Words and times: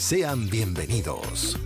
Sean 0.00 0.48
bienvenidos. 0.48 1.58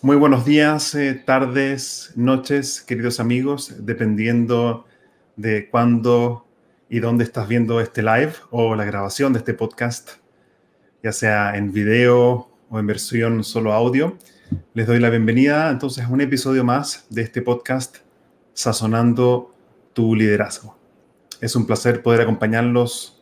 Muy 0.00 0.14
buenos 0.14 0.44
días, 0.44 0.94
eh, 0.94 1.12
tardes, 1.12 2.12
noches, 2.14 2.80
queridos 2.80 3.18
amigos, 3.18 3.74
dependiendo 3.84 4.86
de 5.34 5.68
cuándo 5.68 6.46
y 6.88 7.00
dónde 7.00 7.24
estás 7.24 7.48
viendo 7.48 7.80
este 7.80 8.04
live 8.04 8.34
o 8.52 8.76
la 8.76 8.84
grabación 8.84 9.32
de 9.32 9.40
este 9.40 9.54
podcast, 9.54 10.12
ya 11.02 11.10
sea 11.10 11.56
en 11.56 11.72
video 11.72 12.48
o 12.70 12.78
en 12.78 12.86
versión 12.86 13.42
solo 13.42 13.72
audio. 13.72 14.16
Les 14.72 14.86
doy 14.86 15.00
la 15.00 15.10
bienvenida 15.10 15.68
entonces 15.68 16.04
a 16.04 16.08
un 16.08 16.20
episodio 16.20 16.62
más 16.62 17.06
de 17.10 17.22
este 17.22 17.42
podcast 17.42 17.96
Sazonando 18.54 19.52
tu 19.94 20.14
liderazgo. 20.14 20.78
Es 21.40 21.56
un 21.56 21.66
placer 21.66 22.04
poder 22.04 22.20
acompañarlos 22.20 23.20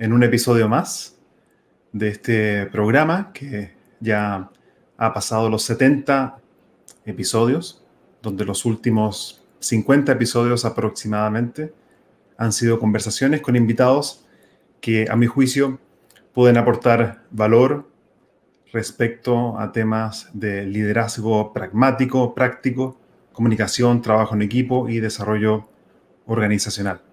en 0.00 0.12
un 0.12 0.24
episodio 0.24 0.68
más 0.68 1.21
de 1.92 2.08
este 2.08 2.66
programa 2.66 3.32
que 3.32 3.72
ya 4.00 4.50
ha 4.96 5.12
pasado 5.12 5.48
los 5.48 5.62
70 5.64 6.38
episodios, 7.04 7.84
donde 8.22 8.44
los 8.44 8.64
últimos 8.64 9.42
50 9.60 10.12
episodios 10.12 10.64
aproximadamente 10.64 11.72
han 12.36 12.52
sido 12.52 12.78
conversaciones 12.78 13.40
con 13.40 13.56
invitados 13.56 14.24
que 14.80 15.06
a 15.08 15.16
mi 15.16 15.26
juicio 15.26 15.78
pueden 16.32 16.56
aportar 16.56 17.22
valor 17.30 17.88
respecto 18.72 19.58
a 19.58 19.70
temas 19.70 20.30
de 20.32 20.64
liderazgo 20.64 21.52
pragmático, 21.52 22.34
práctico, 22.34 22.98
comunicación, 23.32 24.02
trabajo 24.02 24.34
en 24.34 24.42
equipo 24.42 24.88
y 24.88 25.00
desarrollo 25.00 25.68
organizacional. 26.26 27.11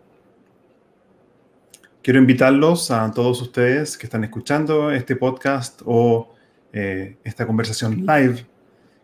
Quiero 2.10 2.22
invitarlos 2.22 2.90
a 2.90 3.12
todos 3.12 3.40
ustedes 3.40 3.96
que 3.96 4.08
están 4.08 4.24
escuchando 4.24 4.90
este 4.90 5.16
podcast 5.16 5.84
o 5.86 6.34
eh, 6.74 7.18
esta 7.24 7.46
conversación 7.46 8.04
live. 8.04 8.48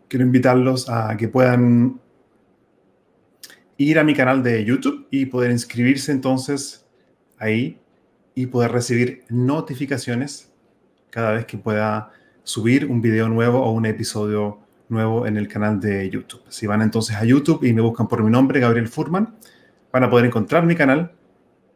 Quiero 0.08 0.26
invitarlos 0.26 0.90
a 0.90 1.16
que 1.16 1.28
puedan 1.28 2.00
ir 3.76 4.00
a 4.00 4.02
mi 4.02 4.12
canal 4.12 4.42
de 4.42 4.64
YouTube 4.64 5.06
y 5.12 5.26
poder 5.26 5.52
inscribirse 5.52 6.10
entonces 6.10 6.84
ahí 7.38 7.78
y 8.34 8.46
poder 8.46 8.72
recibir 8.72 9.22
notificaciones 9.28 10.52
cada 11.10 11.30
vez 11.30 11.44
que 11.44 11.58
pueda 11.58 12.10
subir 12.42 12.86
un 12.86 13.00
video 13.00 13.28
nuevo 13.28 13.60
o 13.60 13.70
un 13.70 13.86
episodio 13.86 14.58
nuevo 14.88 15.28
en 15.28 15.36
el 15.36 15.46
canal 15.46 15.78
de 15.78 16.10
YouTube. 16.10 16.42
Si 16.48 16.66
van 16.66 16.82
entonces 16.82 17.14
a 17.14 17.24
YouTube 17.24 17.62
y 17.62 17.72
me 17.72 17.82
buscan 17.82 18.08
por 18.08 18.24
mi 18.24 18.32
nombre, 18.32 18.58
Gabriel 18.58 18.88
Furman, 18.88 19.36
van 19.92 20.02
a 20.02 20.10
poder 20.10 20.26
encontrar 20.26 20.66
mi 20.66 20.74
canal 20.74 21.12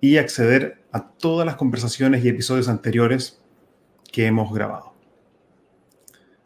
y 0.01 0.17
acceder 0.17 0.80
a 0.93 1.09
todas 1.09 1.47
las 1.47 1.57
conversaciones 1.57 2.25
y 2.25 2.29
episodios 2.29 2.69
anteriores 2.69 3.41
que 4.13 4.27
hemos 4.27 4.53
grabado. 4.53 4.93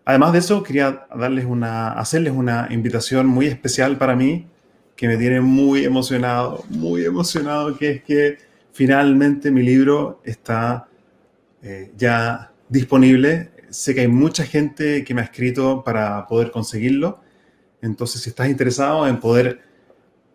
Además 0.04 0.32
de 0.32 0.40
eso, 0.40 0.62
quería 0.62 1.06
darles 1.16 1.46
una, 1.46 1.92
hacerles 1.92 2.32
una 2.34 2.68
invitación 2.70 3.26
muy 3.26 3.46
especial 3.46 3.96
para 3.96 4.14
mí, 4.14 4.46
que 4.96 5.08
me 5.08 5.16
tiene 5.16 5.40
muy 5.40 5.84
emocionado, 5.84 6.64
muy 6.68 7.04
emocionado, 7.04 7.76
que 7.76 7.90
es 7.90 8.02
que 8.02 8.38
finalmente 8.72 9.50
mi 9.50 9.62
libro 9.62 10.20
está 10.24 10.88
eh, 11.62 11.92
ya 11.96 12.52
disponible 12.68 13.54
sé 13.74 13.94
que 13.94 14.02
hay 14.02 14.08
mucha 14.08 14.44
gente 14.44 15.04
que 15.04 15.14
me 15.14 15.20
ha 15.20 15.24
escrito 15.24 15.82
para 15.84 16.26
poder 16.26 16.50
conseguirlo. 16.50 17.20
Entonces, 17.82 18.22
si 18.22 18.30
estás 18.30 18.48
interesado 18.48 19.06
en 19.06 19.18
poder 19.18 19.60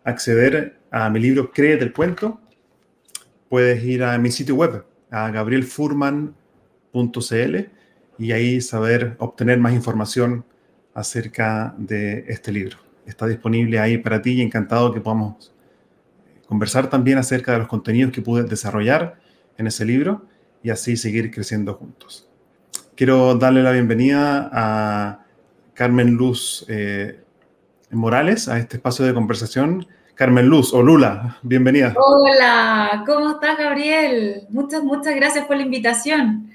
acceder 0.04 0.78
a 0.90 1.08
mi 1.10 1.20
libro 1.20 1.50
Créete 1.50 1.84
el 1.84 1.92
cuento, 1.92 2.40
puedes 3.50 3.84
ir 3.84 4.02
a 4.04 4.16
mi 4.16 4.30
sitio 4.30 4.54
web, 4.54 4.86
a 5.10 5.30
gabrielfurman.cl, 5.30 7.56
y 8.16 8.32
ahí 8.32 8.60
saber 8.60 9.16
obtener 9.18 9.58
más 9.58 9.72
información 9.74 10.44
acerca 10.94 11.74
de 11.76 12.26
este 12.28 12.52
libro. 12.52 12.76
Está 13.06 13.26
disponible 13.26 13.80
ahí 13.80 13.98
para 13.98 14.22
ti 14.22 14.34
y 14.34 14.40
encantado 14.40 14.94
que 14.94 15.00
podamos 15.00 15.52
conversar 16.46 16.88
también 16.88 17.18
acerca 17.18 17.50
de 17.52 17.58
los 17.58 17.66
contenidos 17.66 18.12
que 18.12 18.22
pude 18.22 18.44
desarrollar 18.44 19.18
en 19.58 19.66
ese 19.66 19.84
libro 19.84 20.26
y 20.62 20.70
así 20.70 20.96
seguir 20.96 21.32
creciendo 21.32 21.74
juntos. 21.74 22.28
Quiero 22.94 23.34
darle 23.34 23.64
la 23.64 23.72
bienvenida 23.72 24.48
a 24.52 25.24
Carmen 25.74 26.14
Luz 26.14 26.64
eh, 26.68 27.18
Morales 27.90 28.46
a 28.48 28.58
este 28.58 28.76
espacio 28.76 29.04
de 29.06 29.14
conversación. 29.14 29.88
Carmen 30.20 30.48
Luz 30.48 30.74
o 30.74 30.82
Lula, 30.82 31.38
bienvenida. 31.40 31.94
Hola, 31.96 33.04
¿cómo 33.06 33.30
estás, 33.30 33.56
Gabriel? 33.56 34.42
Muchas, 34.50 34.84
muchas 34.84 35.16
gracias 35.16 35.46
por 35.46 35.56
la 35.56 35.62
invitación. 35.62 36.54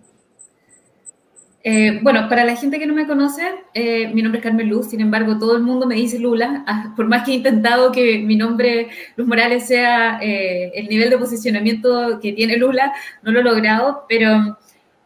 Eh, 1.63 1.99
bueno, 2.01 2.27
para 2.27 2.43
la 2.43 2.55
gente 2.55 2.79
que 2.79 2.87
no 2.87 2.95
me 2.95 3.05
conoce, 3.05 3.43
eh, 3.75 4.07
mi 4.07 4.23
nombre 4.23 4.39
es 4.39 4.43
Carmen 4.43 4.67
Luz, 4.67 4.89
sin 4.89 4.99
embargo, 4.99 5.37
todo 5.37 5.55
el 5.55 5.61
mundo 5.61 5.85
me 5.85 5.93
dice 5.93 6.17
Lula, 6.17 6.63
ah, 6.65 6.93
por 6.95 7.07
más 7.07 7.23
que 7.23 7.31
he 7.31 7.35
intentado 7.35 7.91
que 7.91 8.17
mi 8.17 8.35
nombre, 8.35 8.89
Luz 9.15 9.27
Morales, 9.27 9.67
sea 9.67 10.19
eh, 10.23 10.71
el 10.73 10.87
nivel 10.87 11.11
de 11.11 11.19
posicionamiento 11.19 12.19
que 12.19 12.33
tiene 12.33 12.57
Lula, 12.57 12.91
no 13.21 13.31
lo 13.31 13.41
he 13.41 13.43
logrado, 13.43 14.05
pero 14.09 14.57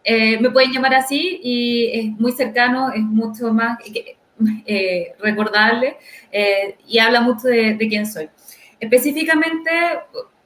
me 0.08 0.52
pueden 0.52 0.72
llamar 0.72 0.94
así 0.94 1.40
y 1.44 1.90
es 1.92 2.06
muy 2.20 2.32
cercano, 2.32 2.92
es 2.92 3.02
mucho 3.02 3.52
más, 3.52 3.80
recordable 5.20 5.98
y 6.88 7.00
habla 7.00 7.22
mucho 7.22 7.48
de, 7.48 7.76
quién 7.90 8.06
soy. 8.06 8.30
Específicamente, 8.80 9.72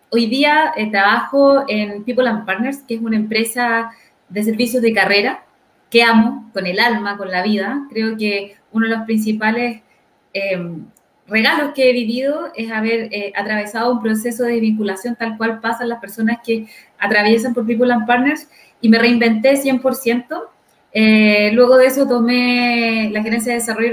hoy 0.09 0.27
día 0.27 0.73
trabajo 0.91 1.65
en 1.67 2.03
People 2.05 2.29
and 2.29 2.45
Partners, 2.45 2.83
que 2.87 2.95
es 2.95 3.01
una 3.01 3.17
empresa 3.17 3.91
de 4.29 4.43
servicios 4.43 4.81
de 4.81 4.93
carrera 4.93 5.43
que 5.89 6.03
amo 6.03 6.49
con 6.53 6.65
el 6.67 6.79
alma, 6.79 7.17
con 7.17 7.31
la 7.31 7.43
vida. 7.43 7.87
Creo 7.89 8.17
que 8.17 8.55
uno 8.71 8.87
de 8.87 8.95
los 8.95 9.05
principales 9.05 9.81
regalos 11.27 11.71
que 11.73 11.89
he 11.89 11.93
vivido 11.93 12.51
es 12.55 12.71
haber 12.71 13.09
atravesado 13.35 13.91
un 13.91 14.01
proceso 14.01 14.43
de 14.43 14.59
vinculación 14.59 15.15
tal 15.15 15.37
cual 15.37 15.59
pasan 15.59 15.89
las 15.89 15.99
personas 15.99 16.37
que 16.45 16.67
atraviesan 16.99 17.53
por 17.53 17.65
People 17.65 17.91
and 17.91 18.05
Partners 18.05 18.47
y 18.81 18.89
me 18.89 18.99
reinventé 18.99 19.55
100%. 19.55 20.43
Eh, 20.91 21.51
luego 21.53 21.77
de 21.77 21.85
eso 21.85 22.07
tomé 22.07 23.09
la 23.11 23.21
gerencia 23.21 23.51
de 23.53 23.59
desarrollo 23.59 23.91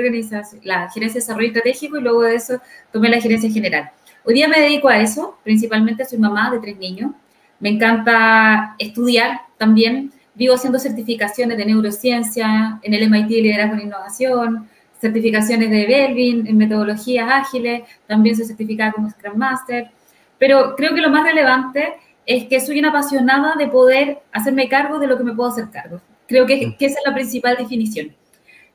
la 0.63 0.91
gerencia 0.91 1.19
de 1.19 1.21
desarrollo 1.21 1.49
estratégico 1.49 1.99
y 1.99 2.01
luego 2.01 2.23
de 2.23 2.37
eso 2.37 2.61
tomé 2.91 3.09
la 3.09 3.21
gerencia 3.21 3.51
general. 3.51 3.91
Hoy 4.25 4.35
día 4.35 4.49
me 4.49 4.61
dedico 4.61 4.89
a 4.89 4.99
eso, 5.01 5.39
principalmente 5.45 6.05
soy 6.05 6.19
mamá 6.19 6.51
de 6.51 6.59
tres 6.59 6.77
niños. 6.79 7.13
Me 7.61 7.71
encanta 7.71 8.75
estudiar 8.79 9.41
también. 9.57 10.13
Vivo 10.37 10.55
haciendo 10.55 10.79
certificaciones 10.79 11.57
de 11.59 11.67
neurociencia 11.67 12.79
en 12.83 12.95
el 12.95 13.11
MIT 13.11 13.31
Liderazgo 13.31 13.75
en 13.75 13.83
Innovación, 13.83 14.69
certificaciones 15.01 15.71
de 15.71 15.87
Belvin 15.87 16.47
en 16.47 16.57
metodologías 16.57 17.29
ágiles, 17.31 17.83
también 18.07 18.37
soy 18.37 18.47
certificada 18.47 18.93
como 18.93 19.11
Scrum 19.11 19.37
Master. 19.37 19.91
Pero 20.39 20.75
creo 20.77 20.95
que 20.95 21.01
lo 21.01 21.11
más 21.11 21.25
relevante 21.25 21.95
es 22.27 22.45
que 22.45 22.61
soy 22.61 22.79
una 22.79 22.91
apasionada 22.91 23.55
de 23.57 23.69
poder 23.69 24.19
hacerme 24.33 24.69
cargo 24.69 24.99
de 24.99 25.07
lo 25.07 25.17
que 25.17 25.25
me 25.25 25.35
puedo 25.35 25.51
hacer 25.51 25.71
cargo. 25.71 26.01
Creo 26.27 26.45
que, 26.45 26.77
esa 26.79 26.99
es 26.99 27.07
la 27.07 27.15
principal 27.15 27.57
definición. 27.57 28.15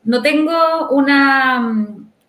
No 0.03 0.21
tengo 0.21 0.89
una, 0.89 1.85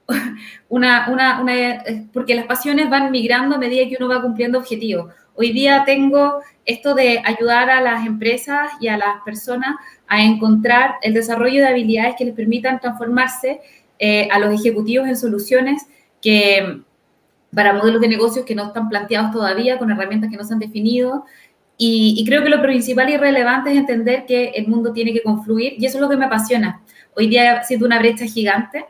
una, 0.69 1.08
una, 1.11 1.84
porque 2.12 2.34
las 2.34 2.46
pasiones 2.46 2.90
van 2.90 3.11
migrando 3.11 3.55
a 3.55 3.58
medida 3.58 3.88
que 3.88 3.96
uno 3.99 4.08
va 4.08 4.20
cumpliendo 4.20 4.58
objetivos. 4.58 5.12
Hoy 5.34 5.52
día 5.52 5.84
tengo 5.87 6.40
esto 6.64 6.94
de 6.94 7.23
ayudar 7.25 7.70
a 7.70 7.81
las 7.81 8.06
empresas 8.06 8.70
y 8.81 8.88
a 8.88 8.96
las 8.96 9.23
personas 9.25 9.76
a 10.06 10.23
encontrar 10.23 10.96
el 11.02 11.14
desarrollo 11.14 11.62
de 11.62 11.69
habilidades 11.69 12.17
que 12.17 12.25
les 12.25 12.34
permitan 12.34 12.81
transformarse 12.81 13.61
eh, 13.99 14.29
a 14.31 14.38
los 14.38 14.52
ejecutivos 14.52 15.08
en 15.08 15.17
soluciones 15.17 15.87
que 16.20 16.82
para 17.55 17.73
modelos 17.73 18.00
de 18.00 18.08
negocios 18.08 18.44
que 18.44 18.55
no 18.55 18.67
están 18.67 18.88
planteados 18.88 19.31
todavía, 19.32 19.79
con 19.79 19.90
herramientas 19.90 20.31
que 20.31 20.37
no 20.37 20.44
se 20.44 20.55
han 20.55 20.58
definido. 20.58 21.25
Y, 21.76 22.23
creo 22.26 22.43
que 22.43 22.49
lo 22.49 22.62
principal 22.62 23.11
y 23.11 23.17
relevante 23.17 23.73
es 23.73 23.76
entender 23.76 24.25
que 24.25 24.50
el 24.55 24.69
mundo 24.69 24.93
tiene 24.93 25.12
que 25.12 25.23
confluir 25.23 25.75
y 25.79 25.87
eso 25.87 25.99
es 25.99 26.02
lo 26.02 26.08
que 26.08 26.17
me 26.17 26.26
apasiona. 26.26 26.81
Hoy 27.17 27.26
día 27.26 27.62
siento 27.64 27.87
una 27.87 27.99
brecha 27.99 28.25
gigante 28.25 28.84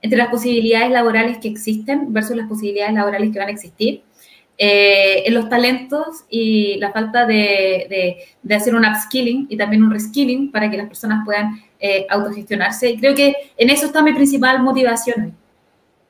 entre 0.00 0.18
las 0.18 0.28
posibilidades 0.28 0.90
laborales 0.90 1.38
que 1.38 1.48
existen 1.48 2.12
versus 2.12 2.36
las 2.36 2.46
posibilidades 2.46 2.94
laborales 2.94 3.32
que 3.32 3.38
van 3.38 3.48
a 3.48 3.52
existir. 3.52 4.02
Eh, 4.58 5.24
en 5.26 5.34
los 5.34 5.50
talentos 5.50 6.24
y 6.30 6.78
la 6.78 6.90
falta 6.90 7.26
de, 7.26 8.24
de, 8.42 8.54
hacer 8.54 8.74
un 8.74 8.86
upskilling 8.86 9.46
y 9.50 9.56
también 9.58 9.82
un 9.82 9.90
reskilling 9.90 10.50
para 10.50 10.70
que 10.70 10.78
las 10.78 10.86
personas 10.86 11.26
puedan 11.26 11.60
eh, 11.78 12.06
autogestionarse. 12.08 12.90
Y 12.90 12.98
creo 12.98 13.14
que 13.14 13.34
en 13.58 13.68
eso 13.68 13.86
está 13.86 14.02
mi 14.02 14.14
principal 14.14 14.62
motivación 14.62 15.36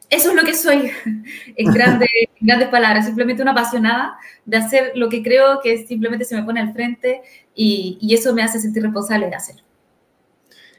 eso 0.08 0.30
es 0.30 0.36
lo 0.36 0.44
que 0.44 0.54
soy, 0.54 0.90
en 1.56 1.72
grandes, 1.72 2.08
grandes 2.40 2.68
palabras, 2.68 3.06
simplemente 3.06 3.42
una 3.42 3.52
apasionada 3.52 4.16
de 4.44 4.56
hacer 4.56 4.92
lo 4.94 5.08
que 5.08 5.22
creo 5.22 5.60
que 5.62 5.86
simplemente 5.86 6.24
se 6.24 6.36
me 6.36 6.44
pone 6.44 6.60
al 6.60 6.72
frente 6.72 7.22
y, 7.54 7.98
eso 8.14 8.34
me 8.34 8.42
hace 8.42 8.60
sentir 8.60 8.82
responsable 8.82 9.28
de 9.28 9.34
hacer. 9.34 9.56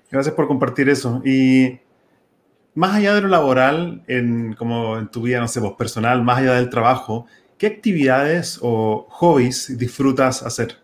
Gracias 0.10 0.34
por 0.34 0.48
compartir 0.48 0.90
eso. 0.90 1.22
Y 1.26 1.80
más 2.74 2.96
allá 2.96 3.14
de 3.16 3.22
lo 3.22 3.28
laboral, 3.28 4.04
en, 4.08 4.54
como 4.54 4.98
en 4.98 5.10
tu 5.10 5.22
vida, 5.22 5.40
no 5.40 5.48
sé, 5.48 5.60
vos 5.60 5.74
personal, 5.74 6.24
más 6.24 6.40
allá 6.40 6.54
del 6.54 6.70
trabajo, 6.70 7.26
¿qué 7.58 7.68
actividades 7.68 8.60
o 8.62 9.08
hobbies 9.10 9.78
disfrutas 9.78 10.44
hacer? 10.44 10.78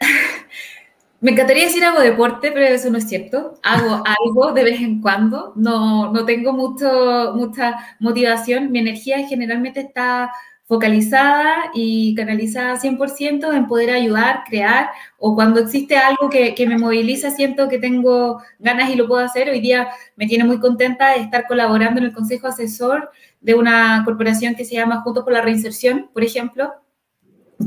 Me 1.20 1.32
encantaría 1.32 1.64
decir 1.64 1.84
hago 1.84 2.00
deporte, 2.00 2.52
pero 2.52 2.66
eso 2.66 2.90
no 2.90 2.98
es 2.98 3.08
cierto. 3.08 3.58
Hago 3.62 4.02
algo 4.24 4.52
de 4.52 4.64
vez 4.64 4.80
en 4.80 5.00
cuando. 5.00 5.52
No, 5.56 6.12
no 6.12 6.24
tengo 6.24 6.52
mucho, 6.52 7.32
mucha 7.34 7.96
motivación. 8.00 8.70
Mi 8.70 8.78
energía 8.80 9.26
generalmente 9.26 9.80
está 9.80 10.30
focalizada 10.66 11.70
y 11.74 12.14
canalizada 12.16 12.76
100% 12.76 13.54
en 13.54 13.66
poder 13.68 13.90
ayudar, 13.90 14.42
crear, 14.44 14.90
o 15.16 15.34
cuando 15.36 15.60
existe 15.60 15.96
algo 15.96 16.28
que, 16.28 16.56
que, 16.56 16.66
me 16.66 16.76
moviliza, 16.76 17.30
siento 17.30 17.68
que 17.68 17.78
tengo 17.78 18.42
ganas 18.58 18.90
y 18.90 18.96
lo 18.96 19.06
puedo 19.06 19.24
hacer. 19.24 19.48
Hoy 19.48 19.60
día 19.60 19.88
me 20.16 20.26
tiene 20.26 20.42
muy 20.42 20.58
contenta 20.58 21.10
de 21.10 21.20
estar 21.20 21.46
colaborando 21.46 22.00
en 22.00 22.06
el 22.06 22.12
consejo 22.12 22.48
asesor 22.48 23.10
de 23.40 23.54
una 23.54 24.02
corporación 24.04 24.54
que 24.54 24.64
se 24.64 24.74
llama 24.74 25.02
Juntos 25.02 25.24
por 25.24 25.32
la 25.32 25.42
Reinserción, 25.42 26.10
por 26.12 26.24
ejemplo, 26.24 26.72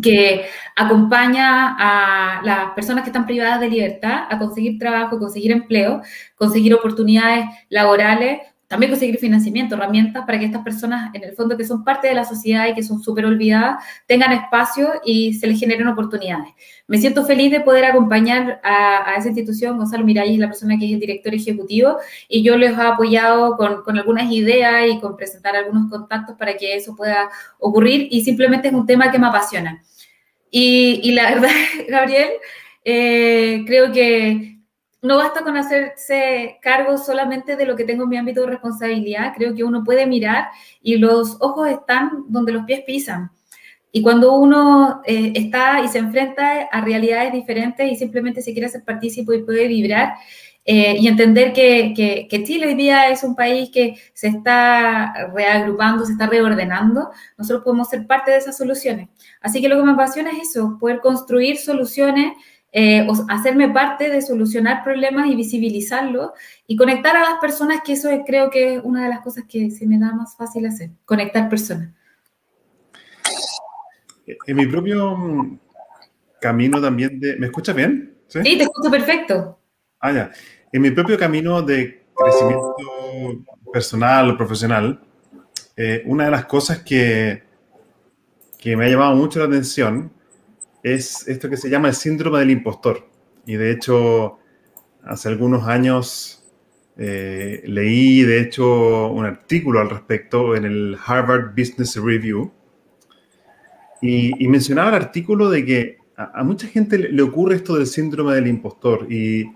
que 0.02 0.46
acompaña 0.76 1.76
a 1.78 2.42
las 2.44 2.72
personas 2.74 3.04
que 3.04 3.10
están 3.10 3.26
privadas 3.26 3.60
de 3.60 3.70
libertad 3.70 4.26
a 4.30 4.38
conseguir 4.38 4.78
trabajo, 4.78 5.18
conseguir 5.18 5.52
empleo, 5.52 6.02
conseguir 6.36 6.74
oportunidades 6.74 7.46
laborales, 7.70 8.40
también 8.70 8.92
conseguir 8.92 9.18
financiamiento, 9.18 9.74
herramientas 9.74 10.26
para 10.28 10.38
que 10.38 10.46
estas 10.46 10.64
personas, 10.64 11.10
en 11.16 11.24
el 11.24 11.34
fondo, 11.34 11.58
que 11.58 11.66
son 11.66 11.84
parte 11.84 12.08
de 12.08 12.14
la 12.14 12.24
sociedad 12.24 12.68
y 12.68 12.76
que 12.76 12.84
son 12.84 13.02
súper 13.02 13.26
olvidadas, 13.26 13.84
tengan 14.06 14.32
espacio 14.32 14.92
y 15.04 15.34
se 15.34 15.48
les 15.48 15.60
generen 15.60 15.88
oportunidades. 15.88 16.54
Me 16.86 17.00
siento 17.00 17.26
feliz 17.26 17.52
de 17.52 17.62
poder 17.62 17.86
acompañar 17.86 18.62
a, 18.64 19.16
esa 19.18 19.30
institución. 19.30 19.80
Gonzalo 19.80 20.06
Miralles 20.06 20.36
es 20.36 20.40
la 20.40 20.48
persona 20.48 20.78
que 20.78 20.86
es 20.86 20.92
el 20.92 21.00
director 21.00 21.34
ejecutivo 21.34 21.98
y 22.28 22.44
yo 22.44 22.58
les 22.58 22.78
he 22.78 22.82
apoyado 22.82 23.58
con, 23.58 23.82
con 23.82 23.98
algunas 23.98 24.32
ideas 24.32 24.86
y 24.88 25.00
con 25.00 25.18
presentar 25.18 25.56
algunos 25.56 25.90
contactos 25.90 26.36
para 26.38 26.56
que 26.56 26.76
eso 26.76 26.96
pueda 26.96 27.28
ocurrir 27.58 28.08
y 28.12 28.22
simplemente 28.24 28.68
es 28.68 28.74
un 28.76 28.86
tema 28.86 29.12
que 29.12 29.18
me 29.18 29.26
apasiona. 29.26 29.84
Y, 30.52 31.02
y 31.04 31.14
la 31.14 31.32
verdad, 31.32 31.50
Gabriel, 31.90 32.30
eh, 32.86 33.64
creo 33.66 33.92
que 33.92 34.59
no 35.02 35.18
basta 35.18 35.44
con 35.44 35.56
hacerse 35.56 36.58
cargo 36.62 36.98
solamente 36.98 37.56
de 37.56 37.66
lo 37.66 37.76
que 37.76 37.86
tengo 37.86 38.04
en 38.04 38.10
mi 38.10 38.18
ámbito 38.18 38.42
de 38.42 38.48
responsabilidad, 38.48 39.34
creo 39.36 39.56
que 39.56 39.64
uno 39.64 39.84
puede 39.84 40.06
mirar 40.06 40.50
y 40.82 40.98
los 40.98 41.38
ojos 41.40 41.70
están 41.70 42.26
donde 42.28 42.52
los 42.52 42.66
pies 42.66 42.82
pisan. 42.86 43.32
Y 43.92 44.04
cuando 44.04 44.34
uno 44.34 45.02
eh, 45.06 45.34
está 45.36 45.82
y 45.84 45.88
se 45.88 45.98
enfrenta 45.98 46.64
a 46.72 46.82
realidades 46.82 47.34
diferentes 47.34 47.92
y 47.92 47.96
simplemente 47.96 48.42
se 48.42 48.52
quiere 48.52 48.68
hacer 48.68 48.84
partícipe 48.84 49.36
y 49.36 49.44
puede 49.44 49.68
vibrar 49.68 50.14
eh, 50.66 50.98
y 51.00 51.08
entender 51.08 51.54
que, 51.54 51.94
que, 51.96 52.28
que, 52.30 52.44
Chile 52.44 52.68
hoy 52.68 52.76
día 52.76 53.10
es 53.10 53.24
un 53.24 53.36
país 53.36 53.72
que 53.72 53.96
se 54.14 54.28
está 54.28 55.32
reagrupando, 55.34 56.06
se 56.06 56.12
está 56.12 56.28
reordenando, 56.28 57.10
nosotros 57.38 57.64
podemos 57.64 57.90
ser 57.90 58.06
parte 58.06 58.30
de 58.30 58.38
esas 58.38 58.58
soluciones. 58.58 59.10
Así 59.42 59.62
que 59.62 59.70
lo 59.70 59.78
que 59.78 59.84
me 59.84 59.94
apasiona 59.94 60.30
es 60.32 60.50
eso, 60.50 60.78
poder 60.80 61.00
construir 61.00 61.58
soluciones 61.58 62.34
eh, 62.72 63.08
hacerme 63.30 63.70
parte 63.70 64.10
de 64.10 64.22
solucionar 64.22 64.84
problemas 64.84 65.28
y 65.28 65.36
visibilizarlos 65.36 66.32
y 66.68 66.76
conectar 66.76 67.16
a 67.16 67.22
las 67.22 67.40
personas, 67.40 67.82
que 67.84 67.94
eso 67.94 68.10
creo 68.26 68.50
que 68.52 68.76
es 68.76 68.82
una 68.84 69.04
de 69.04 69.10
las 69.10 69.22
cosas 69.22 69.46
que 69.50 69.72
se 69.72 69.88
me 69.88 69.98
da 69.98 70.14
más 70.14 70.36
fácil 70.38 70.66
hacer, 70.68 70.92
conectar 71.06 71.50
personas. 71.50 71.90
En 74.46 74.56
mi 74.56 74.68
propio 74.68 75.18
mm, 75.18 75.60
camino 76.40 76.80
también 76.80 77.20
de... 77.20 77.38
¿Me 77.38 77.48
escuchas 77.48 77.76
bien? 77.76 78.16
¿Sí? 78.28 78.44
te 78.44 78.64
escucho 78.64 78.92
perfecto. 78.92 79.60
Ah, 80.00 80.12
ya. 80.12 80.32
En 80.72 80.82
mi 80.84 80.92
propio 80.92 81.18
camino 81.18 81.64
de 81.64 82.06
crecimiento 82.16 82.76
personal 83.74 84.30
o 84.30 84.38
profesional, 84.38 85.02
eh, 85.76 86.04
una 86.06 86.26
de 86.26 86.32
las 86.32 86.46
cosas 86.46 86.84
que, 86.84 87.42
que 88.60 88.78
me 88.78 88.86
ha 88.86 88.90
llamado 88.90 89.16
mucho 89.16 89.40
la 89.40 89.46
atención 89.46 90.12
es 90.84 91.28
esto 91.28 91.50
que 91.50 91.58
se 91.58 91.70
llama 91.70 91.90
el 91.90 91.96
síndrome 91.96 92.40
del 92.40 92.52
impostor. 92.52 93.08
Y 93.46 93.56
de 93.56 93.72
hecho, 93.72 94.38
hace 95.04 95.30
algunos 95.30 95.68
años 95.68 96.44
eh, 96.98 97.64
leí, 97.66 98.24
de 98.24 98.42
hecho, 98.42 99.08
un 99.08 99.26
artículo 99.26 99.80
al 99.80 99.90
respecto 99.90 100.56
en 100.56 100.66
el 100.66 100.98
Harvard 101.06 101.52
Business 101.56 101.96
Review. 101.96 102.52
Y, 104.02 104.48
mencionaba 104.48 104.90
el 104.90 104.96
artículo 104.96 105.50
de 105.50 105.66
que 105.66 105.98
a, 106.16 106.44
mucha 106.44 106.68
gente 106.68 106.98
le, 106.98 107.22
ocurre 107.22 107.56
esto 107.56 107.76
del 107.76 107.88
síndrome 107.88 108.36
del 108.36 108.48
impostor. 108.48 109.12
Y 109.12 109.52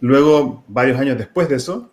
luego, 0.00 0.64
varios 0.68 0.98
años 0.98 1.18
después 1.18 1.48
de 1.48 1.56
eso, 1.56 1.92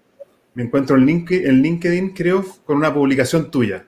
me 0.54 0.64
encuentro 0.64 0.96
en 0.96 1.06
LinkedIn, 1.06 2.10
creo, 2.10 2.46
con 2.66 2.78
una 2.78 2.94
publicación 2.94 3.52
tuya. 3.52 3.86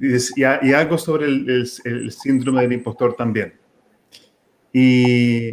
Y, 0.00 0.44
algo 0.44 0.96
sobre 0.96 1.26
el, 1.26 1.66
síndrome 2.12 2.62
del 2.62 2.74
impostor 2.74 3.14
también. 3.14 3.54
Y 4.72 5.52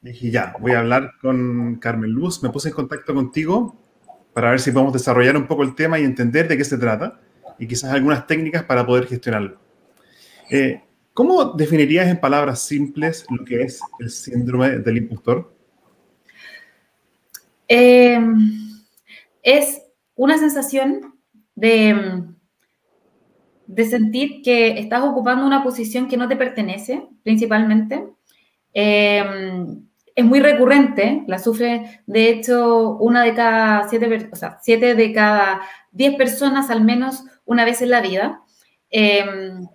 dije, 0.00 0.30
ya, 0.30 0.54
voy 0.58 0.72
a 0.72 0.80
hablar 0.80 1.12
con 1.20 1.76
Carmen 1.76 2.10
Luz. 2.10 2.42
Me 2.42 2.50
puse 2.50 2.68
en 2.68 2.74
contacto 2.74 3.14
contigo 3.14 3.76
para 4.32 4.50
ver 4.50 4.60
si 4.60 4.70
podemos 4.70 4.92
desarrollar 4.92 5.36
un 5.36 5.46
poco 5.46 5.62
el 5.62 5.74
tema 5.74 5.98
y 5.98 6.04
entender 6.04 6.48
de 6.48 6.56
qué 6.56 6.64
se 6.64 6.78
trata 6.78 7.20
y 7.58 7.66
quizás 7.66 7.92
algunas 7.92 8.26
técnicas 8.26 8.64
para 8.64 8.86
poder 8.86 9.06
gestionarlo. 9.06 9.60
Eh, 10.50 10.80
¿Cómo 11.12 11.52
definirías 11.52 12.08
en 12.08 12.18
palabras 12.18 12.62
simples 12.62 13.26
lo 13.28 13.44
que 13.44 13.62
es 13.62 13.80
el 13.98 14.08
síndrome 14.08 14.78
del 14.78 14.96
impostor? 14.96 15.54
Eh, 17.68 18.18
es 19.42 19.82
una 20.14 20.38
sensación 20.38 21.14
de, 21.54 22.24
de 23.72 23.86
sentir 23.86 24.42
que 24.42 24.78
estás 24.78 25.02
ocupando 25.02 25.46
una 25.46 25.62
posición 25.62 26.06
que 26.06 26.18
no 26.18 26.28
te 26.28 26.36
pertenece, 26.36 27.08
principalmente. 27.22 28.04
Em, 28.74 29.82
es 30.14 30.24
muy 30.26 30.40
recurrente, 30.40 31.24
la 31.26 31.38
sufre 31.38 32.02
de 32.06 32.28
hecho 32.28 32.98
una 32.98 33.22
de 33.22 33.34
cada 33.34 33.88
siete, 33.88 34.28
o 34.30 34.36
sea, 34.36 34.58
siete 34.60 34.94
de 34.94 35.12
cada 35.14 35.62
diez 35.90 36.14
personas 36.16 36.68
al 36.68 36.84
menos 36.84 37.24
una 37.46 37.64
vez 37.64 37.80
en 37.80 37.90
la 37.90 38.02
vida. 38.02 38.42
Em, 38.90 39.66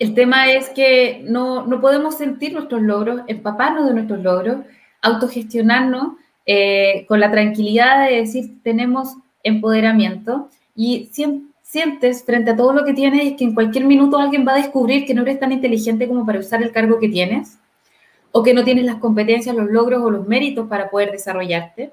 el 0.00 0.14
tema 0.14 0.50
es 0.50 0.70
que 0.70 1.22
no, 1.24 1.66
no, 1.68 1.80
podemos 1.80 2.16
sentir 2.16 2.52
nuestros 2.52 2.82
logros, 2.82 3.20
empaparnos 3.28 3.86
de 3.86 3.94
nuestros 3.94 4.20
logros, 4.24 4.56
autogestionarnos 5.02 6.16
eh, 6.46 7.06
con 7.06 7.20
la 7.20 7.30
tranquilidad 7.30 8.08
de 8.08 8.16
decir 8.16 8.60
tenemos 8.64 9.14
empoderamiento 9.44 10.48
y 10.74 11.10
sientes 11.74 12.22
frente 12.22 12.52
a 12.52 12.56
todo 12.56 12.72
lo 12.72 12.84
que 12.84 12.92
tienes 12.92 13.36
que 13.36 13.42
en 13.42 13.52
cualquier 13.52 13.84
minuto 13.84 14.16
alguien 14.16 14.46
va 14.46 14.52
a 14.52 14.58
descubrir 14.58 15.04
que 15.04 15.12
no 15.12 15.22
eres 15.22 15.40
tan 15.40 15.50
inteligente 15.50 16.06
como 16.06 16.24
para 16.24 16.38
usar 16.38 16.62
el 16.62 16.70
cargo 16.70 17.00
que 17.00 17.08
tienes 17.08 17.58
o 18.30 18.44
que 18.44 18.54
no 18.54 18.62
tienes 18.62 18.84
las 18.84 18.98
competencias, 18.98 19.56
los 19.56 19.68
logros 19.68 20.00
o 20.00 20.08
los 20.08 20.24
méritos 20.28 20.68
para 20.68 20.88
poder 20.88 21.10
desarrollarte 21.10 21.92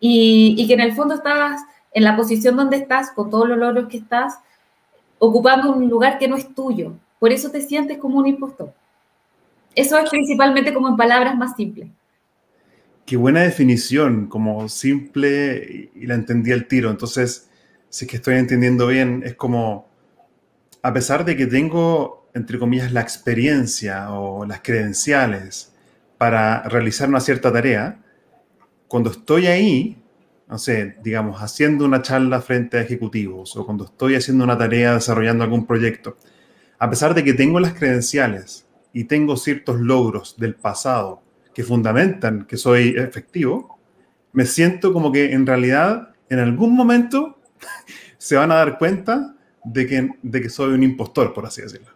y, 0.00 0.54
y 0.56 0.66
que 0.66 0.72
en 0.72 0.80
el 0.80 0.94
fondo 0.94 1.16
estás 1.16 1.60
en 1.92 2.04
la 2.04 2.16
posición 2.16 2.56
donde 2.56 2.78
estás, 2.78 3.10
con 3.10 3.28
todos 3.28 3.46
los 3.46 3.58
logros 3.58 3.86
que 3.88 3.98
estás, 3.98 4.38
ocupando 5.18 5.74
un 5.74 5.90
lugar 5.90 6.18
que 6.18 6.26
no 6.26 6.36
es 6.36 6.54
tuyo. 6.54 6.94
Por 7.18 7.32
eso 7.32 7.50
te 7.50 7.60
sientes 7.60 7.98
como 7.98 8.18
un 8.18 8.26
impostor. 8.26 8.72
Eso 9.74 9.98
es 9.98 10.08
principalmente 10.08 10.72
como 10.72 10.88
en 10.88 10.96
palabras 10.96 11.36
más 11.36 11.54
simples. 11.54 11.90
Qué 13.04 13.18
buena 13.18 13.42
definición, 13.42 14.26
como 14.26 14.70
simple 14.70 15.90
y 15.94 16.06
la 16.06 16.14
entendí 16.14 16.50
al 16.50 16.66
tiro. 16.66 16.90
Entonces, 16.90 17.50
si 17.92 18.06
es 18.06 18.10
que 18.10 18.16
estoy 18.16 18.36
entendiendo 18.36 18.86
bien, 18.86 19.22
es 19.22 19.34
como, 19.34 19.86
a 20.80 20.94
pesar 20.94 21.26
de 21.26 21.36
que 21.36 21.46
tengo, 21.46 22.26
entre 22.32 22.58
comillas, 22.58 22.90
la 22.90 23.02
experiencia 23.02 24.10
o 24.12 24.46
las 24.46 24.62
credenciales 24.62 25.74
para 26.16 26.62
realizar 26.62 27.10
una 27.10 27.20
cierta 27.20 27.52
tarea, 27.52 28.02
cuando 28.88 29.10
estoy 29.10 29.46
ahí, 29.46 30.02
no 30.48 30.56
sé, 30.56 30.96
digamos, 31.04 31.42
haciendo 31.42 31.84
una 31.84 32.00
charla 32.00 32.40
frente 32.40 32.78
a 32.78 32.80
ejecutivos 32.80 33.54
o 33.58 33.66
cuando 33.66 33.84
estoy 33.84 34.14
haciendo 34.14 34.42
una 34.42 34.56
tarea, 34.56 34.94
desarrollando 34.94 35.44
algún 35.44 35.66
proyecto, 35.66 36.16
a 36.78 36.88
pesar 36.88 37.14
de 37.14 37.22
que 37.22 37.34
tengo 37.34 37.60
las 37.60 37.74
credenciales 37.74 38.66
y 38.94 39.04
tengo 39.04 39.36
ciertos 39.36 39.78
logros 39.78 40.38
del 40.38 40.54
pasado 40.54 41.22
que 41.52 41.62
fundamentan 41.62 42.46
que 42.46 42.56
soy 42.56 42.94
efectivo, 42.96 43.78
me 44.32 44.46
siento 44.46 44.94
como 44.94 45.12
que 45.12 45.34
en 45.34 45.46
realidad 45.46 46.14
en 46.30 46.38
algún 46.38 46.74
momento 46.74 47.41
se 48.18 48.36
van 48.36 48.52
a 48.52 48.56
dar 48.56 48.78
cuenta 48.78 49.34
de 49.64 49.86
que, 49.86 50.10
de 50.22 50.40
que 50.40 50.48
soy 50.48 50.72
un 50.72 50.82
impostor, 50.82 51.32
por 51.32 51.46
así 51.46 51.62
decirlo. 51.62 51.88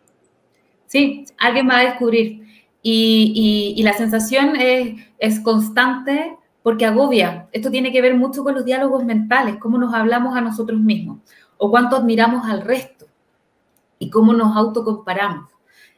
Sí, 0.87 1.27
alguien 1.39 1.69
va 1.69 1.79
a 1.79 1.85
descubrir. 1.85 2.45
Y, 2.83 3.75
y, 3.77 3.83
la 3.83 3.95
sensación 3.95 4.55
es, 4.55 5.03
es, 5.19 5.41
constante 5.41 6.37
porque 6.63 6.87
agobia. 6.87 7.49
Esto 7.51 7.69
tiene 7.69 7.91
que 7.91 8.01
ver 8.01 8.15
mucho 8.15 8.45
con 8.45 8.55
los 8.55 8.65
diálogos 8.65 9.05
mentales, 9.05 9.57
cómo 9.57 9.77
nos 9.77 9.93
hablamos 9.93 10.37
a 10.37 10.41
nosotros 10.41 10.79
mismos 10.81 11.19
o 11.59 11.69
cuánto 11.69 11.97
admiramos 11.97 12.49
al 12.49 12.61
resto 12.61 13.07
y 13.99 14.09
cómo 14.09 14.33
nos 14.33 14.57
autocomparamos. 14.57 15.51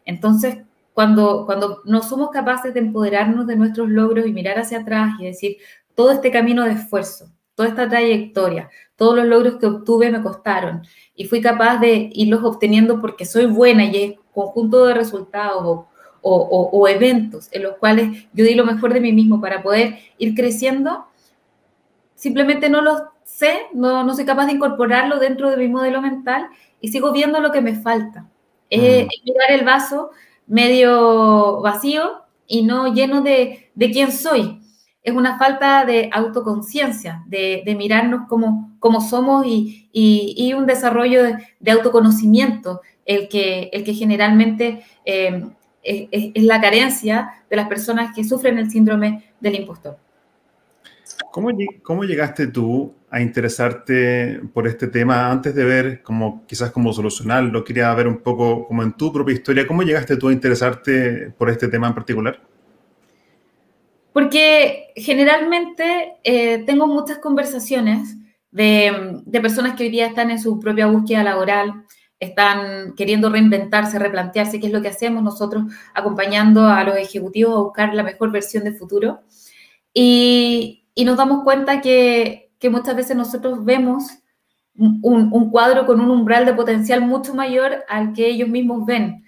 Entonces, 0.07 0.59
cuando, 0.95 1.45
cuando 1.47 1.83
no 1.85 2.03
somos 2.03 2.31
capaces 2.31 2.73
de 2.73 2.81
empoderarnos 2.81 3.47
de 3.47 3.57
nuestros 3.57 3.89
logros 3.89 4.27
y 4.27 4.33
mirar 4.33 4.59
hacia 4.59 4.81
atrás 4.81 5.15
y 5.19 5.27
decir, 5.27 5.59
todo 5.95 6.11
este 6.11 6.31
camino 6.31 6.65
de 6.65 6.73
esfuerzo, 6.73 7.31
toda 7.59 7.71
esta 7.71 7.89
trayectoria, 7.89 8.71
todos 8.95 9.17
los 9.17 9.27
logros 9.27 9.57
que 9.57 9.67
obtuve 9.67 10.13
me 10.13 10.23
costaron 10.23 10.83
y 11.17 11.25
fui 11.25 11.41
capaz 11.41 11.79
de 11.79 12.09
irlos 12.13 12.45
obteniendo 12.45 13.01
porque 13.01 13.25
soy 13.25 13.47
buena 13.47 13.85
y 13.85 13.97
es 13.97 14.15
conjunto 14.33 14.87
de 14.87 14.95
resultados 14.95 15.65
o, 15.65 15.89
o, 16.23 16.71
o, 16.73 16.87
eventos 16.87 17.49
en 17.51 17.65
los 17.65 17.75
cuales 17.79 18.29
yo 18.33 18.45
di 18.45 18.55
lo 18.55 18.65
mejor 18.65 18.95
de 18.95 19.01
mí 19.01 19.13
mismo 19.13 19.41
para 19.41 19.61
poder 19.61 19.99
ir 20.19 20.37
creciendo, 20.37 21.07
simplemente 22.15 22.71
no 22.71 22.81
los 22.81 23.03
sé, 23.25 23.63
no, 23.75 24.05
no 24.05 24.15
soy 24.15 24.25
capaz 24.25 24.47
de 24.47 24.53
incorporarlo 24.53 25.19
dentro 25.19 25.51
de 25.51 25.57
mi 25.57 25.67
modelo 25.67 26.01
mental 26.01 26.47
y 26.81 26.91
sigo 26.91 27.11
viendo 27.11 27.41
lo 27.41 27.51
que 27.51 27.61
me 27.61 27.75
falta. 27.75 28.29
Es 28.71 29.05
mm. 29.05 29.09
mirar 29.25 29.51
el 29.51 29.65
vaso 29.65 30.11
medio 30.47 31.61
vacío 31.61 32.23
y 32.47 32.63
no 32.63 32.95
lleno 32.95 33.21
de, 33.21 33.73
de 33.75 33.91
quién 33.91 34.13
soy. 34.13 34.61
Es 35.03 35.15
una 35.15 35.39
falta 35.39 35.85
de 35.85 36.11
autoconciencia, 36.13 37.23
de, 37.27 37.63
de, 37.65 37.75
mirarnos 37.75 38.29
como, 38.29 38.77
como 38.79 39.01
somos 39.01 39.47
y, 39.47 39.89
y, 39.93 40.53
un 40.53 40.67
desarrollo 40.67 41.23
de, 41.61 41.71
autoconocimiento, 41.71 42.83
el 43.07 43.29
que, 43.29 43.71
el 43.73 43.85
que 43.85 43.95
generalmente 43.95 44.85
eh, 45.05 45.45
es, 45.83 46.09
es, 46.35 46.45
la 46.45 46.61
carencia 46.61 47.45
de 47.49 47.57
las 47.57 47.69
personas 47.69 48.15
que 48.15 48.25
sufren 48.25 48.59
el 48.59 48.71
síndrome 48.71 49.33
del 49.41 49.55
impostor. 49.55 49.97
¿Cómo, 51.31 51.51
¿Cómo 51.83 52.05
llegaste 52.05 52.47
tú 52.49 52.95
a 53.11 53.21
interesarte 53.21 54.41
por 54.53 54.67
este 54.67 54.89
tema 54.89 55.31
antes 55.31 55.55
de 55.55 55.65
ver 55.65 56.03
como 56.03 56.45
quizás 56.47 56.71
cómo 56.71 56.93
solucionarlo? 56.93 57.65
Quería 57.65 57.93
ver 57.95 58.09
un 58.09 58.19
poco 58.19 58.67
como 58.67 58.83
en 58.83 58.93
tu 58.93 59.13
propia 59.13 59.35
historia, 59.35 59.67
¿cómo 59.67 59.83
llegaste 59.83 60.17
tú 60.17 60.29
a 60.29 60.33
interesarte 60.33 61.33
por 61.37 61.51
este 61.51 61.69
tema 61.69 61.89
en 61.89 61.95
particular? 61.95 62.41
Porque 64.19 64.93
generalmente 64.97 66.17
eh, 66.25 66.65
tengo 66.67 66.89
muchas 66.89 67.19
conversaciones 67.19 68.17
de, 68.51 69.23
personas 69.41 69.77
que 69.77 69.85
hoy 69.85 69.91
día 69.91 70.07
están 70.07 70.33
en 70.33 70.41
su 70.41 70.59
propia 70.59 70.89
búsqueda 70.89 71.23
laboral, 71.23 71.85
están 72.19 72.95
queriendo 72.97 73.31
reinventarse, 73.31 73.97
replantearse 73.97 74.59
qué 74.59 74.67
es 74.67 74.73
lo 74.73 74.83
que 74.83 74.89
hacemos 74.89 75.23
nosotros 75.23 75.73
acompañando 75.95 76.67
a 76.67 76.83
los 76.83 76.97
ejecutivos 76.97 77.55
a 77.55 77.63
buscar 77.63 77.95
la 77.95 78.03
mejor 78.03 78.33
versión 78.33 78.65
de 78.65 78.73
futuro. 78.73 79.21
Y, 79.95 80.85
y 80.97 81.05
nos 81.05 81.17
damos 81.17 81.45
cuenta 81.45 81.81
que 81.81 82.49
que 82.59 82.71
muchas 82.71 82.97
veces 82.97 83.17
nosotros 83.17 83.65
vemos 83.65 84.05
un, 84.77 85.31
un, 85.33 85.51
cuadro 85.51 85.87
con 85.87 86.01
un 86.01 86.11
umbral 86.11 86.45
de 86.45 86.55
potencial 86.55 87.01
mucho 87.01 87.35
mayor 87.35 87.85
al 87.89 88.13
que 88.13 88.29
ellos 88.29 88.49
mismos 88.49 88.85
ven. 88.87 89.25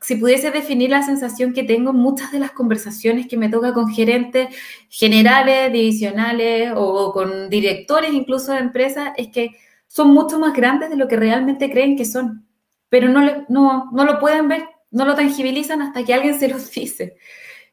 Si 0.00 0.16
pudiese 0.16 0.50
definir 0.50 0.90
la 0.90 1.02
sensación 1.02 1.52
que 1.52 1.62
tengo 1.62 1.90
en 1.90 1.96
muchas 1.96 2.32
de 2.32 2.38
las 2.38 2.52
conversaciones 2.52 3.26
que 3.28 3.36
me 3.36 3.48
toca 3.48 3.72
con 3.72 3.88
gerentes 3.88 4.48
generales, 4.88 5.72
divisionales 5.72 6.72
o 6.74 7.12
con 7.12 7.48
directores 7.48 8.12
incluso 8.12 8.52
de 8.52 8.58
empresas, 8.58 9.12
es 9.16 9.28
que 9.28 9.56
son 9.86 10.10
mucho 10.10 10.38
más 10.38 10.52
grandes 10.54 10.90
de 10.90 10.96
lo 10.96 11.08
que 11.08 11.16
realmente 11.16 11.70
creen 11.70 11.96
que 11.96 12.04
son, 12.04 12.46
pero 12.88 13.08
no, 13.08 13.22
le, 13.22 13.44
no, 13.48 13.90
no 13.92 14.04
lo 14.04 14.18
pueden 14.18 14.48
ver, 14.48 14.68
no 14.90 15.04
lo 15.04 15.14
tangibilizan 15.14 15.82
hasta 15.82 16.04
que 16.04 16.14
alguien 16.14 16.38
se 16.38 16.48
los 16.48 16.70
dice. 16.72 17.16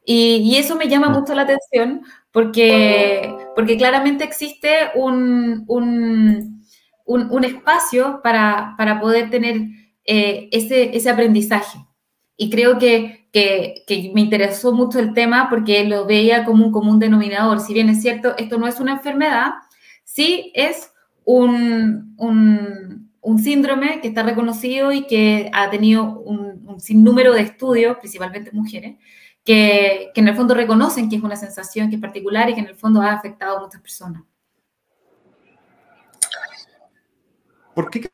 Y, 0.04 0.36
y 0.36 0.56
eso 0.56 0.76
me 0.76 0.88
llama 0.88 1.08
mucho 1.08 1.34
la 1.34 1.42
atención 1.42 2.02
porque, 2.30 3.34
porque 3.56 3.76
claramente 3.76 4.24
existe 4.24 4.90
un, 4.94 5.64
un, 5.66 6.62
un, 7.04 7.44
espacio 7.44 8.20
para, 8.22 8.74
para, 8.78 9.00
poder 9.00 9.30
tener 9.30 9.62
eh, 10.04 10.48
ese, 10.52 10.96
ese 10.96 11.10
aprendizaje. 11.10 11.78
Y 12.36 12.50
creo 12.50 12.78
que, 12.78 13.28
que, 13.32 13.84
que, 13.86 14.10
me 14.14 14.20
interesó 14.20 14.72
mucho 14.72 14.98
el 14.98 15.14
tema 15.14 15.48
porque 15.48 15.84
lo 15.84 16.06
veía 16.06 16.44
como 16.44 16.66
un 16.66 16.72
común 16.72 16.98
denominador. 16.98 17.60
Si 17.60 17.72
bien 17.72 17.88
es 17.88 18.02
cierto, 18.02 18.36
esto 18.36 18.58
no 18.58 18.66
es 18.66 18.78
una 18.80 18.92
enfermedad, 18.92 19.52
sí 20.04 20.52
es 20.54 20.92
un, 21.24 22.14
un, 22.18 23.38
síndrome 23.38 24.00
que 24.00 24.08
está 24.08 24.22
reconocido 24.22 24.92
y 24.92 25.06
que 25.06 25.50
ha 25.52 25.68
tenido 25.68 26.20
un, 26.20 26.64
un 26.66 26.80
sinnúmero 26.80 27.34
de 27.34 27.42
estudios, 27.42 27.98
principalmente 27.98 28.50
mujeres, 28.52 28.96
que, 29.46 30.10
en 30.14 30.28
el 30.28 30.36
fondo 30.36 30.54
reconocen 30.54 31.08
que 31.08 31.16
es 31.16 31.22
una 31.22 31.36
sensación 31.36 31.88
que 31.88 31.96
es 31.96 32.00
particular 32.02 32.50
y 32.50 32.54
que 32.54 32.60
en 32.60 32.66
el 32.66 32.74
fondo 32.74 33.00
ha 33.00 33.12
afectado 33.12 33.58
a 33.58 33.62
muchas 33.62 33.80
personas. 33.80 34.22
¿Por 37.74 37.90
qué 37.90 38.08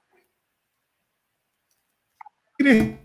crees 2.59 3.02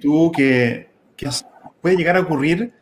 tú 0.00 0.32
que, 0.32 0.90
puede 1.80 1.96
llegar 1.96 2.16
a 2.16 2.20
ocurrir 2.20 2.72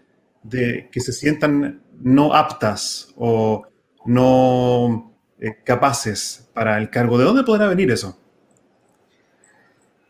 de 0.42 0.88
que 0.92 1.00
se 1.00 1.12
sientan 1.12 1.82
no 2.00 2.34
aptas 2.34 3.12
o 3.16 3.64
no 4.06 5.14
eh, 5.38 5.56
capaces 5.64 6.50
para 6.54 6.78
el 6.78 6.90
cargo? 6.90 7.18
¿De 7.18 7.24
dónde 7.24 7.42
podrá 7.42 7.66
venir 7.66 7.90
eso? 7.90 8.18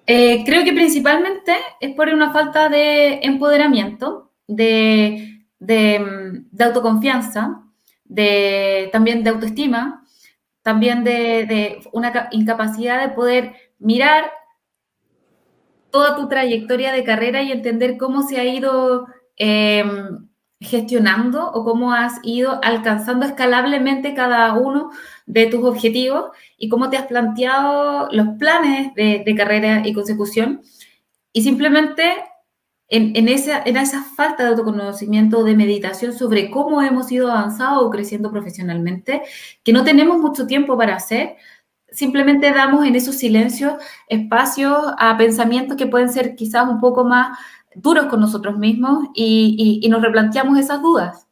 Eh, 0.06 0.42
creo 0.44 0.64
que 0.64 0.72
principalmente 0.72 1.54
es 1.80 1.94
por 1.94 2.08
una 2.08 2.32
falta 2.32 2.68
de 2.68 3.20
empoderamiento, 3.22 4.32
de, 4.48 5.44
autoconfianza, 6.58 7.62
de, 8.04 8.88
también 8.92 9.22
de 9.22 9.30
autoestima, 9.30 10.04
también 10.62 11.04
de, 11.04 11.80
una 11.92 12.28
incapacidad 12.32 13.00
de 13.00 13.14
poder 13.14 13.52
mirar 13.78 14.32
toda 15.90 16.16
tu 16.16 16.28
trayectoria 16.28 16.92
de 16.92 17.04
carrera 17.04 17.42
y 17.42 17.52
entender 17.52 17.96
cómo 17.96 18.22
se 18.22 18.38
ha 18.38 18.44
ido 18.44 19.06
em, 19.36 20.28
gestionando 20.60 21.50
o 21.52 21.64
cómo 21.64 21.92
has 21.92 22.18
ido 22.22 22.60
alcanzando 22.62 23.24
escalablemente 23.24 24.14
cada 24.14 24.52
uno 24.54 24.90
de 25.26 25.46
tus 25.46 25.64
objetivos 25.64 26.30
y 26.58 26.68
cómo 26.68 26.90
te 26.90 26.98
has 26.98 27.06
planteado 27.06 28.08
los 28.12 28.28
planes 28.38 28.94
de, 28.94 29.34
carrera 29.36 29.82
y 29.86 29.94
consecución. 29.94 30.62
Y 31.32 31.42
simplemente 31.42 32.12
en, 32.88 33.28
esa, 33.28 33.62
en 33.64 33.76
esa 33.76 34.02
falta 34.02 34.42
de 34.42 34.50
autoconocimiento, 34.50 35.44
de 35.44 35.56
meditación 35.56 36.12
sobre 36.12 36.50
cómo 36.50 36.82
hemos 36.82 37.10
ido 37.10 37.30
avanzando 37.30 37.86
o 37.86 37.90
creciendo 37.90 38.30
profesionalmente, 38.30 39.22
que 39.62 39.72
no 39.72 39.84
tenemos 39.84 40.18
mucho 40.18 40.46
tiempo 40.46 40.76
para 40.76 40.96
hacer, 40.96 41.36
simplemente 41.92 42.50
damos 42.52 42.86
en 42.86 42.94
esos 42.94 43.16
silencios 43.16 43.74
espacios 44.08 44.76
a 44.98 45.16
pensamientos 45.16 45.76
que 45.76 45.86
pueden 45.86 46.12
ser 46.12 46.34
quizás 46.34 46.68
un 46.68 46.80
poco 46.80 47.04
más 47.04 47.38
duros 47.74 48.06
con 48.06 48.20
nosotros 48.20 48.58
mismos 48.58 49.08
y, 49.14 49.86
nos 49.90 50.02
replanteamos 50.02 50.58
esas 50.58 50.82
dudas. 50.82 51.26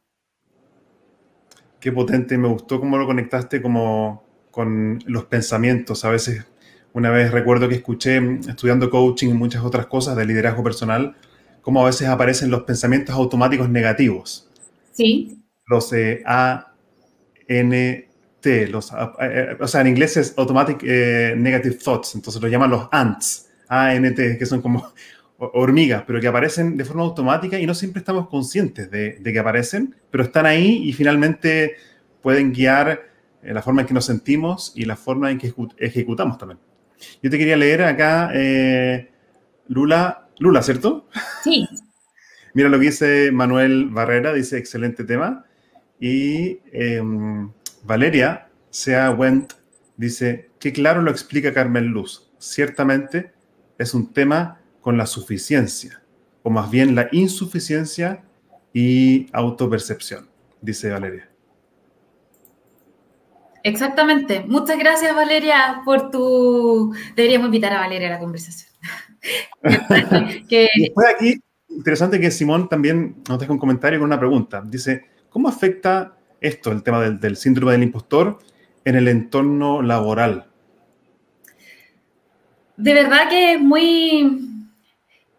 Qué 1.80 1.92
potente, 1.92 2.36
me 2.38 2.48
gustó 2.48 2.80
cómo 2.80 2.98
lo 2.98 3.06
conectaste 3.06 3.62
como 3.62 4.24
con 4.50 4.98
los 5.06 5.26
pensamientos. 5.26 6.04
A 6.04 6.10
veces, 6.10 6.44
una 6.92 7.10
vez 7.10 7.30
recuerdo 7.30 7.68
que 7.68 7.76
escuché 7.76 8.18
estudiando 8.48 8.90
coaching 8.90 9.28
y 9.28 9.34
muchas 9.34 9.62
otras 9.62 9.86
cosas 9.86 10.16
de 10.16 10.26
liderazgo 10.26 10.62
personal, 10.64 11.16
cómo 11.62 11.82
a 11.82 11.86
veces 11.86 12.08
aparecen 12.08 12.50
los 12.50 12.62
pensamientos 12.62 13.14
automáticos 13.14 13.68
negativos. 13.68 14.50
Sí. 14.92 15.40
Los 15.66 15.92
eh, 15.92 16.22
A, 16.26 16.72
N, 17.46 18.07
T, 18.40 18.68
los, 18.68 18.92
eh, 18.92 18.96
eh, 19.20 19.56
o 19.60 19.66
sea, 19.66 19.80
en 19.80 19.88
inglés 19.88 20.16
es 20.16 20.34
Automatic 20.36 20.82
Negative 20.82 21.76
Thoughts, 21.76 22.14
entonces 22.14 22.40
lo 22.40 22.48
llaman 22.48 22.70
los 22.70 22.88
ANTs, 22.90 23.48
A-N-T, 23.68 24.38
que 24.38 24.46
son 24.46 24.62
como 24.62 24.92
hormigas, 25.38 26.02
pero 26.06 26.20
que 26.20 26.26
aparecen 26.26 26.76
de 26.76 26.84
forma 26.84 27.02
automática 27.02 27.58
y 27.58 27.66
no 27.66 27.74
siempre 27.74 28.00
estamos 28.00 28.28
conscientes 28.28 28.90
de, 28.90 29.20
que 29.22 29.38
aparecen, 29.38 29.94
pero 30.10 30.24
están 30.24 30.46
ahí 30.46 30.82
y 30.84 30.92
finalmente 30.92 31.76
pueden 32.22 32.52
guiar 32.52 33.08
eh, 33.42 33.54
la 33.54 33.62
forma 33.62 33.82
en 33.82 33.86
que 33.86 33.94
nos 33.94 34.04
sentimos 34.04 34.72
y 34.74 34.84
la 34.84 34.96
forma 34.96 35.30
en 35.30 35.38
que 35.38 35.54
ejecutamos 35.78 36.38
también. 36.38 36.58
Yo 37.22 37.30
te 37.30 37.38
quería 37.38 37.56
leer 37.56 37.84
acá, 37.84 38.30
eh, 38.34 39.10
Lula, 39.68 40.28
Lula, 40.38 40.62
¿cierto? 40.62 41.06
Sí. 41.44 41.68
Mira 42.54 42.68
lo 42.68 42.78
que 42.78 42.86
dice 42.86 43.30
Manuel 43.30 43.88
Barrera, 43.90 44.32
dice 44.32 44.58
excelente 44.58 45.04
tema. 45.04 45.44
Y 46.00 46.60
em, 46.72 47.52
Valeria 47.88 48.50
Sea 48.68 49.10
Went 49.12 49.54
dice, 49.96 50.50
qué 50.60 50.74
claro 50.74 51.00
lo 51.00 51.10
explica 51.10 51.54
Carmen 51.54 51.86
Luz. 51.86 52.30
Ciertamente 52.38 53.32
es 53.78 53.94
un 53.94 54.12
tema 54.12 54.60
con 54.82 54.98
la 54.98 55.06
suficiencia, 55.06 56.02
o 56.42 56.50
más 56.50 56.70
bien 56.70 56.94
la 56.94 57.08
insuficiencia 57.12 58.24
y 58.74 59.26
autopercepción, 59.32 60.28
dice 60.60 60.90
Valeria. 60.90 61.30
Exactamente. 63.64 64.44
Muchas 64.46 64.78
gracias, 64.78 65.16
Valeria, 65.16 65.80
por 65.86 66.10
tu... 66.10 66.94
Deberíamos 67.16 67.46
invitar 67.46 67.72
a 67.72 67.80
Valeria 67.80 68.08
a 68.08 68.12
la 68.12 68.18
conversación. 68.18 68.70
que... 70.48 70.68
Después 70.78 71.06
aquí, 71.14 71.40
interesante 71.70 72.20
que 72.20 72.30
Simón 72.30 72.68
también 72.68 73.16
nos 73.26 73.38
deja 73.38 73.50
un 73.50 73.58
comentario 73.58 73.98
con 73.98 74.06
una 74.06 74.18
pregunta. 74.18 74.62
Dice, 74.64 75.06
¿cómo 75.30 75.48
afecta 75.48 76.17
esto, 76.40 76.72
el 76.72 76.82
tema 76.82 77.00
del, 77.00 77.20
del 77.20 77.36
síndrome 77.36 77.72
del 77.72 77.82
impostor, 77.82 78.38
en 78.84 78.96
el 78.96 79.08
entorno 79.08 79.82
laboral? 79.82 80.46
De 82.76 82.94
verdad 82.94 83.28
que 83.28 83.54
es 83.54 83.60
muy, 83.60 84.48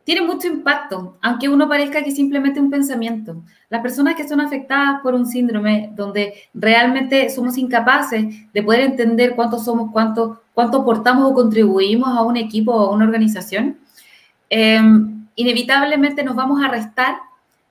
tiene 0.09 0.25
mucho 0.25 0.47
impacto, 0.47 1.17
aunque 1.21 1.47
uno 1.47 1.69
parezca 1.69 2.03
que 2.03 2.09
simplemente 2.09 2.59
un 2.59 2.71
pensamiento. 2.71 3.43
Las 3.69 3.81
personas 3.83 4.15
que 4.15 4.27
son 4.27 4.41
afectadas 4.41 5.01
por 5.03 5.13
un 5.13 5.27
síndrome 5.27 5.91
donde 5.95 6.33
realmente 6.53 7.29
somos 7.29 7.59
incapaces 7.59 8.25
de 8.51 8.63
poder 8.63 8.79
entender 8.79 9.35
cuánto 9.35 9.59
somos, 9.59 9.91
cuánto, 9.91 10.41
cuánto 10.55 10.79
aportamos 10.79 11.29
o 11.29 11.35
contribuimos 11.35 12.09
a 12.09 12.23
un 12.23 12.37
equipo 12.37 12.73
o 12.73 12.87
a 12.87 12.91
una 12.91 13.05
organización, 13.05 13.77
em, 14.49 15.27
inevitablemente 15.35 16.23
nos 16.23 16.35
vamos 16.35 16.59
a 16.59 16.69
restar 16.69 17.17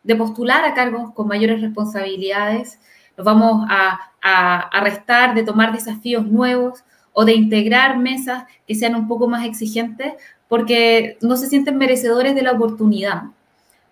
de 0.04 0.14
postular 0.14 0.64
a 0.64 0.74
cargos 0.74 1.12
con 1.14 1.26
mayores 1.26 1.60
responsabilidades, 1.60 2.78
nos 3.18 3.24
vamos 3.24 3.66
a, 3.68 3.98
a, 4.22 4.60
a 4.60 4.80
restar 4.80 5.34
de 5.34 5.42
tomar 5.42 5.72
desafíos 5.72 6.24
nuevos 6.24 6.84
o 7.12 7.26
de 7.26 7.34
integrar 7.34 7.98
mesas 7.98 8.44
que 8.66 8.74
sean 8.74 8.94
un 8.94 9.06
poco 9.08 9.28
más 9.28 9.44
exigentes 9.44 10.14
porque 10.48 11.18
no 11.20 11.36
se 11.36 11.48
sienten 11.48 11.76
merecedores 11.76 12.34
de 12.34 12.42
la 12.42 12.52
oportunidad 12.52 13.24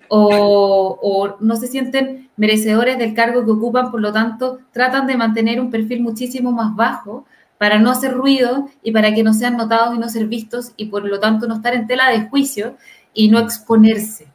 o, 0.09 1.37
no 1.41 1.57
se 1.57 1.67
sienten 1.67 2.29
merecedores 2.37 2.99
del 2.99 3.15
cargo 3.15 3.45
que 3.45 3.51
ocupan, 3.51 3.91
por 3.91 4.01
lo 4.01 4.12
tanto, 4.12 4.61
tratan 4.73 5.07
de 5.07 5.17
mantener 5.17 5.61
un 5.61 5.71
perfil 5.71 6.03
muchísimo 6.03 6.53
más 6.53 6.75
bajo 6.75 7.25
para 7.59 7.79
no 7.79 7.91
hacer 7.91 8.12
ruido 8.12 8.69
y 8.83 8.93
para 8.93 9.15
que 9.15 9.23
no 9.23 9.33
sean 9.33 9.57
notados 9.57 9.95
y 9.95 9.99
no 9.99 10.09
ser 10.09 10.27
vistos 10.27 10.73
y 10.77 10.87
por 10.87 11.05
lo 11.05 11.19
tanto 11.19 11.47
no 11.47 11.57
estar 11.57 11.75
en 11.75 11.87
tela 11.87 12.11
de 12.11 12.29
juicio 12.29 12.77
y 13.15 13.29
no 13.29 13.39
exponerse. 13.39 14.29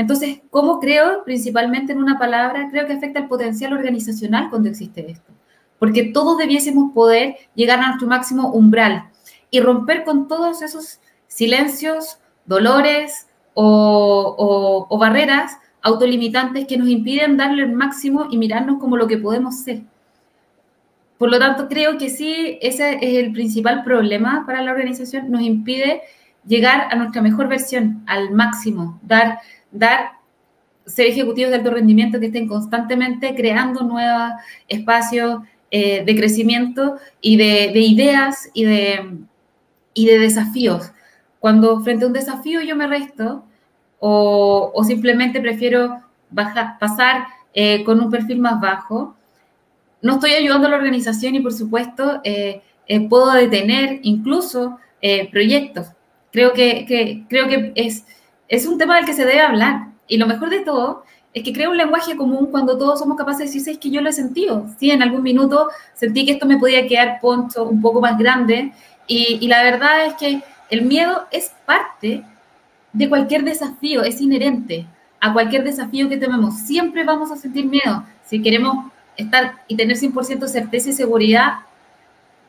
Entonces, 0.00 0.40
¿cómo 0.48 0.80
creo? 0.80 1.24
Principalmente 1.24 1.92
en 1.92 1.98
una 1.98 2.18
palabra, 2.18 2.68
creo 2.70 2.86
que 2.86 2.94
afecta 2.94 3.18
el 3.18 3.28
potencial 3.28 3.74
organizacional 3.74 4.48
cuando 4.48 4.70
existe 4.70 5.10
esto. 5.10 5.30
Porque 5.78 6.04
todos 6.04 6.38
debiésemos 6.38 6.94
poder 6.94 7.36
llegar 7.54 7.80
a 7.80 7.88
nuestro 7.88 8.08
máximo 8.08 8.50
umbral 8.50 9.10
y 9.50 9.60
romper 9.60 10.04
con 10.04 10.26
todos 10.26 10.62
esos 10.62 11.00
silencios, 11.26 12.18
dolores 12.46 13.26
o, 13.52 14.96
barreras 14.98 15.58
autolimitantes 15.82 16.66
que 16.66 16.78
nos 16.78 16.88
impiden 16.88 17.36
darle 17.36 17.64
el 17.64 17.72
máximo 17.72 18.26
y 18.30 18.38
mirarnos 18.38 18.80
como 18.80 18.96
lo 18.96 19.06
que 19.06 19.18
podemos 19.18 19.56
ser. 19.60 19.82
Por 21.18 21.30
lo 21.30 21.38
tanto, 21.38 21.68
creo 21.68 21.98
que 21.98 22.08
sí, 22.08 22.58
ese 22.62 22.96
es 23.02 23.22
el 23.22 23.32
principal 23.32 23.84
problema 23.84 24.44
para 24.46 24.62
la 24.62 24.72
organización, 24.72 25.30
nos 25.30 25.42
impide 25.42 26.00
llegar 26.46 26.88
a 26.90 26.96
nuestra 26.96 27.20
mejor 27.20 27.48
versión, 27.48 28.02
al 28.06 28.30
máximo, 28.30 28.98
dar, 29.02 29.40
dar 29.70 30.12
ser 30.86 31.06
ejecutivos 31.06 31.50
de 31.50 31.58
alto 31.58 31.70
rendimiento 31.70 32.18
que 32.18 32.26
estén 32.26 32.48
constantemente 32.48 33.34
creando 33.34 33.82
nuevos 33.82 34.32
espacios 34.68 35.40
eh, 35.70 36.02
de 36.04 36.16
crecimiento 36.16 36.96
y 37.20 37.36
de, 37.36 37.70
ideas 37.78 38.50
y 38.54 38.64
de, 38.64 39.18
y 39.94 40.06
de 40.06 40.18
desafíos. 40.18 40.92
Cuando 41.38 41.80
frente 41.80 42.04
a 42.04 42.08
un 42.08 42.12
desafío 42.12 42.60
yo 42.62 42.76
me 42.76 42.86
resto 42.86 43.44
o, 44.00 44.82
simplemente 44.84 45.40
prefiero 45.40 46.02
pasar 46.34 47.26
eh, 47.52 47.84
con 47.84 48.00
un 48.00 48.10
perfil 48.10 48.38
más 48.38 48.60
bajo, 48.60 49.14
no 50.02 50.14
estoy 50.14 50.32
ayudando 50.32 50.66
a 50.66 50.70
la 50.70 50.76
organización 50.76 51.34
y 51.34 51.40
por 51.40 51.52
supuesto 51.52 52.20
eh, 52.24 52.62
eh, 52.86 53.08
puedo 53.08 53.32
detener 53.32 54.00
incluso 54.02 54.78
proyectos. 55.32 55.88
Creo 56.30 56.52
que, 56.52 57.24
creo 57.28 57.48
que 57.48 57.72
es, 57.74 58.04
es 58.50 58.66
un 58.66 58.76
tema 58.76 58.96
del 58.96 59.06
que 59.06 59.14
se 59.14 59.24
debe 59.24 59.40
hablar 59.40 59.86
y 60.08 60.18
lo 60.18 60.26
mejor 60.26 60.50
de 60.50 60.60
todo 60.60 61.04
es 61.32 61.44
que 61.44 61.52
crea 61.52 61.70
un 61.70 61.76
lenguaje 61.76 62.16
común 62.16 62.46
cuando 62.50 62.76
todos 62.76 62.98
somos 62.98 63.16
capaces 63.16 63.38
de 63.38 63.44
decir, 63.44 63.72
es 63.72 63.78
que 63.78 63.90
yo 63.90 64.00
lo 64.00 64.10
he 64.10 64.12
sentido, 64.12 64.66
sí, 64.78 64.90
en 64.90 65.02
algún 65.02 65.22
minuto 65.22 65.68
sentí 65.94 66.26
que 66.26 66.32
esto 66.32 66.46
me 66.46 66.58
podía 66.58 66.86
quedar 66.88 67.20
poncho 67.20 67.62
un 67.64 67.80
poco 67.80 68.00
más 68.00 68.18
grande 68.18 68.72
y, 69.06 69.46
la 69.48 69.62
verdad 69.62 70.06
es 70.06 70.14
que 70.14 70.42
el 70.68 70.82
miedo 70.82 71.26
es 71.32 71.52
parte 71.64 72.22
de 72.92 73.08
cualquier 73.08 73.42
desafío, 73.42 74.02
es 74.02 74.20
inherente 74.20 74.86
a 75.20 75.32
cualquier 75.32 75.64
desafío 75.64 76.08
que 76.08 76.16
tenemos. 76.16 76.58
Siempre 76.58 77.02
vamos 77.02 77.32
a 77.32 77.36
sentir 77.36 77.66
miedo. 77.66 78.04
Si 78.24 78.40
queremos 78.40 78.86
estar 79.16 79.64
y 79.66 79.76
tener 79.76 79.96
100% 79.96 80.46
certeza 80.46 80.90
y 80.90 80.92
seguridad, 80.92 81.54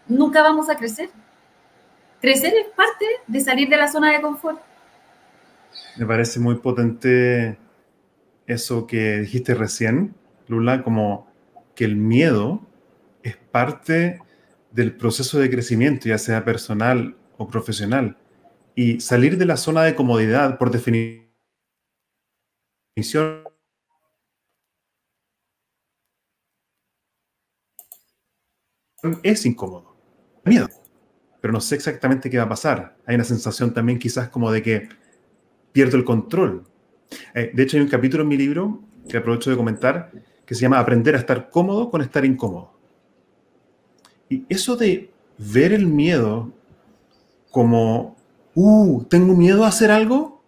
nunca 0.07 0.43
vamos 0.43 0.69
a 0.69 0.75
crecer. 0.75 1.09
Crecer 2.21 2.53
es 2.53 2.67
parte 2.75 3.05
de 3.25 3.39
salir 3.39 3.67
de 3.67 3.77
la 3.77 3.91
zona 3.91 4.11
de 4.11 4.21
confort. 4.21 4.61
Me 5.97 6.05
parece 6.05 6.39
muy 6.39 6.55
potente 6.55 7.57
eso 8.47 8.87
que 8.87 9.19
dijiste 9.19 9.55
recién, 9.55 10.15
Lula, 10.47 10.83
como 10.83 11.27
que 11.75 11.85
el 11.85 11.95
miedo 11.95 12.61
es 13.23 13.37
parte 13.37 14.19
del 14.71 14.95
proceso 14.95 15.39
de 15.39 15.49
crecimiento, 15.49 16.07
ya 16.07 16.17
sea 16.17 16.45
personal 16.45 17.15
profesional. 17.47 18.17
Y 18.75 18.99
salir 19.01 19.37
de 19.37 19.45
la 19.45 19.57
zona 19.57 19.83
de 19.83 19.95
comodidad, 19.95 20.57
por 20.57 20.71
definición, 20.71 21.27
es 29.23 29.45
incómodo. 29.45 29.95
Miedo. 30.45 30.69
Pero 31.41 31.53
no 31.53 31.61
sé 31.61 31.75
exactamente 31.75 32.29
qué 32.29 32.37
va 32.37 32.43
a 32.43 32.49
pasar. 32.49 32.97
Hay 33.05 33.15
una 33.15 33.23
sensación 33.23 33.73
también 33.73 33.97
quizás 33.97 34.29
como 34.29 34.51
de 34.51 34.61
que 34.61 34.89
pierdo 35.71 35.97
el 35.97 36.03
control. 36.03 36.63
Eh, 37.33 37.51
de 37.53 37.63
hecho, 37.63 37.77
hay 37.77 37.83
un 37.83 37.89
capítulo 37.89 38.23
en 38.23 38.29
mi 38.29 38.37
libro 38.37 38.81
que 39.07 39.17
aprovecho 39.17 39.49
de 39.49 39.57
comentar 39.57 40.11
que 40.45 40.55
se 40.55 40.61
llama 40.61 40.79
Aprender 40.79 41.15
a 41.15 41.19
estar 41.19 41.49
cómodo 41.49 41.89
con 41.89 42.01
estar 42.01 42.25
incómodo. 42.25 42.73
Y 44.29 44.45
eso 44.49 44.75
de 44.75 45.09
ver 45.37 45.73
el 45.73 45.87
miedo 45.87 46.51
como, 47.51 48.15
uh, 48.55 49.03
tengo 49.05 49.35
miedo 49.35 49.65
a 49.65 49.69
hacer 49.69 49.91
algo, 49.91 50.43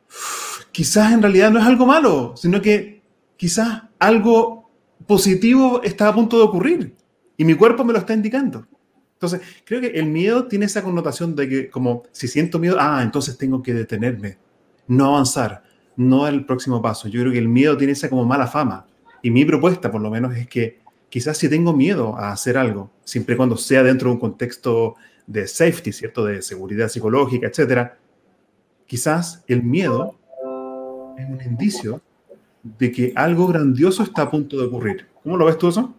quizás 0.72 1.14
en 1.14 1.22
realidad 1.22 1.52
no 1.52 1.60
es 1.60 1.66
algo 1.66 1.86
malo, 1.86 2.34
sino 2.38 2.62
que 2.62 3.02
quizás 3.36 3.84
algo 4.00 4.70
positivo 5.06 5.82
está 5.84 6.08
a 6.08 6.16
punto 6.16 6.38
de 6.38 6.44
ocurrir 6.44 6.96
y 7.38 7.46
mi 7.46 7.56
cuerpo 7.56 7.84
me 7.84 7.94
lo 7.94 8.00
está 8.00 8.14
indicando. 8.14 8.66
Entonces, 9.14 9.42
creo 9.64 9.80
que 9.80 9.88
el 9.88 10.06
miedo 10.06 10.48
tiene 10.48 10.66
esa 10.66 10.84
connotación 10.84 11.36
de 11.36 11.48
que 11.48 11.70
como 11.70 12.04
si 12.12 12.28
siento 12.28 12.60
miedo, 12.60 12.78
ah, 12.80 13.02
entonces 13.04 13.38
tengo 13.38 13.64
que 13.64 13.74
detenerme, 13.74 14.38
no 14.88 15.08
avanzar, 15.08 15.64
no 15.96 16.24
dar 16.24 16.34
el 16.34 16.46
próximo 16.46 16.82
paso. 16.82 17.08
Yo 17.08 17.22
creo 17.22 17.32
que 17.32 17.40
el 17.40 17.48
miedo 17.48 17.78
tiene 17.78 17.94
esa 17.94 18.10
como 18.10 18.26
mala 18.26 18.48
fama. 18.48 18.86
Y 19.22 19.32
mi 19.32 19.46
propuesta, 19.46 19.92
por 19.92 20.02
lo 20.02 20.10
menos, 20.10 20.36
es 20.36 20.48
que 20.48 20.80
quizás 21.10 21.38
si 21.38 21.50
tengo 21.50 21.74
miedo 21.74 22.18
a 22.18 22.32
hacer 22.32 22.58
algo, 22.58 22.92
siempre 23.04 23.36
y 23.36 23.38
cuando 23.38 23.56
sea 23.56 23.84
dentro 23.84 24.10
de 24.10 24.16
un 24.16 24.20
contexto 24.20 24.96
de 25.28 25.48
safety, 25.48 25.92
¿cierto? 25.92 26.26
De 26.26 26.42
seguridad 26.42 26.90
psicológica, 26.90 27.48
etcétera, 27.48 27.98
quizás 28.86 29.44
el 29.48 29.64
miedo 29.64 30.16
es 31.18 31.30
un 31.30 31.40
indicio 31.46 32.02
de 32.64 32.92
que 32.92 33.14
algo 33.16 33.48
grandioso 33.48 34.04
está 34.04 34.24
a 34.24 34.32
punto 34.32 34.58
de 34.58 34.66
ocurrir. 34.66 35.08
¿Cómo 35.22 35.38
lo 35.38 35.46
ves 35.46 35.58
tú 35.58 35.70
eso? 35.70 35.94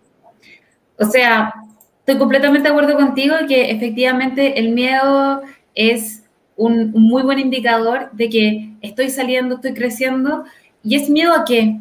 O 0.99 1.05
sea, 1.07 1.55
estoy 2.01 2.18
completamente 2.18 2.68
de 2.68 2.75
acuerdo 2.75 2.97
contigo 2.97 3.35
que 3.49 3.70
efectivamente 3.70 4.59
el 4.59 4.73
miedo 4.73 5.42
es 5.75 6.24
un, 6.57 6.93
muy 6.93 7.23
buen 7.23 7.38
indicador 7.38 8.11
de 8.12 8.29
que 8.29 8.71
estoy 8.81 9.11
saliendo, 9.11 9.57
estoy 9.57 9.75
creciendo. 9.75 10.45
¿Y 10.83 10.97
es 10.97 11.09
miedo 11.09 11.35
a 11.35 11.45
qué? 11.45 11.79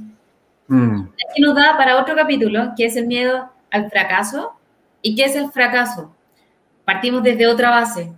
Mm. 0.68 1.02
Aquí 1.30 1.42
nos 1.42 1.56
da 1.56 1.78
para 1.78 2.00
otro 2.00 2.16
capítulo, 2.16 2.74
que 2.76 2.86
es 2.86 2.96
el 2.96 3.08
miedo 3.08 3.50
al 3.72 3.90
fracaso. 3.90 4.54
¿Y 5.02 5.16
qué 5.16 5.26
es 5.26 5.36
el 5.36 5.52
fracaso? 5.52 6.14
Partimos 6.86 7.24
desde 7.24 7.48
otra 7.48 7.70
base. 7.70 8.12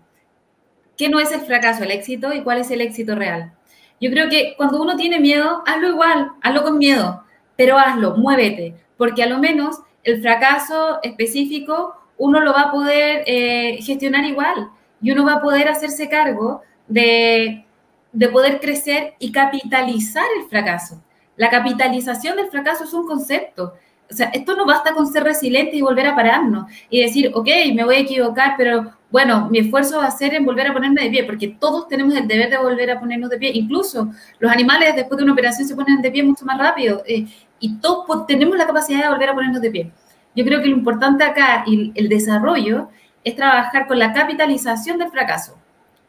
¿Qué 0.97 1.09
no 1.09 1.19
es 1.19 1.31
el 1.31 1.41
fracaso, 1.41 1.83
el 1.83 1.91
éxito 1.91 2.33
y 2.33 2.41
cuál 2.41 2.59
es 2.59 2.71
el 2.71 2.81
éxito 2.81 3.15
real? 3.15 3.51
Yo 3.99 4.11
creo 4.11 4.29
que 4.29 4.53
cuando 4.57 4.81
uno 4.81 4.95
tiene 4.95 5.19
miedo, 5.19 5.63
hazlo 5.65 5.89
igual, 5.89 6.31
hazlo 6.41 6.63
con 6.63 6.77
miedo, 6.77 7.23
pero 7.57 7.77
hazlo, 7.77 8.15
muévete, 8.17 8.75
porque 8.97 9.23
a 9.23 9.27
lo 9.27 9.39
menos 9.39 9.79
el 10.03 10.21
fracaso 10.21 10.99
específico 11.03 11.95
uno 12.17 12.39
lo 12.39 12.53
va 12.53 12.63
a 12.63 12.71
poder 12.71 13.23
eh, 13.25 13.77
gestionar 13.81 14.25
igual 14.25 14.69
y 15.05 15.11
uno 15.11 15.23
va 15.23 15.33
a 15.33 15.41
poder 15.41 15.67
hacerse 15.67 16.09
cargo 16.09 16.63
de, 16.87 17.63
de 18.11 18.29
poder 18.29 18.59
crecer 18.59 19.13
y 19.19 19.31
capitalizar 19.31 20.25
el 20.39 20.49
fracaso. 20.49 20.99
La 21.37 21.51
capitalización 21.51 22.37
del 22.37 22.47
fracaso 22.47 22.85
es 22.85 22.93
un 22.93 23.05
concepto. 23.05 23.75
O 24.09 24.13
sea, 24.15 24.31
esto 24.33 24.55
no 24.55 24.65
basta 24.65 24.95
con 24.95 25.05
ser 25.05 25.23
resiliente 25.23 25.75
y 25.75 25.83
volver 25.83 26.07
a 26.07 26.15
pararnos 26.15 26.65
y 26.89 27.03
decir, 27.03 27.29
ok, 27.35 27.47
me 27.75 27.83
voy 27.83 27.97
a 27.97 27.99
equivocar, 27.99 28.55
pero 28.57 28.93
bueno, 29.11 29.47
mi 29.51 29.59
esfuerzo 29.59 29.99
va 29.99 30.07
a 30.07 30.11
ser 30.11 30.33
en 30.33 30.43
volver 30.43 30.71
a 30.71 30.73
ponerme 30.73 31.03
de 31.03 31.11
pie, 31.11 31.23
porque 31.23 31.49
todos 31.49 31.87
tenemos 31.87 32.15
el 32.15 32.27
deber 32.27 32.49
de 32.49 32.57
volver 32.57 32.89
a 32.89 32.99
ponernos 32.99 33.29
de 33.29 33.37
pie. 33.37 33.51
Incluso 33.53 34.09
los 34.39 34.51
animales 34.51 34.95
después 34.95 35.19
de 35.19 35.23
una 35.23 35.33
operación 35.33 35.67
se 35.67 35.75
ponen 35.75 36.01
de 36.01 36.09
pie 36.09 36.23
mucho 36.23 36.45
más 36.45 36.57
rápido 36.57 37.03
eh, 37.05 37.27
y 37.59 37.75
todos 37.75 38.25
tenemos 38.25 38.57
la 38.57 38.65
capacidad 38.65 39.03
de 39.03 39.09
volver 39.09 39.29
a 39.29 39.35
ponernos 39.35 39.61
de 39.61 39.69
pie. 39.69 39.91
Yo 40.35 40.43
creo 40.43 40.63
que 40.63 40.67
lo 40.67 40.75
importante 40.75 41.23
acá 41.23 41.63
y 41.67 41.91
el 41.93 42.09
desarrollo 42.09 42.89
es 43.25 43.35
trabajar 43.35 43.87
con 43.87 43.99
la 43.99 44.13
capitalización 44.13 44.97
del 44.97 45.09
fracaso, 45.09 45.57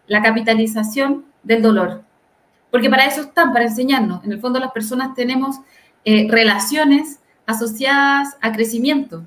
la 0.06 0.22
capitalización 0.22 1.24
del 1.42 1.62
dolor, 1.62 2.04
porque 2.70 2.90
para 2.90 3.06
eso 3.06 3.22
están, 3.22 3.52
para 3.52 3.64
enseñarnos. 3.64 4.22
En 4.22 4.32
el 4.32 4.40
fondo 4.40 4.60
las 4.60 4.70
personas 4.70 5.14
tenemos 5.14 5.56
eh, 6.04 6.28
relaciones 6.30 7.18
asociadas 7.46 8.36
a 8.40 8.52
crecimiento 8.52 9.24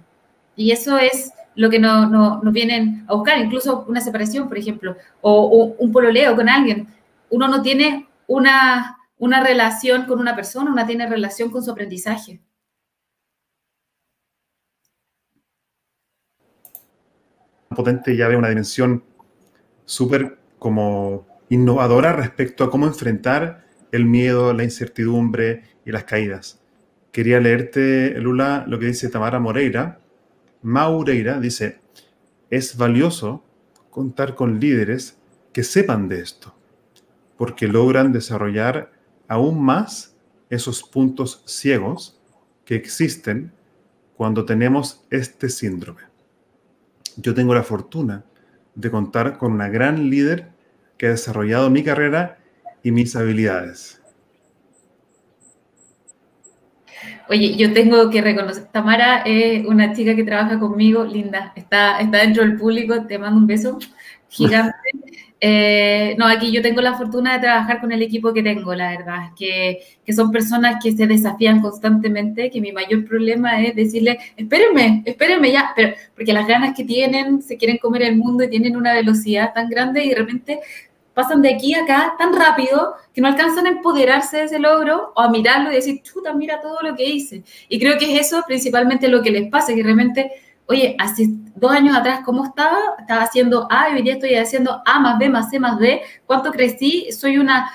y 0.56 0.72
eso 0.72 0.98
es 0.98 1.34
lo 1.56 1.70
que 1.70 1.80
nos 1.80 2.54
vienen 2.54 3.06
a 3.08 3.16
buscar, 3.16 3.40
incluso 3.40 3.86
una 3.88 4.02
separación, 4.02 4.48
por 4.48 4.58
ejemplo, 4.58 4.96
o, 5.22 5.74
un 5.78 5.92
pololeo 5.92 6.36
con 6.36 6.48
alguien. 6.48 6.88
Uno 7.30 7.48
no 7.48 7.62
tiene 7.62 8.08
una, 8.28 8.98
una 9.18 9.44
relación 9.44 10.06
con 10.06 10.20
una 10.20 10.36
persona, 10.36 10.72
uno 10.72 10.86
tiene 10.86 11.08
relación 11.08 11.50
con 11.50 11.64
su 11.64 11.72
aprendizaje. 11.72 12.40
Potente 17.80 18.18
ya 18.18 18.28
de 18.28 18.36
una 18.36 18.50
dimensión 18.50 19.06
súper 19.86 20.38
como 20.60 21.26
innovadora 21.48 22.12
respecto 22.12 22.66
a 22.66 22.70
cómo 22.70 22.86
enfrentar 22.86 23.68
el 23.94 24.04
miedo, 24.04 24.52
la 24.52 24.66
incertidumbre 24.66 25.64
y 25.86 25.94
las 25.94 26.04
caídas. 26.04 26.60
Quería 27.14 27.40
leerte, 27.40 28.20
Lula, 28.20 28.66
lo 28.68 28.80
que 28.80 28.88
dice 28.88 29.08
Tamara 29.08 29.40
Moreira. 29.40 30.02
Maureira 30.62 31.40
dice, 31.40 31.80
es 32.50 32.76
valioso 32.76 33.46
contar 33.90 34.36
con 34.36 34.60
líderes 34.60 35.18
que 35.54 35.64
sepan 35.64 36.10
de 36.10 36.20
esto, 36.20 36.54
porque 37.38 37.70
logran 37.70 38.12
desarrollar 38.12 38.92
aún 39.30 39.64
más 39.64 40.18
esos 40.50 40.84
puntos 40.84 41.44
ciegos 41.46 42.20
que 42.66 42.76
existen 42.76 43.54
cuando 44.18 44.44
tenemos 44.44 45.06
este 45.10 45.48
síndrome 45.48 46.09
yo 47.18 47.34
tengo 47.34 47.54
la 47.54 47.64
fortuna 47.64 48.24
de 48.76 48.92
contar 48.92 49.38
con 49.38 49.52
una 49.54 49.70
gran 49.70 50.10
líder 50.10 50.50
que 50.98 51.08
ha 51.08 51.12
desarrollado 51.12 51.70
mi 51.70 51.84
carrera 51.84 52.38
y 52.84 52.92
mis 52.92 53.16
habilidades. 53.16 54.02
Oye, 57.30 57.56
yo 57.56 57.72
tengo 57.74 58.10
que 58.10 58.22
reconocer, 58.22 58.66
Tamara 58.72 59.22
es 59.24 59.66
una 59.66 59.94
chica 59.94 60.16
que 60.16 60.24
trabaja 60.24 60.60
conmigo, 60.60 61.06
linda, 61.06 61.54
está, 61.56 62.00
está 62.00 62.18
dentro 62.20 62.44
del 62.44 62.58
público, 62.58 63.06
te 63.06 63.20
mando 63.20 63.40
un 63.40 63.48
beso 63.48 63.78
gigante. 64.30 64.92
Eh, 65.42 66.16
no, 66.18 66.26
aquí 66.26 66.52
yo 66.52 66.62
tengo 66.62 66.82
la 66.82 66.98
fortuna 66.98 67.34
de 67.34 67.40
trabajar 67.40 67.80
con 67.80 67.92
el 67.92 68.02
equipo 68.02 68.34
que 68.34 68.44
tengo, 68.44 68.76
la 68.76 68.92
verdad, 68.92 69.30
que, 69.38 69.80
que 70.06 70.14
son 70.14 70.32
personas 70.32 70.84
que 70.84 70.92
se 70.92 71.08
desafían 71.08 71.62
constantemente, 71.62 72.50
que 72.52 72.60
mi 72.60 72.74
mayor 72.74 73.06
problema 73.06 73.62
es 73.62 73.76
decirle, 73.76 74.20
espérenme, 74.36 75.02
espérenme 75.06 75.52
ya, 75.52 75.72
pero 75.76 75.96
porque 76.14 76.34
las 76.34 76.46
ganas 76.46 76.76
que 76.76 76.84
tienen, 76.84 77.42
se 77.42 77.58
quieren 77.58 77.78
comer 77.78 78.04
el 78.04 78.18
mundo 78.18 78.44
y 78.44 78.50
tienen 78.50 78.76
una 78.76 78.94
velocidad 78.94 79.54
tan 79.54 79.70
grande 79.70 80.04
y 80.04 80.10
de 80.10 80.16
repente 80.16 80.60
pasan 81.14 81.42
de 81.42 81.54
aquí 81.54 81.74
a 81.74 81.84
acá 81.84 82.16
tan 82.18 82.34
rápido 82.34 82.96
que 83.14 83.22
no 83.22 83.28
alcanzan 83.28 83.66
a 83.66 83.70
empoderarse 83.70 84.38
de 84.38 84.44
ese 84.44 84.60
logro 84.60 85.12
o 85.16 85.22
a 85.22 85.30
mirarlo 85.30 85.72
y 85.72 85.76
decir, 85.76 86.02
chuta, 86.02 86.34
mira 86.34 86.62
todo 86.62 86.82
lo 86.82 86.96
que 86.96 87.06
hice. 87.06 87.44
Y 87.68 87.80
creo 87.80 87.98
que 87.98 88.14
es 88.14 88.28
eso 88.28 88.44
principalmente 88.46 89.08
lo 89.08 89.22
que 89.22 89.32
les 89.32 89.50
pasa, 89.50 89.74
que 89.74 89.84
realmente 89.84 90.32
oye, 90.70 90.96
hace 91.00 91.28
dos 91.56 91.72
años 91.72 91.98
atrás, 91.98 92.22
¿cómo 92.24 92.46
estaba? 92.46 92.78
Estaba 93.00 93.24
haciendo 93.24 93.68
A 93.72 93.90
y 93.90 93.96
hoy 93.96 94.02
día 94.04 94.14
estoy 94.14 94.36
haciendo 94.36 94.82
A 94.86 95.00
más 95.00 95.18
B 95.18 95.28
más 95.28 95.50
C 95.50 95.60
más 95.60 95.80
D. 95.80 96.02
¿Cuánto 96.26 96.52
crecí? 96.52 97.12
Soy 97.12 97.38
una 97.38 97.72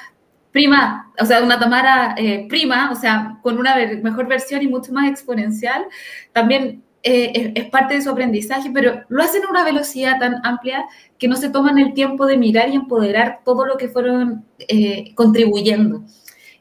prima, 0.53 1.13
o 1.21 1.27
sea, 1.27 1.43
una 1.43 1.59
Tamara 1.59 2.15
eh, 2.17 2.47
prima, 2.49 2.93
o 2.93 2.95
sea, 2.95 3.39
con 3.43 3.59
una 3.59 3.75
mejor 4.01 4.29
versión 4.29 4.63
y 4.63 4.69
mucho 4.69 4.93
más 4.93 5.11
exponencial. 5.11 5.85
También 6.33 6.85
eh, 7.03 7.53
es, 7.57 7.65
parte 7.67 7.95
de 7.95 8.03
su 8.03 8.11
aprendizaje, 8.11 8.71
pero 8.73 9.03
lo 9.09 9.23
hacen 9.23 9.43
a 9.45 9.51
una 9.51 9.65
velocidad 9.65 10.21
tan 10.21 10.37
amplia 10.47 10.85
que 11.19 11.27
no 11.27 11.35
se 11.35 11.51
toman 11.51 11.79
el 11.79 11.95
tiempo 11.95 12.27
de 12.27 12.39
mirar 12.39 12.69
y 12.69 12.77
empoderar 12.77 13.41
todo 13.45 13.67
lo 13.67 13.77
que 13.77 13.89
fueron 13.89 14.45
eh, 14.69 15.13
contribuyendo. 15.17 16.05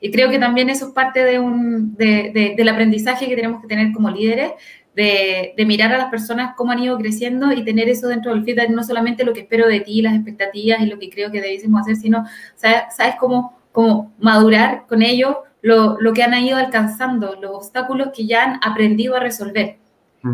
Y 0.02 0.12
creo 0.12 0.30
que 0.30 0.40
también 0.40 0.70
eso 0.70 0.88
es 0.88 0.94
parte 0.94 1.24
de 1.24 1.40
un, 1.40 1.96
del 1.96 2.68
aprendizaje 2.68 3.28
que 3.28 3.36
tenemos 3.36 3.62
que 3.62 3.68
tener 3.68 3.94
como 3.94 4.10
líderes, 4.10 4.52
de, 4.96 5.54
mirar 5.66 5.92
a 5.94 5.98
las 5.98 6.10
personas 6.10 6.54
cómo 6.56 6.72
han 6.72 6.80
ido 6.80 6.98
creciendo 6.98 7.52
y 7.52 7.64
tener 7.64 7.90
eso 7.90 8.08
dentro 8.08 8.34
del 8.34 8.44
feedback, 8.44 8.70
no 8.70 8.84
solamente 8.84 9.24
lo 9.24 9.34
que 9.34 9.42
espero 9.42 9.68
de 9.68 9.80
ti, 9.80 10.02
las 10.02 10.16
expectativas 10.16 10.82
y 10.82 10.86
lo 10.86 11.00
que 11.00 11.10
creo 11.10 11.32
que 11.32 11.42
debiésemos 11.42 11.82
hacer, 11.82 11.96
sino, 11.96 12.26
¿sabes, 12.56 13.16
cómo, 13.20 13.60
cómo 13.72 14.14
madurar 14.20 14.86
con 14.88 15.02
ellos 15.02 15.36
lo, 15.62 16.00
lo, 16.00 16.14
que 16.14 16.24
han 16.24 16.34
ido 16.44 16.58
alcanzando, 16.58 17.36
los 17.42 17.52
obstáculos 17.52 18.10
que 18.14 18.28
ya 18.28 18.44
han 18.44 18.60
aprendido 18.62 19.16
a 19.16 19.20
resolver 19.20 19.78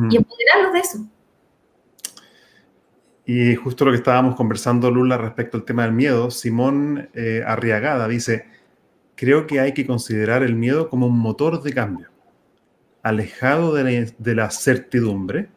y 0.10 0.18
empoderarlos 0.18 0.74
de 0.74 0.80
eso. 0.80 1.00
Y 3.26 3.56
justo 3.56 3.86
lo 3.86 3.92
que 3.92 3.98
estábamos 3.98 4.36
conversando, 4.36 4.90
Lula, 4.90 5.18
respecto 5.18 5.58
al 5.58 5.64
tema 5.64 5.84
del 5.84 5.94
miedo, 5.94 6.32
Simón 6.32 7.10
eh, 7.14 7.44
Arriagada 7.46 8.08
dice, 8.08 8.48
creo 9.16 9.46
que 9.46 9.60
hay 9.60 9.74
que 9.74 9.86
considerar 9.86 10.42
el 10.42 10.56
miedo 10.56 10.90
como 10.90 11.06
un 11.06 11.18
motor 11.18 11.62
de 11.62 11.74
cambio 11.74 12.09
alejado 13.04 13.74
de 13.74 14.36
la, 14.36 14.50
certidumbre, 14.50 15.50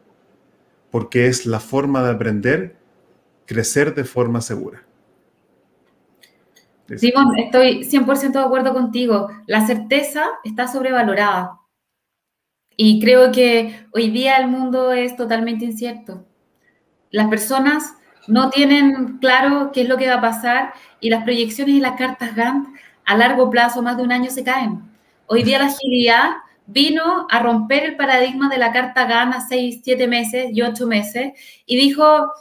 porque 0.91 1.27
es 1.27 1.45
la 1.45 1.59
forma 1.59 2.03
de 2.03 2.11
aprender, 2.11 2.75
crecer 3.45 3.95
de 3.95 4.03
forma 4.03 4.41
segura. 4.41 4.83
Simón, 6.97 7.37
estoy 7.37 7.83
100% 7.83 8.31
de 8.33 8.39
acuerdo 8.39 8.73
contigo. 8.73 9.29
La 9.47 9.65
certeza 9.65 10.25
está 10.43 10.67
sobrevalorada. 10.67 11.59
Y 12.75 12.99
creo 12.99 13.31
que 13.31 13.87
hoy 13.91 14.09
día 14.09 14.37
el 14.37 14.47
mundo 14.47 14.91
es 14.91 15.15
totalmente 15.15 15.65
incierto. 15.65 16.25
Las 17.09 17.29
personas 17.29 17.95
no 18.27 18.49
tienen 18.49 19.17
claro 19.19 19.71
qué 19.71 19.81
es 19.81 19.89
lo 19.89 19.97
que 19.97 20.07
va 20.07 20.15
a 20.15 20.21
pasar 20.21 20.73
y 20.99 21.09
las 21.09 21.23
proyecciones 21.23 21.75
y 21.75 21.79
las 21.79 21.97
cartas 21.97 22.35
Gantt 22.35 22.67
a 23.05 23.17
largo 23.17 23.49
plazo, 23.49 23.81
más 23.81 23.97
de 23.97 24.03
un 24.03 24.11
año, 24.11 24.29
se 24.29 24.43
caen. 24.43 24.81
Hoy 25.27 25.43
día 25.43 25.59
la 25.59 25.65
agilidad 25.65 26.31
vino 26.65 27.27
a 27.29 27.39
romper 27.39 27.83
el 27.83 27.95
paradigma 27.95 28.49
de 28.49 28.57
la 28.57 28.71
carta 28.71 29.05
gana 29.05 29.45
seis, 29.47 29.81
siete 29.83 30.07
meses 30.07 30.47
y 30.51 30.61
ocho 30.61 30.87
meses 30.87 31.33
y 31.65 31.75
dijo, 31.75 32.31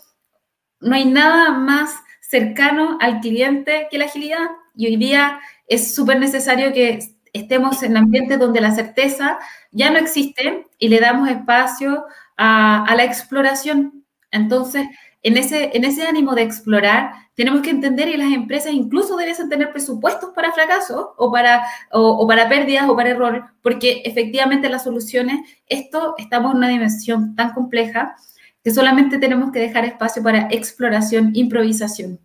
no 0.81 0.95
hay 0.95 1.05
nada 1.05 1.51
más 1.51 1.95
cercano 2.21 2.99
al 3.01 3.21
cliente 3.21 3.89
que 3.91 3.99
la 3.99 4.07
agilidad 4.07 4.51
y 4.75 4.87
hoy 4.87 4.97
día 4.97 5.41
es 5.67 5.95
súper 5.95 6.19
necesario 6.19 6.73
que 6.73 7.01
estemos 7.33 7.83
en 7.83 7.97
ambientes 7.97 8.39
donde 8.39 8.61
la 8.61 8.73
certeza 8.73 9.39
ya 9.71 9.91
no 9.91 9.99
existe 9.99 10.67
y 10.79 10.89
le 10.89 11.01
damos 11.01 11.29
espacio 11.29 12.05
a, 12.37 12.85
a 12.85 12.95
la 12.95 13.05
exploración. 13.05 14.05
Entonces, 14.31 14.87
en 15.23 15.37
ese, 15.37 15.71
en 15.75 15.85
ese 15.85 16.07
ánimo 16.07 16.35
de 16.35 16.43
explorar, 16.43 17.13
tenemos 17.35 17.63
que 17.63 17.71
entender 17.71 18.11
que 18.11 18.19
las 18.19 18.33
empresas 18.33 18.73
incluso 18.73 19.17
deben 19.17 19.49
tener 19.49 19.71
presupuestos 19.73 20.31
para 20.35 20.53
fracasos 20.53 21.07
o 21.17 21.31
para, 21.31 21.63
o, 21.93 22.27
para 22.27 22.49
pérdidas 22.49 22.89
o 22.89 22.97
para 22.97 23.11
errores, 23.11 23.43
porque 23.63 24.03
efectivamente 24.05 24.69
las 24.69 24.85
soluciones, 24.85 25.41
esto 25.67 26.15
estamos 26.19 26.53
en 26.53 26.59
una 26.59 26.69
dimensión 26.69 27.35
tan 27.37 27.53
compleja 27.53 28.17
que 28.65 28.71
solamente 28.71 29.19
tenemos 29.19 29.53
que 29.53 29.61
dejar 29.61 29.85
espacio 29.85 30.23
para 30.23 30.49
exploración, 30.51 31.31
improvisación 31.35 32.21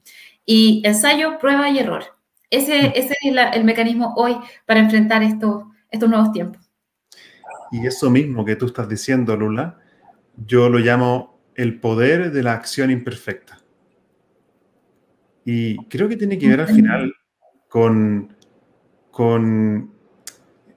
y 0.45 0.81
ensayo, 0.85 1.37
prueba 1.39 1.69
y 1.69 1.79
error. 1.79 2.03
Ese, 2.49 2.93
ese 2.95 3.13
es 3.21 3.35
el 3.53 3.63
mecanismo 3.63 4.13
hoy 4.15 4.37
para 4.65 4.79
enfrentar 4.79 5.21
estos, 5.21 5.65
estos 5.89 6.09
nuevos 6.09 6.31
tiempos. 6.31 6.67
Y 7.71 7.85
eso 7.85 8.09
mismo 8.09 8.45
que 8.45 8.55
tú 8.55 8.67
estás 8.67 8.87
diciendo, 8.87 9.35
Lula, 9.35 9.77
yo 10.45 10.69
lo 10.69 10.77
llamo 10.79 11.36
el 11.57 11.79
poder 11.79 12.31
de 12.31 12.43
la 12.43 12.53
acción 12.53 12.91
imperfecta. 12.91 13.59
Y 15.43 15.77
creo 15.87 16.07
que 16.07 16.15
tiene 16.15 16.37
que 16.37 16.47
ver 16.47 16.61
al 16.61 16.67
final 16.67 17.13
con, 17.67 18.35
con 19.11 19.91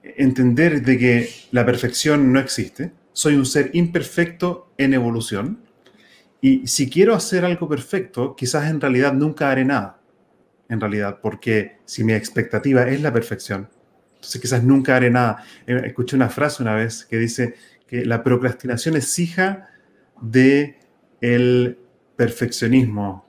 entender 0.03 0.81
de 0.81 0.97
que 0.97 1.29
la 1.51 1.65
perfección 1.65 2.33
no 2.33 2.39
existe. 2.39 2.91
Soy 3.13 3.35
un 3.35 3.45
ser 3.45 3.69
imperfecto 3.73 4.73
en 4.77 4.93
evolución. 4.93 5.59
Y 6.41 6.65
si 6.65 6.89
quiero 6.89 7.13
hacer 7.13 7.45
algo 7.45 7.69
perfecto, 7.69 8.35
quizás 8.35 8.69
en 8.69 8.81
realidad 8.81 9.13
nunca 9.13 9.51
haré 9.51 9.63
nada. 9.63 10.01
En 10.67 10.79
realidad, 10.79 11.19
porque 11.21 11.77
si 11.85 12.03
mi 12.03 12.13
expectativa 12.13 12.83
es 12.87 13.01
la 13.01 13.13
perfección, 13.13 13.69
entonces 14.15 14.41
quizás 14.41 14.63
nunca 14.63 14.95
haré 14.95 15.11
nada. 15.11 15.43
Eh, 15.67 15.81
escuché 15.85 16.15
una 16.15 16.29
frase 16.29 16.63
una 16.63 16.73
vez 16.73 17.05
que 17.05 17.17
dice 17.17 17.55
que 17.85 18.05
la 18.05 18.23
procrastinación 18.23 18.95
es 18.95 19.19
hija 19.19 19.67
de 20.21 20.79
el 21.19 21.77
perfeccionismo 22.15 23.25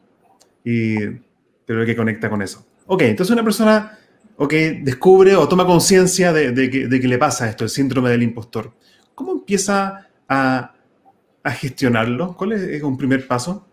y 0.64 0.96
pero 1.64 1.86
que 1.86 1.96
conecta 1.96 2.28
con 2.28 2.42
eso. 2.42 2.66
Ok, 2.86 3.02
entonces 3.02 3.32
una 3.32 3.44
persona 3.44 3.98
okay, 4.36 4.80
descubre 4.82 5.34
o 5.36 5.48
toma 5.48 5.64
conciencia 5.64 6.32
de, 6.32 6.52
que, 6.70 7.08
le 7.08 7.18
pasa 7.18 7.48
esto, 7.48 7.64
el 7.64 7.70
síndrome 7.70 8.10
del 8.10 8.22
impostor. 8.22 8.72
¿Cómo 9.14 9.32
empieza 9.32 10.08
a, 10.28 10.74
gestionarlo? 11.44 12.36
¿Cuál 12.36 12.52
es 12.52 12.82
un 12.82 12.96
primer 12.96 13.26
paso? 13.26 13.66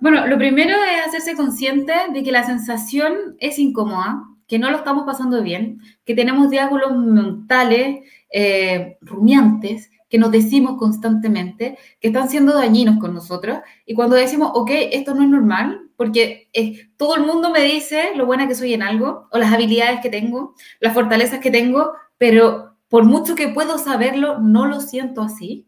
Bueno, 0.00 0.26
lo 0.26 0.36
primero 0.36 0.74
es 0.82 1.06
hacerse 1.06 1.36
consciente 1.36 1.92
de 2.12 2.22
que 2.22 2.32
la 2.32 2.44
sensación 2.44 3.36
es 3.38 3.58
incómoda, 3.58 4.24
que 4.48 4.58
no 4.58 4.70
lo 4.70 4.78
estamos 4.78 5.04
pasando 5.06 5.42
bien, 5.42 5.80
que 6.04 6.14
tenemos 6.14 6.50
diálogos 6.50 6.96
mentales 6.96 8.00
eh, 8.30 8.98
rumiantes 9.00 9.90
que 10.12 10.18
nos 10.18 10.30
decimos 10.30 10.76
constantemente, 10.78 11.78
que 11.98 12.08
están 12.08 12.28
siendo 12.28 12.52
dañinos 12.52 12.98
con 12.98 13.14
nosotros. 13.14 13.60
Y 13.86 13.94
cuando 13.94 14.14
decimos, 14.14 14.50
ok, 14.52 14.70
esto 14.90 15.14
no 15.14 15.22
es 15.22 15.30
normal, 15.30 15.88
porque 15.96 16.50
todo 16.98 17.16
el 17.16 17.22
mundo 17.22 17.48
me 17.48 17.62
dice 17.62 18.10
lo 18.14 18.26
buena 18.26 18.46
que 18.46 18.54
soy 18.54 18.74
en 18.74 18.82
algo, 18.82 19.26
o 19.30 19.38
las 19.38 19.50
habilidades 19.50 20.00
que 20.02 20.10
tengo, 20.10 20.54
las 20.80 20.92
fortalezas 20.92 21.38
que 21.38 21.50
tengo, 21.50 21.92
pero 22.18 22.76
por 22.88 23.06
mucho 23.06 23.34
que 23.34 23.48
puedo 23.48 23.78
saberlo, 23.78 24.38
no 24.38 24.66
lo 24.66 24.82
siento 24.82 25.22
así. 25.22 25.66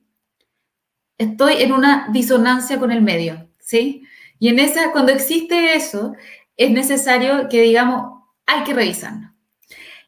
Estoy 1.17 1.63
en 1.63 1.73
una 1.73 2.09
disonancia 2.13 2.79
con 2.79 2.93
el 2.93 3.01
medio, 3.01 3.49
¿sí? 3.59 4.03
Y 4.39 4.49
en 4.49 4.59
esa, 4.59 4.93
cuando 4.93 5.13
existe 5.13 5.75
eso, 5.75 6.13
es 6.59 6.71
necesario 6.71 7.49
que 7.49 7.63
digamos, 7.63 8.25
hay 8.45 8.63
que 8.65 8.75
revisarlo. 8.75 9.33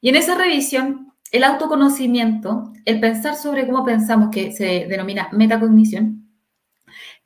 Y 0.02 0.10
en 0.10 0.16
esa 0.16 0.34
revisión 0.34 1.14
el 1.32 1.44
autoconocimiento, 1.44 2.72
el 2.84 3.00
pensar 3.00 3.36
sobre 3.36 3.66
cómo 3.66 3.84
pensamos, 3.84 4.30
que 4.30 4.52
se 4.52 4.86
denomina 4.86 5.28
metacognición, 5.32 6.28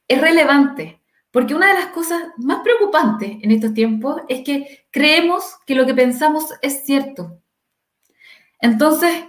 es 0.09 0.21
relevante, 0.21 1.01
porque 1.31 1.55
una 1.55 1.69
de 1.69 1.75
las 1.75 1.87
cosas 1.87 2.21
más 2.39 2.61
preocupantes 2.61 3.37
en 3.43 3.51
estos 3.51 3.75
tiempos 3.75 4.23
es 4.29 4.43
que 4.43 4.87
creemos 4.91 5.57
que 5.67 5.75
lo 5.75 5.87
que 5.87 5.95
pensamos 5.95 6.53
es 6.63 6.85
cierto. 6.85 7.41
Entonces, 8.61 9.25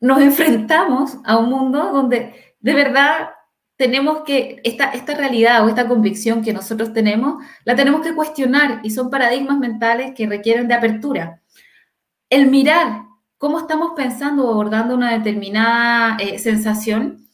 nos 0.00 0.20
enfrentamos 0.22 1.18
a 1.24 1.38
un 1.38 1.48
mundo 1.48 1.90
donde 1.92 2.54
de 2.60 2.74
verdad 2.74 3.30
tenemos 3.76 4.24
que, 4.24 4.60
esta, 4.62 4.90
esta 4.90 5.14
realidad 5.14 5.64
o 5.64 5.70
esta 5.70 5.88
convicción 5.88 6.42
que 6.42 6.52
nosotros 6.52 6.92
tenemos, 6.92 7.42
la 7.64 7.74
tenemos 7.74 8.02
que 8.02 8.14
cuestionar 8.14 8.80
y 8.82 8.90
son 8.90 9.08
paradigmas 9.08 9.58
mentales 9.58 10.12
que 10.14 10.26
requieren 10.26 10.68
de 10.68 10.74
apertura. 10.74 11.40
El 12.28 12.48
mirar 12.48 13.04
cómo 13.40 13.58
estamos 13.58 13.92
pensando 13.96 14.46
o 14.46 14.50
abordando 14.50 14.94
una 14.94 15.12
determinada 15.16 16.18
eh, 16.18 16.38
sensación, 16.38 17.26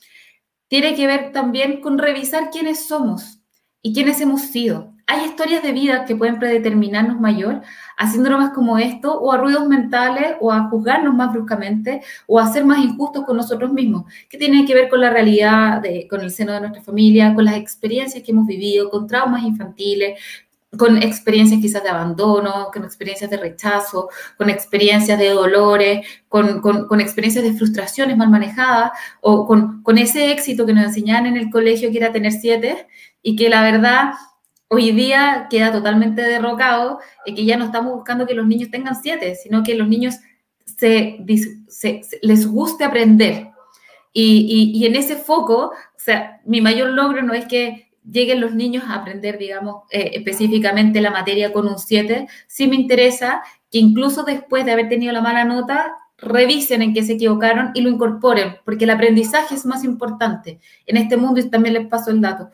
tiene 0.69 0.95
que 0.95 1.09
ver 1.09 1.33
también 1.33 1.81
con 1.81 1.99
revisar 1.99 2.51
quiénes 2.51 2.87
somos 2.87 3.41
y 3.83 3.93
quiénes 3.93 4.21
hemos 4.21 4.43
sido. 4.43 4.95
Hay 5.09 5.25
historias 5.25 5.65
de 5.65 5.73
vida 5.73 6.05
que 6.05 6.15
pueden 6.15 6.39
predeterminarnos 6.39 7.21
mayor 7.21 7.63
a 7.97 8.09
síndromes 8.09 8.51
como 8.51 8.79
esto, 8.79 9.19
o 9.21 9.33
a 9.33 9.37
ruidos 9.37 9.67
mentales, 9.67 10.37
o 10.41 10.53
a 10.53 10.69
juzgarnos 10.69 11.13
más 11.13 11.33
bruscamente, 11.33 12.03
o 12.29 12.39
a 12.39 12.53
ser 12.53 12.65
más 12.65 12.79
injustos 12.79 13.25
con 13.25 13.37
nosotros 13.37 13.73
mismos, 13.73 14.05
que 14.29 14.39
tienen 14.39 14.65
que 14.65 14.75
ver 14.75 14.89
con 14.89 15.01
la 15.01 15.11
realidad, 15.11 15.83
con 16.09 16.21
el 16.21 16.31
seno 16.31 16.53
de 16.53 16.61
nuestra 16.61 16.83
familia, 16.83 17.35
con 17.35 17.45
las 17.45 17.57
experiencias 17.57 18.23
que 18.23 18.31
hemos 18.31 18.47
vivido, 18.47 18.91
con 18.91 19.09
traumas 19.09 19.43
infantiles, 19.43 20.21
con 20.77 21.03
experiencias 21.03 21.61
quizás 21.61 21.83
de 21.83 21.89
abandono, 21.89 22.69
con 22.73 22.85
experiencias 22.85 23.31
de 23.31 23.37
rechazo, 23.37 24.09
con 24.37 24.51
experiencias 24.51 25.19
de 25.19 25.31
dolores, 25.31 26.07
con, 26.29 26.61
con, 26.61 27.01
experiencias 27.01 27.45
de 27.45 27.53
frustraciones 27.55 28.17
mal 28.17 28.31
manejadas, 28.31 28.91
o 29.21 29.47
con, 29.47 29.83
con, 29.83 29.99
ese 29.99 30.33
éxito 30.33 30.67
que 30.67 30.75
nos 30.75 30.85
enseñaban 30.85 31.27
en 31.27 31.37
el 31.37 31.51
colegio 31.51 31.91
que 31.91 31.99
era 31.99 32.13
tener 32.13 32.33
siete, 32.33 32.89
y 33.23 33.37
que 33.37 33.49
la 33.49 33.63
verdad 33.63 34.13
hoy 34.69 34.91
día 34.91 35.47
queda 35.49 35.73
totalmente 35.73 36.23
derrocado, 36.23 36.99
y 37.25 37.35
que 37.35 37.45
ya 37.45 37.57
no 37.57 37.67
estamos 37.67 37.95
buscando 37.95 38.27
que 38.27 38.35
los 38.35 38.47
niños 38.47 38.71
tengan 38.71 39.01
siete, 39.01 39.35
sino 39.37 39.63
que 39.63 39.77
los 39.77 39.89
niños 39.89 40.17
se, 40.65 41.25
les 42.23 42.47
guste 42.47 42.85
aprender. 42.85 43.51
Y, 44.13 44.73
y, 44.75 44.79
y 44.79 44.87
en 44.87 44.97
ese 44.97 45.17
foco, 45.17 45.67
o 45.67 45.99
sea, 45.99 46.41
mi 46.45 46.61
mayor 46.61 46.91
logro 46.91 47.23
no 47.23 47.35
es 47.35 47.47
que 47.47 47.86
lleguen 48.11 48.41
los 48.41 48.55
niños 48.55 48.85
a 48.87 48.95
aprender, 48.95 49.39
digamos, 49.39 49.85
eh, 49.91 50.13
específicamente 50.15 51.01
la 51.01 51.11
materia 51.11 51.53
con 51.53 51.67
un 51.67 51.79
7, 51.79 52.27
sí 52.47 52.67
me 52.67 52.77
interesa 52.77 53.43
que 53.71 53.79
incluso 53.79 54.23
después 54.23 54.65
de 54.65 54.73
haber 54.73 54.89
tenido 54.89 55.13
la 55.13 55.21
mala 55.21 55.45
nota, 55.45 55.97
revisen 56.19 56.83
en 56.83 56.95
qué 56.95 57.03
se 57.03 57.15
equivocaron 57.15 57.73
y 57.75 57.83
lo 57.83 57.91
incorporen, 57.91 58.57
porque 58.65 58.85
el 58.85 58.91
aprendizaje 58.91 59.55
es 59.55 59.67
más 59.67 59.85
importante. 59.85 60.61
En 60.87 60.97
este 60.97 61.17
mundo, 61.17 61.41
y 61.41 61.51
también 61.51 61.75
les 61.75 61.87
paso 61.89 62.11
el 62.11 62.21
dato, 62.21 62.51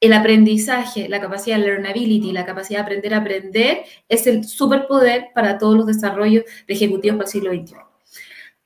el 0.00 0.12
aprendizaje, 0.12 1.08
la 1.08 1.20
capacidad 1.20 1.56
de 1.58 1.64
learnability, 1.64 2.32
la 2.32 2.46
capacidad 2.46 2.80
de 2.80 2.84
aprender 2.84 3.14
a 3.14 3.18
aprender, 3.18 3.84
es 4.08 4.26
el 4.26 4.44
superpoder 4.44 5.28
para 5.34 5.58
todos 5.58 5.76
los 5.76 5.86
desarrollos 5.86 6.44
de 6.66 6.74
ejecutivos 6.74 7.16
para 7.16 7.26
el 7.26 7.32
siglo 7.32 7.50
XXI. 7.52 7.87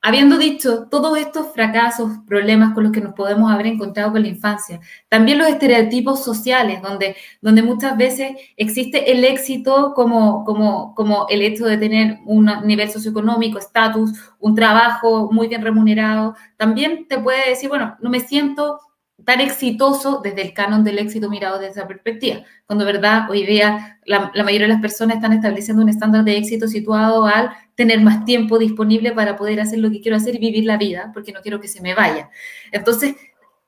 Habiendo 0.05 0.37
dicho 0.37 0.89
todos 0.89 1.17
estos 1.17 1.53
fracasos, 1.53 2.11
problemas 2.27 2.73
con 2.73 2.83
los 2.83 2.91
que 2.91 2.99
nos 2.99 3.13
podemos 3.13 3.49
haber 3.49 3.67
encontrado 3.67 4.11
con 4.11 4.21
la 4.21 4.27
infancia, 4.27 4.81
también 5.07 5.37
los 5.37 5.47
estereotipos 5.47 6.21
sociales, 6.21 6.81
donde, 6.81 7.15
donde 7.39 7.63
muchas 7.63 7.95
veces 7.95 8.33
existe 8.57 9.13
el 9.13 9.23
éxito 9.23 9.93
como, 9.95 10.43
como, 10.43 10.93
como 10.93 11.25
el 11.29 11.41
hecho 11.41 11.65
de 11.65 11.77
tener 11.77 12.19
un 12.25 12.51
nivel 12.65 12.91
socioeconómico, 12.91 13.57
estatus, 13.57 14.11
un 14.39 14.55
trabajo 14.55 15.31
muy 15.31 15.47
bien 15.47 15.61
remunerado, 15.61 16.35
también 16.57 17.07
te 17.07 17.17
puede 17.17 17.51
decir, 17.51 17.69
bueno, 17.69 17.95
no 18.01 18.09
me 18.09 18.19
siento 18.19 18.81
tan 19.25 19.41
exitoso 19.41 20.21
desde 20.23 20.41
el 20.41 20.53
canon 20.53 20.83
del 20.83 20.99
éxito 20.99 21.29
mirado 21.29 21.59
desde 21.59 21.79
esa 21.79 21.87
perspectiva, 21.87 22.43
cuando 22.65 22.85
verdad 22.85 23.29
hoy 23.29 23.45
día 23.45 23.99
la, 24.05 24.31
la, 24.33 24.43
mayoría 24.43 24.67
de 24.67 24.73
las 24.73 24.81
personas 24.81 25.17
están 25.17 25.33
estableciendo 25.33 25.81
un 25.81 25.89
estándar 25.89 26.23
de 26.23 26.37
éxito 26.37 26.67
situado 26.67 27.25
al 27.25 27.51
tener 27.75 28.01
más 28.01 28.25
tiempo 28.25 28.57
disponible 28.57 29.11
para 29.11 29.37
poder 29.37 29.61
hacer 29.61 29.79
lo 29.79 29.91
que 29.91 30.01
quiero 30.01 30.17
hacer 30.17 30.35
y 30.35 30.39
vivir 30.39 30.65
la 30.65 30.77
vida, 30.77 31.11
porque 31.13 31.31
no 31.31 31.41
quiero 31.41 31.61
que 31.61 31.67
se 31.67 31.81
me 31.81 31.93
vaya. 31.93 32.29
Entonces, 32.71 33.15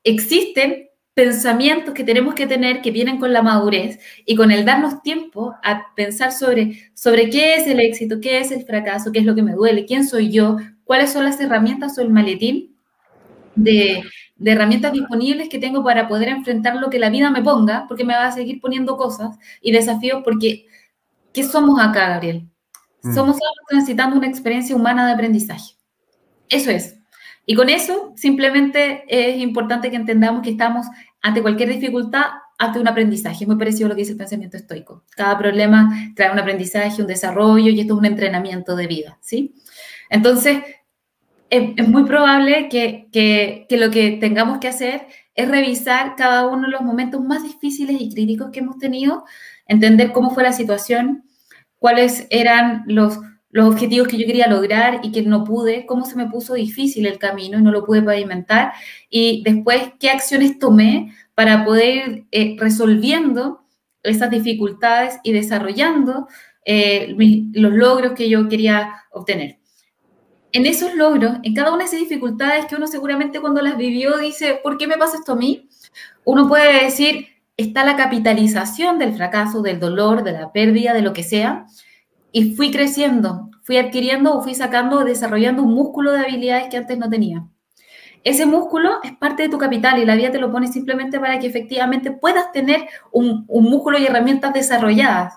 existen 0.04 0.90
pensamientos 1.14 1.94
que 1.94 2.04
tenemos 2.04 2.36
que 2.36 2.46
tener 2.46 2.82
que 2.82 2.92
vienen 2.92 3.18
con 3.18 3.32
la 3.32 3.42
madurez 3.42 4.00
y 4.26 4.36
con 4.36 4.52
el 4.52 4.66
darnos 4.66 5.02
tiempo 5.02 5.56
a 5.64 5.94
pensar 5.96 6.34
sobre, 6.34 6.92
sobre 6.94 7.30
qué 7.30 7.56
es 7.56 7.68
el 7.68 7.80
éxito, 7.80 8.20
qué 8.20 8.40
es 8.40 8.52
el 8.52 8.66
fracaso, 8.66 9.14
qué 9.14 9.20
es 9.20 9.26
lo 9.26 9.34
que 9.34 9.42
me 9.42 9.54
duele, 9.54 9.86
quién 9.86 10.06
soy 10.06 10.30
yo, 10.30 10.58
cuáles 10.84 11.14
son 11.14 11.24
las 11.24 11.40
herramientas 11.40 11.98
o 11.98 12.02
el 12.02 12.10
maletín 12.10 12.76
de, 13.56 14.04
de 14.36 14.52
herramientas 14.52 14.92
disponibles 14.92 15.50
que 15.50 15.60
tengo 15.60 15.84
para 15.84 16.08
poder 16.08 16.30
enfrentar 16.30 16.76
lo 16.76 16.90
que 16.90 17.00
la 17.00 17.10
vida 17.10 17.32
me 17.32 17.42
ponga, 17.42 17.86
porque 17.88 18.04
me 18.04 18.16
va 18.16 18.28
a 18.28 18.32
seguir 18.32 18.60
poniendo 18.60 18.98
cosas 18.98 19.38
y 19.62 19.72
desafíos, 19.72 20.22
porque 20.24 20.66
¿qué 21.34 21.44
somos 21.44 21.80
acá, 21.80 22.10
Gabriel? 22.10 22.48
Mm. 23.04 23.14
Somos 23.14 23.38
transitando 23.70 24.18
una 24.18 24.28
experiencia 24.28 24.76
humana 24.76 25.06
de 25.06 25.14
aprendizaje. 25.14 25.76
Eso 26.50 26.72
es. 26.72 26.98
Y 27.46 27.56
con 27.56 27.70
eso, 27.70 28.14
simplemente 28.16 29.04
es 29.08 29.38
importante 29.40 29.90
que 29.90 29.96
entendamos 29.96 30.42
que 30.42 30.50
estamos 30.52 30.88
ante 31.22 31.42
cualquier 31.42 31.70
dificultad 31.70 32.26
ante 32.58 32.80
un 32.80 32.88
aprendizaje, 32.88 33.46
muy 33.46 33.58
parecido 33.58 33.88
a 33.88 33.90
lo 33.90 33.96
que 33.96 34.02
dice 34.02 34.14
el 34.14 34.18
pensamiento 34.18 34.58
estoico. 34.58 35.04
Cada 35.16 35.38
problema 35.38 36.12
trae 36.16 36.32
un 36.32 36.40
aprendizaje, 36.40 37.02
un 37.02 37.08
desarrollo 37.08 37.70
y 37.70 37.80
esto 37.80 37.94
es 37.94 38.00
un 38.00 38.06
entrenamiento 38.06 38.76
de 38.76 38.88
vida, 38.88 39.18
¿sí? 39.22 39.56
Entonces, 40.10 40.60
es, 41.50 41.88
muy 41.88 42.06
probable 42.06 42.70
que, 42.70 43.08
que, 43.12 43.66
que, 43.70 43.78
lo 43.78 43.92
que 43.92 44.12
tengamos 44.14 44.60
que 44.60 44.68
hacer 44.68 45.08
es 45.36 45.48
revisar 45.48 46.16
cada 46.16 46.48
uno 46.48 46.64
de 46.64 46.72
los 46.72 46.82
momentos 46.82 47.22
más 47.24 47.44
difíciles 47.44 47.98
y 48.00 48.10
críticos 48.10 48.50
que 48.52 48.60
hemos 48.60 48.78
tenido, 48.78 49.26
entender 49.68 50.12
cómo 50.12 50.32
fue 50.32 50.44
la 50.44 50.54
situación, 50.54 51.24
cuáles 51.78 52.28
eran 52.30 52.84
los, 52.88 53.20
los 53.50 53.68
objetivos 53.68 54.08
que 54.08 54.18
yo 54.18 54.26
quería 54.26 54.48
lograr 54.48 55.02
y 55.04 55.12
que 55.12 55.22
no 55.22 55.44
pude, 55.44 55.86
cómo 55.86 56.06
se 56.06 56.16
me 56.16 56.30
puso 56.30 56.54
difícil 56.54 57.06
el 57.06 57.20
camino 57.20 57.60
y 57.60 57.62
no 57.62 57.72
lo 57.72 57.86
pude 57.86 58.02
pavimentar, 58.02 58.74
y 59.10 59.44
después 59.44 59.94
qué 60.00 60.10
acciones 60.10 60.58
tomé 60.58 61.14
para 61.36 61.66
poder 61.66 62.26
eh, 62.32 62.56
resolviendo 62.60 63.66
esas 64.04 64.30
dificultades 64.30 65.20
y 65.24 65.34
desarrollando 65.34 66.28
eh, 66.64 67.16
los 67.54 67.74
logros 67.74 68.14
que 68.14 68.30
yo 68.30 68.48
quería 68.48 68.94
obtener 69.12 69.60
en 70.56 70.66
esos 70.66 70.96
logros, 70.96 71.36
en 71.44 71.54
cada 71.54 71.74
una 71.74 71.80
de 71.80 71.90
esas 71.90 72.00
dificultades 72.00 72.66
que 72.66 72.78
uno 72.78 72.88
seguramente 72.88 73.42
cuando 73.42 73.62
las 73.62 73.76
vivió 73.76 74.18
dice, 74.20 74.62
¿por 74.64 74.78
qué 74.78 74.88
me 74.88 74.96
pasa 74.96 75.18
esto 75.18 75.34
a 75.34 75.36
mí? 75.36 75.68
Uno 76.24 76.48
puede 76.48 76.86
decir, 76.86 77.28
está 77.58 77.84
la 77.84 77.98
capitalización 77.98 78.98
del 78.98 79.14
fracaso, 79.16 79.62
del 79.62 79.82
dolor, 79.82 80.24
de 80.24 80.32
la 80.32 80.54
pérdida, 80.54 80.94
de 80.94 81.02
lo 81.02 81.12
que 81.12 81.24
sea, 81.24 81.66
y 82.32 82.56
fui 82.56 82.72
creciendo, 82.72 83.50
fui 83.64 83.76
adquiriendo 83.76 84.34
o 84.34 84.42
fui 84.42 84.56
sacando, 84.56 85.04
desarrollando 85.04 85.62
un 85.62 85.74
músculo 85.74 86.14
de 86.14 86.20
habilidades 86.20 86.70
que 86.70 86.78
antes 86.78 86.98
no 86.98 87.10
tenía. 87.10 87.46
Ese 88.24 88.46
músculo 88.46 89.00
es 89.04 89.12
parte 89.12 89.44
de 89.44 89.50
tu 89.50 89.58
capital 89.58 90.00
y 90.00 90.06
la 90.06 90.16
vida 90.16 90.32
te 90.32 90.40
lo 90.40 90.54
pone 90.54 90.70
simplemente 90.70 91.20
para 91.20 91.38
que 91.38 91.48
efectivamente 91.48 92.12
puedas 92.12 92.54
tener 92.54 92.88
un, 93.12 93.46
músculo 93.50 93.98
y 93.98 94.06
herramientas 94.06 94.54
desarrolladas. 94.54 95.34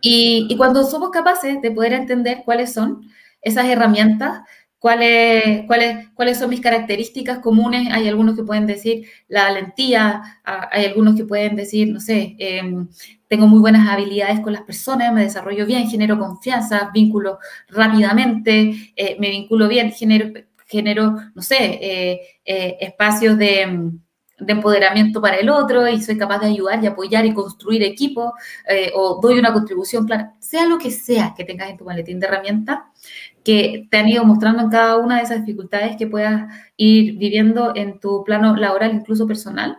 Y 0.00 0.56
cuando 0.56 0.84
somos 0.84 1.10
capaces 1.10 1.60
de 1.60 1.70
poder 1.72 1.94
entender 1.94 2.42
cuáles 2.44 2.72
son, 2.72 3.02
esas 3.42 3.66
herramientas, 3.66 4.42
cuáles, 4.82 6.38
son 6.38 6.50
mis 6.50 6.60
características 6.60 7.38
comunes. 7.38 7.88
Hay 7.92 8.08
algunos 8.08 8.34
que 8.34 8.42
pueden 8.42 8.66
decir 8.66 9.06
la 9.28 9.44
valentía, 9.44 10.40
hay 10.44 10.86
algunos 10.86 11.14
que 11.14 11.24
pueden 11.24 11.54
decir, 11.54 11.88
no 11.92 12.00
sé, 12.00 12.34
em, 12.38 12.88
tengo 13.28 13.46
muy 13.46 13.60
buenas 13.60 13.88
habilidades 13.88 14.40
con 14.40 14.52
las 14.52 14.62
personas, 14.62 15.12
me 15.14 15.22
desarrollo 15.22 15.66
bien, 15.66 15.88
genero 15.88 16.18
confianza, 16.18 16.90
vínculo 16.92 17.38
rápidamente, 17.68 18.92
eh, 18.96 19.16
me 19.20 19.30
vinculo 19.30 19.68
bien, 19.68 19.92
genero, 19.92 20.32
genero 20.66 21.16
no 21.34 21.42
sé, 21.42 21.78
eh, 21.80 22.20
eh, 22.44 22.76
espacios 22.80 23.38
de 23.38 23.90
de 24.38 24.54
empoderamiento 24.54 25.20
para 25.20 25.36
el 25.36 25.48
otro 25.48 25.86
y 25.86 26.02
soy 26.02 26.18
capaz 26.18 26.40
de 26.40 26.46
ayudar 26.46 26.82
y 26.82 26.88
apoyar 26.88 27.24
y 27.24 27.32
construir 27.32 27.84
equipo 27.84 28.34
o 28.96 29.20
doy 29.22 29.38
una 29.38 29.52
contribución 29.52 30.04
clara, 30.04 30.34
sea 30.40 30.66
lo 30.66 30.78
que 30.78 30.90
sea 30.90 31.32
que 31.36 31.44
tengas 31.44 31.70
en 31.70 31.76
tu 31.76 31.84
maletín 31.84 32.18
de 32.18 32.26
herramientas, 32.26 32.80
que 33.44 33.88
te 33.90 33.96
han 33.98 34.08
ido 34.08 34.24
mostrando 34.24 34.62
en 34.62 34.70
cada 34.70 34.96
una 34.96 35.16
de 35.16 35.22
esas 35.22 35.44
dificultades 35.44 35.96
que 35.96 36.06
puedas 36.06 36.52
ir 36.76 37.18
viviendo 37.18 37.72
en 37.74 37.98
tu 37.98 38.22
plano 38.24 38.56
laboral, 38.56 38.94
incluso 38.94 39.26
personal, 39.26 39.78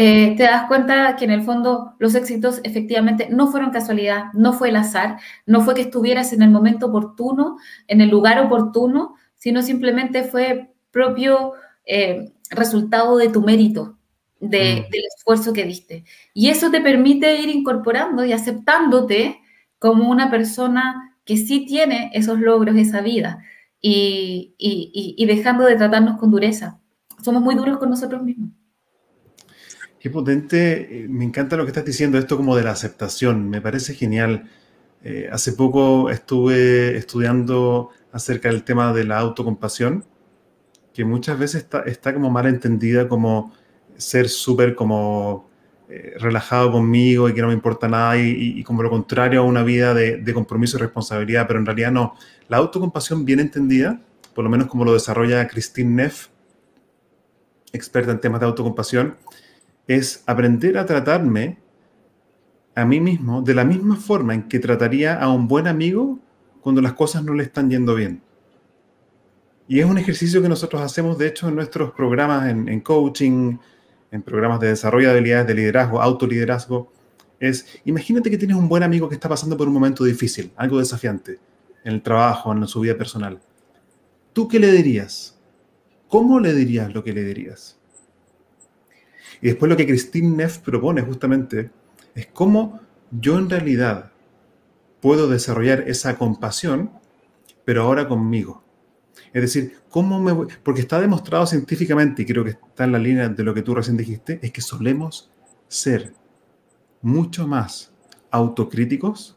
eh, 0.00 0.36
te 0.36 0.44
das 0.44 0.68
cuenta 0.68 1.16
que 1.16 1.24
en 1.24 1.32
el 1.32 1.42
fondo 1.42 1.94
los 1.98 2.14
éxitos 2.14 2.60
efectivamente 2.62 3.26
no 3.30 3.50
fueron 3.50 3.70
casualidad, 3.70 4.26
no 4.32 4.52
fue 4.52 4.68
el 4.68 4.76
azar, 4.76 5.18
no 5.44 5.62
fue 5.62 5.74
que 5.74 5.80
estuvieras 5.80 6.32
en 6.32 6.42
el 6.42 6.50
momento 6.50 6.86
oportuno, 6.86 7.56
en 7.88 8.00
el 8.00 8.08
lugar 8.08 8.38
oportuno, 8.38 9.16
sino 9.34 9.60
simplemente 9.60 10.22
fue 10.22 10.70
propio 10.92 11.54
eh, 11.84 12.32
resultado 12.50 13.16
de 13.16 13.28
tu 13.28 13.42
mérito, 13.42 13.98
de, 14.38 14.86
mm. 14.86 14.90
del 14.92 15.02
esfuerzo 15.16 15.52
que 15.52 15.64
diste. 15.64 16.04
Y 16.32 16.50
eso 16.50 16.70
te 16.70 16.80
permite 16.80 17.40
ir 17.42 17.48
incorporando 17.48 18.24
y 18.24 18.32
aceptándote 18.32 19.40
como 19.80 20.08
una 20.08 20.30
persona 20.30 21.07
que 21.28 21.36
sí 21.36 21.66
tiene 21.66 22.10
esos 22.14 22.40
logros, 22.40 22.74
esa 22.76 23.02
vida, 23.02 23.44
y, 23.82 25.26
dejando 25.26 25.66
de 25.66 25.76
tratarnos 25.76 26.18
con 26.18 26.30
dureza. 26.30 26.80
Somos 27.22 27.42
muy 27.42 27.54
duros 27.54 27.76
con 27.76 27.90
nosotros 27.90 28.22
mismos. 28.22 28.48
Qué 30.00 30.08
potente, 30.08 31.04
me 31.10 31.26
encanta 31.26 31.58
lo 31.58 31.64
que 31.64 31.68
estás 31.68 31.84
diciendo, 31.84 32.16
esto 32.16 32.38
como 32.38 32.56
de 32.56 32.62
la 32.62 32.70
aceptación, 32.70 33.50
me 33.50 33.60
parece 33.60 33.92
genial. 33.92 34.48
Eh, 35.04 35.28
hace 35.30 35.52
poco 35.52 36.08
estuve 36.08 36.96
estudiando 36.96 37.90
acerca 38.10 38.48
del 38.48 38.64
tema 38.64 38.94
de 38.94 39.04
la 39.04 39.18
autocompasión, 39.18 40.06
que 40.94 41.04
muchas 41.04 41.38
veces 41.38 41.64
está, 41.64 41.82
está 41.82 42.14
como 42.14 42.30
mal 42.30 42.46
entendida 42.46 43.06
como 43.06 43.52
ser 43.98 44.30
súper 44.30 44.74
como 44.74 45.47
eh, 45.90 46.16
relajado 46.18 46.70
conmigo 46.70 47.30
y 47.30 47.34
que 47.34 47.40
no 47.40 47.46
me 47.46 47.54
importa 47.54 47.88
nada 47.88 48.18
y, 48.18 48.62
como 48.62 48.82
lo 48.82 48.90
contrario 48.90 49.40
a 49.40 49.44
una 49.44 49.62
vida 49.62 49.94
de, 49.94 50.34
compromiso 50.34 50.76
y 50.76 50.80
responsabilidad, 50.80 51.46
pero 51.46 51.58
en 51.58 51.64
realidad 51.64 51.90
no. 51.90 52.14
La 52.48 52.58
autocompasión 52.58 53.24
bien 53.24 53.40
entendida, 53.40 53.98
por 54.34 54.44
lo 54.44 54.50
menos 54.50 54.66
como 54.66 54.84
lo 54.84 54.92
desarrolla 54.92 55.48
Christine 55.48 56.02
Neff, 56.02 56.26
experta 57.72 58.12
en 58.12 58.20
temas 58.20 58.40
de 58.40 58.46
autocompasión, 58.46 59.16
es 59.86 60.22
aprender 60.26 60.76
a 60.76 60.84
tratarme 60.84 61.56
a 62.74 62.84
mí 62.84 63.00
mismo 63.00 63.40
de 63.40 63.54
la 63.54 63.64
misma 63.64 63.96
forma 63.96 64.34
en 64.34 64.42
que 64.42 64.58
trataría 64.58 65.18
a 65.18 65.32
un 65.32 65.48
buen 65.48 65.66
amigo 65.66 66.18
cuando 66.60 66.82
las 66.82 66.92
cosas 66.92 67.24
no 67.24 67.32
le 67.32 67.44
están 67.44 67.70
yendo 67.70 67.94
bien. 67.94 68.20
Y 69.66 69.80
es 69.80 69.86
un 69.86 69.96
ejercicio 69.96 70.42
que 70.42 70.50
nosotros 70.50 70.82
hacemos, 70.82 71.16
de 71.16 71.28
hecho, 71.28 71.48
en 71.48 71.54
nuestros 71.54 71.92
programas 71.92 72.50
en, 72.50 72.68
en 72.68 72.80
coaching, 72.80 73.56
en 74.10 74.22
programas 74.22 74.60
de 74.60 74.68
desarrollo 74.68 75.08
de 75.08 75.14
habilidades 75.14 75.46
de 75.46 75.54
liderazgo, 75.54 76.00
autoliderazgo, 76.00 76.92
es 77.40 77.80
imagínate 77.84 78.30
que 78.30 78.38
tienes 78.38 78.56
un 78.56 78.68
buen 78.68 78.82
amigo 78.82 79.08
que 79.08 79.14
está 79.14 79.28
pasando 79.28 79.56
por 79.56 79.68
un 79.68 79.74
momento 79.74 80.04
difícil, 80.04 80.50
algo 80.56 80.78
desafiante, 80.78 81.38
en 81.84 81.94
el 81.94 82.02
trabajo, 82.02 82.52
en 82.52 82.66
su 82.66 82.80
vida 82.80 82.96
personal. 82.96 83.40
¿Tú 84.32 84.48
qué 84.48 84.58
le 84.58 84.72
dirías? 84.72 85.38
¿Cómo 86.08 86.40
le 86.40 86.54
dirías 86.54 86.92
lo 86.92 87.04
que 87.04 87.12
le 87.12 87.24
dirías? 87.24 87.78
Y 89.40 89.48
después 89.48 89.68
lo 89.68 89.76
que 89.76 89.86
Christine 89.86 90.36
Neff 90.36 90.58
propone 90.58 91.02
justamente 91.02 91.70
es 92.14 92.26
cómo 92.26 92.80
yo 93.10 93.38
en 93.38 93.48
realidad 93.48 94.12
puedo 95.00 95.28
desarrollar 95.28 95.84
esa 95.86 96.18
compasión, 96.18 96.90
pero 97.64 97.82
ahora 97.82 98.08
conmigo. 98.08 98.64
Es 99.32 99.42
decir, 99.42 99.78
¿cómo 99.90 100.20
me 100.20 100.32
voy? 100.32 100.48
Porque 100.62 100.80
está 100.80 101.00
demostrado 101.00 101.46
científicamente, 101.46 102.22
y 102.22 102.26
creo 102.26 102.44
que 102.44 102.50
está 102.50 102.84
en 102.84 102.92
la 102.92 102.98
línea 102.98 103.28
de 103.28 103.42
lo 103.42 103.54
que 103.54 103.62
tú 103.62 103.74
recién 103.74 103.96
dijiste, 103.96 104.38
es 104.42 104.52
que 104.52 104.60
solemos 104.60 105.30
ser 105.68 106.12
mucho 107.02 107.46
más 107.46 107.92
autocríticos 108.30 109.36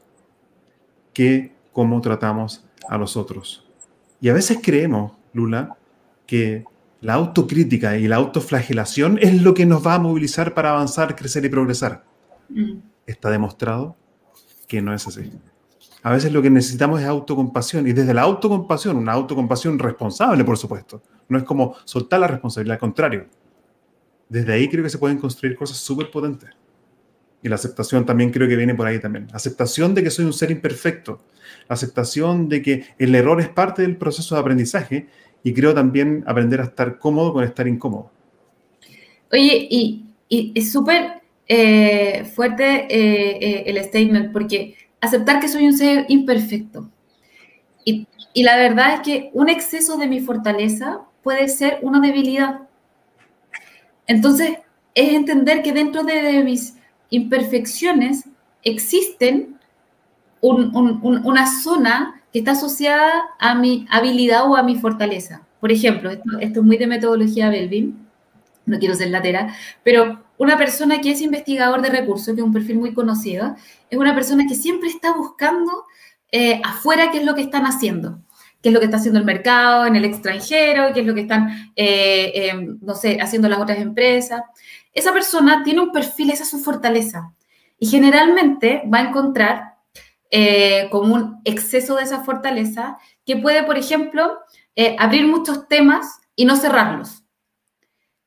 que 1.14 1.56
cómo 1.72 2.02
tratamos 2.02 2.66
a 2.88 2.98
los 2.98 3.18
otros. 3.18 3.68
Y 4.20 4.30
a 4.30 4.34
veces 4.34 4.60
creemos, 4.62 5.14
Lula, 5.34 5.78
que 6.26 6.66
la 7.02 7.16
autocrítica 7.16 7.98
y 7.98 8.08
la 8.08 8.18
autoflagelación 8.18 9.18
es 9.22 9.42
lo 9.42 9.54
que 9.54 9.66
nos 9.66 9.86
va 9.86 9.96
a 9.96 10.00
movilizar 10.00 10.54
para 10.54 10.70
avanzar, 10.70 11.16
crecer 11.16 11.44
y 11.46 11.50
progresar. 11.50 12.06
Mm. 12.50 12.78
Está 13.08 13.30
demostrado 13.30 13.96
que 14.68 14.82
no 14.82 14.94
es 14.94 15.08
así. 15.08 15.32
A 16.04 16.12
veces 16.12 16.32
lo 16.34 16.42
que 16.42 16.50
necesitamos 16.50 17.00
es 17.02 17.08
autocompasión 17.08 17.88
y 17.88 17.94
desde 17.94 18.14
la 18.14 18.24
autocompasión, 18.24 18.98
una 18.98 19.12
autocompasión 19.14 19.78
responsable, 19.78 20.44
por 20.44 20.58
supuesto. 20.58 21.02
No 21.30 21.38
es 21.38 21.44
como 21.44 21.76
soltar 21.86 22.20
la 22.20 22.28
responsabilidad, 22.28 22.76
al 22.76 22.80
contrario. 22.80 23.28
Desde 24.28 24.54
ahí 24.54 24.68
creo 24.68 24.84
que 24.84 24.90
se 24.90 24.98
pueden 24.98 25.18
construir 25.18 25.56
cosas 25.56 25.78
súper 25.78 26.10
potentes. 26.10 26.50
Y 27.44 27.50
la 27.50 27.56
aceptación 27.56 28.06
también 28.06 28.32
creo 28.32 28.48
que 28.48 28.56
viene 28.56 28.74
por 28.74 28.88
ahí 28.88 29.00
también. 29.00 29.28
Aceptación 29.34 29.94
de 29.94 30.04
que 30.04 30.12
soy 30.12 30.26
un 30.26 30.34
ser 30.34 30.52
imperfecto. 30.52 31.22
Aceptación 31.68 32.50
de 32.50 32.62
que 32.62 32.86
el 32.98 33.14
error 33.14 33.40
es 33.42 33.50
parte 33.50 33.82
del 33.82 33.98
proceso 33.98 34.36
de 34.36 34.42
aprendizaje 34.42 35.08
y 35.44 35.54
creo 35.54 35.74
también 35.74 36.24
aprender 36.28 36.62
a 36.62 36.66
estar 36.66 37.00
cómodo 37.00 37.34
con 37.34 37.44
estar 37.44 37.68
incómodo. 37.68 38.12
Oye, 39.32 39.68
y, 39.70 40.06
es 40.30 40.72
súper 40.72 41.22
eh, 41.48 42.26
fuerte 42.34 42.86
eh, 42.90 43.38
eh, 43.42 43.64
el 43.66 43.84
statement 43.84 44.32
porque 44.32 44.76
aceptar 45.02 45.40
que 45.40 45.48
soy 45.48 45.66
un 45.66 45.78
ser 45.78 46.06
imperfecto. 46.08 46.90
Y, 47.84 48.08
la 48.44 48.56
verdad 48.56 48.94
es 48.94 49.00
que 49.02 49.30
un 49.34 49.50
exceso 49.50 49.98
de 49.98 50.08
mi 50.08 50.22
fortaleza 50.22 51.02
puede 51.22 51.50
ser 51.50 51.80
una 51.82 52.00
debilidad. 52.00 52.62
Entonces, 54.08 54.60
es 54.96 55.14
entender 55.14 55.64
que 55.64 55.74
dentro 55.74 56.04
de, 56.04 56.42
mis 56.44 56.78
imperfecciones 57.10 58.24
existen 58.64 59.60
una 60.40 61.46
zona 61.62 62.22
que 62.32 62.40
está 62.40 62.52
asociada 62.52 63.12
a 63.38 63.54
mi 63.56 63.86
habilidad 63.90 64.50
o 64.50 64.56
a 64.56 64.64
mi 64.64 64.76
fortaleza. 64.78 65.46
Por 65.60 65.72
ejemplo, 65.72 66.10
esto, 66.10 66.40
esto 66.40 66.60
es 66.62 66.66
muy 66.66 66.78
de 66.78 66.88
metodología 66.88 67.50
Belvin, 67.50 68.08
no 68.66 68.80
quiero 68.80 68.96
ser 68.96 69.10
latera, 69.10 69.54
pero 69.84 70.24
una 70.42 70.58
persona 70.58 71.02
que 71.02 71.12
es 71.12 71.22
investigador 71.22 71.84
de 71.84 71.90
recursos, 71.90 72.34
que 72.34 72.42
es 72.42 72.46
un 72.48 72.52
perfil 72.52 72.80
muy 72.80 72.96
conocido, 72.96 73.56
es 73.92 74.00
una 74.00 74.16
persona 74.16 74.48
que 74.50 74.56
siempre 74.56 74.90
está 74.90 75.14
buscando 75.14 75.86
eh, 76.32 76.60
afuera 76.66 77.12
qué 77.12 77.20
es 77.20 77.26
lo 77.26 77.36
que 77.36 77.42
están 77.42 77.68
haciendo. 77.68 78.24
qué 78.60 78.70
es 78.70 78.74
lo 78.74 78.80
que 78.80 78.86
está 78.86 78.98
haciendo 78.98 79.20
el 79.20 79.26
mercado 79.26 79.86
en 79.86 79.96
el 79.96 80.04
extranjero, 80.04 80.94
qué 80.94 81.02
es 81.02 81.06
lo 81.06 81.14
que 81.14 81.22
están, 81.22 81.72
eh, 81.76 82.32
eh, 82.34 82.76
no 82.82 82.96
sé, 82.96 83.20
haciendo 83.22 83.50
las 83.50 83.60
otras 83.60 83.78
empresas. 83.78 84.42
Esa 84.94 85.14
persona 85.14 85.64
tiene 85.64 85.82
un 85.82 85.92
perfil, 85.92 86.32
esa 86.32 86.42
es 86.44 86.50
su 86.50 86.58
fortaleza. 86.58 87.34
Y 87.78 87.86
generalmente 87.88 88.82
va 88.92 88.98
a 89.00 89.10
encontrar 89.10 89.76
eh, 90.32 90.88
como 90.90 91.14
un 91.14 91.42
exceso 91.46 91.98
de 91.98 92.04
esa 92.04 92.24
fortaleza 92.24 92.98
que 93.26 93.38
puede, 93.38 93.62
por 93.64 93.78
ejemplo, 93.78 94.40
abrir 94.98 95.28
muchos 95.28 95.68
temas 95.68 96.20
y 96.36 96.46
no 96.46 96.56
cerrarlos. 96.56 97.22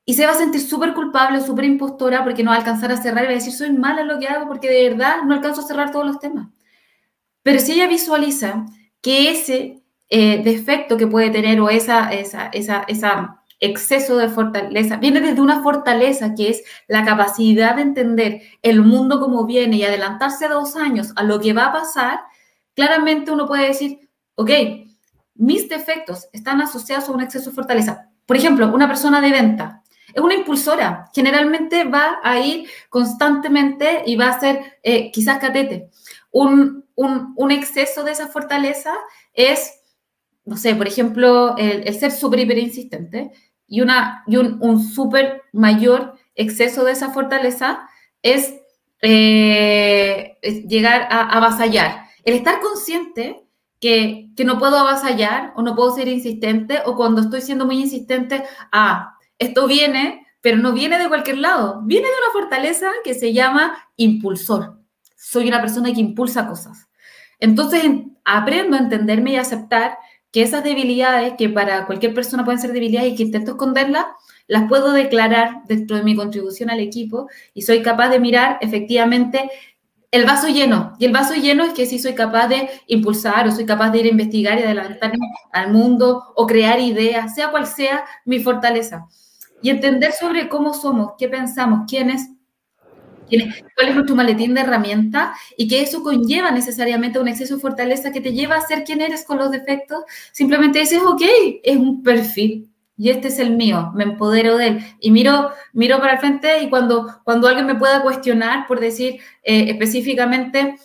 Y 0.04 0.14
se 0.14 0.26
va 0.26 0.32
a 0.32 0.36
sentir 0.36 0.60
súper 0.60 0.92
culpable, 0.92 1.40
súper 1.40 1.64
impostora 1.64 2.22
porque 2.24 2.42
no 2.42 2.50
va 2.50 2.56
a 2.56 2.58
alcanzar 2.58 2.92
a 2.92 2.96
cerrar 2.96 3.24
y 3.24 3.28
va 3.28 3.32
a 3.32 3.36
decir, 3.36 3.52
soy 3.52 3.72
mala 3.72 4.02
en 4.02 4.08
lo 4.08 4.18
que 4.18 4.28
hago 4.28 4.46
porque 4.46 4.68
de 4.68 4.90
verdad 4.90 5.22
no 5.24 5.34
alcanzo 5.34 5.62
a 5.62 5.66
cerrar 5.66 5.90
todos 5.90 6.06
los 6.06 6.18
temas. 6.18 6.48
Pero 7.42 7.58
si 7.58 7.72
ella 7.72 7.88
visualiza 7.88 8.66
que 9.00 9.30
ese 9.30 9.82
eh, 10.08 10.42
defecto 10.42 10.96
que 10.96 11.06
puede 11.06 11.30
tener 11.30 11.60
o 11.60 11.70
esa, 11.70 12.12
esa, 12.12 12.48
esa, 12.48 12.84
esa 12.88 13.44
exceso 13.60 14.16
de 14.16 14.28
fortaleza 14.28 14.96
viene 14.96 15.20
desde 15.20 15.40
una 15.40 15.62
fortaleza 15.62 16.34
que 16.34 16.50
es 16.50 16.62
la 16.86 17.04
capacidad 17.04 17.76
de 17.76 17.82
entender 17.82 18.42
el 18.62 18.82
mundo 18.82 19.20
como 19.20 19.46
viene 19.46 19.76
y 19.76 19.84
adelantarse 19.84 20.48
dos 20.48 20.76
años 20.76 21.12
a 21.16 21.22
lo 21.22 21.40
que 21.40 21.52
va 21.52 21.66
a 21.66 21.72
pasar, 21.72 22.20
claramente 22.74 23.30
uno 23.30 23.46
puede 23.46 23.68
decir, 23.68 24.08
ok, 24.34 24.50
mis 25.34 25.68
defectos 25.68 26.28
están 26.32 26.60
asociados 26.60 27.08
a 27.08 27.12
un 27.12 27.22
exceso 27.22 27.50
de 27.50 27.56
fortaleza. 27.56 28.10
Por 28.26 28.36
ejemplo, 28.36 28.72
una 28.72 28.88
persona 28.88 29.20
de 29.20 29.30
venta 29.30 29.82
es 30.14 30.22
una 30.22 30.34
impulsora. 30.34 31.10
Generalmente 31.12 31.84
va 31.84 32.20
a 32.22 32.38
ir 32.38 32.68
constantemente 32.88 34.02
y 34.06 34.16
va 34.16 34.28
a 34.28 34.40
ser 34.40 34.78
eh, 34.82 35.10
quizás 35.10 35.38
catete. 35.38 35.90
Un, 36.30 36.84
un, 36.94 37.50
exceso 37.50 38.04
de 38.04 38.12
esa 38.12 38.28
fortaleza 38.28 38.94
es, 39.32 39.80
no 40.44 40.56
sé, 40.56 40.74
por 40.74 40.86
ejemplo, 40.86 41.56
el, 41.56 41.92
ser 41.94 42.12
súper 42.12 42.40
hiper 42.40 42.58
insistente 42.58 43.32
y, 43.66 43.80
una, 43.80 44.22
y 44.26 44.36
un, 44.36 44.58
un 44.60 44.82
súper 44.82 45.42
mayor 45.52 46.14
exceso 46.34 46.84
de 46.84 46.92
esa 46.92 47.10
fortaleza 47.10 47.88
es, 48.22 48.54
eh, 49.02 50.38
llegar 50.66 51.08
a, 51.10 51.36
avasallar. 51.36 52.06
El 52.24 52.34
estar 52.34 52.60
consciente 52.60 53.44
que, 53.80 54.30
que, 54.36 54.44
no 54.44 54.58
puedo 54.58 54.78
avasallar 54.78 55.52
o 55.56 55.62
no 55.62 55.76
puedo 55.76 55.94
ser 55.94 56.08
insistente 56.08 56.78
o 56.86 56.96
cuando 56.96 57.20
estoy 57.20 57.42
siendo 57.42 57.66
muy 57.66 57.80
insistente, 57.80 58.44
ah, 58.72 59.13
esto 59.44 59.66
viene, 59.66 60.26
pero 60.40 60.56
no 60.58 60.72
viene 60.72 60.98
de 60.98 61.08
cualquier 61.08 61.38
lado, 61.38 61.80
viene 61.84 62.06
de 62.06 62.14
una 62.14 62.32
fortaleza 62.32 62.90
que 63.02 63.14
se 63.14 63.32
llama 63.32 63.76
impulsor 63.96 64.84
soy 65.24 65.48
una 65.48 65.60
persona 65.60 65.92
que 65.92 66.00
impulsa 66.00 66.46
cosas. 66.46 66.86
Entonces 67.40 67.82
aprendo 68.24 68.76
a 68.76 68.80
entenderme 68.80 69.32
y 69.32 69.36
aceptar 69.36 69.96
que 70.30 70.42
esas 70.42 70.62
debilidades, 70.62 71.34
que 71.38 71.48
para 71.48 71.86
cualquier 71.86 72.12
persona 72.12 72.44
pueden 72.44 72.60
ser 72.60 72.72
debilidades 72.72 73.12
y 73.12 73.16
que 73.16 73.22
intento 73.22 73.52
esconderlas, 73.52 74.04
las 74.46 74.68
puedo 74.68 74.92
declarar 74.92 75.62
dentro 75.66 75.96
de 75.96 76.02
mi 76.02 76.14
contribución 76.14 76.68
al 76.68 76.80
equipo 76.80 77.28
y 77.54 77.62
soy 77.62 77.82
capaz 77.82 78.10
de 78.10 78.20
mirar 78.20 78.58
efectivamente 78.60 79.50
el 80.10 80.26
vaso 80.26 80.48
lleno. 80.48 80.92
Y 80.98 81.06
el 81.06 81.12
vaso 81.12 81.34
lleno 81.34 81.64
es 81.64 81.72
que 81.72 81.86
sí 81.86 81.98
soy 81.98 82.14
capaz 82.14 82.48
de 82.48 82.68
impulsar 82.86 83.48
o 83.48 83.50
soy 83.50 83.64
capaz 83.64 83.90
de 83.90 84.00
ir 84.00 84.04
a 84.06 84.10
investigar 84.10 84.58
y 84.58 84.62
adelantarme 84.62 85.18
al 85.52 85.72
mundo 85.72 86.22
o 86.36 86.46
crear 86.46 86.80
ideas, 86.80 87.34
sea 87.34 87.50
cual 87.50 87.66
sea 87.66 88.04
mi 88.26 88.40
fortaleza. 88.40 89.06
Y 89.64 89.70
entender 89.70 90.12
sobre 90.12 90.50
cómo 90.50 90.74
somos, 90.74 91.12
qué 91.18 91.26
pensamos, 91.26 91.86
quiénes 91.88 92.28
cuál 93.74 93.88
es 93.88 93.94
nuestro 93.94 94.14
maletín 94.14 94.52
de 94.52 94.60
herramientas 94.60 95.38
y 95.56 95.66
que 95.68 95.80
eso 95.80 96.02
conlleva 96.02 96.50
necesariamente 96.50 97.18
un 97.18 97.28
exceso 97.28 97.54
de 97.54 97.62
fortaleza 97.62 98.12
que 98.12 98.20
te 98.20 98.34
lleva 98.34 98.56
a 98.56 98.66
ser 98.66 98.84
quien 98.84 99.00
eres 99.00 99.24
con 99.24 99.38
los 99.38 99.50
defectos. 99.50 100.04
Simplemente 100.32 100.80
dices, 100.80 101.00
ok, 101.02 101.22
es 101.62 101.76
un 101.78 102.02
perfil 102.02 102.70
y 102.98 103.08
este 103.08 103.28
es 103.28 103.38
el 103.38 103.56
mío, 103.56 103.90
me 103.94 104.04
empodero 104.04 104.58
de 104.58 104.66
él 104.66 104.86
y 105.00 105.10
miro, 105.10 105.50
miro 105.72 105.98
para 105.98 106.12
el 106.12 106.18
frente 106.18 106.62
y 106.62 106.68
cuando, 106.68 107.22
cuando 107.24 107.48
alguien 107.48 107.66
me 107.66 107.74
pueda 107.74 108.02
cuestionar, 108.02 108.66
por 108.66 108.80
decir 108.80 109.14
eh, 109.42 109.70
específicamente, 109.70 110.76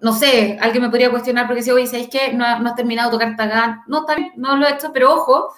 no 0.00 0.14
sé, 0.14 0.58
alguien 0.60 0.82
me 0.82 0.90
podría 0.90 1.12
cuestionar 1.12 1.46
porque 1.46 1.62
si, 1.62 1.70
oye, 1.70 1.86
¿sabes 1.86 2.08
qué? 2.08 2.32
No, 2.32 2.58
no 2.58 2.70
has 2.70 2.74
terminado 2.74 3.08
de 3.08 3.18
tocar 3.18 3.36
Tagán. 3.36 3.82
No, 3.86 4.00
está 4.00 4.16
no 4.34 4.56
lo 4.56 4.66
he 4.66 4.72
hecho, 4.72 4.90
pero 4.92 5.14
ojo, 5.14 5.54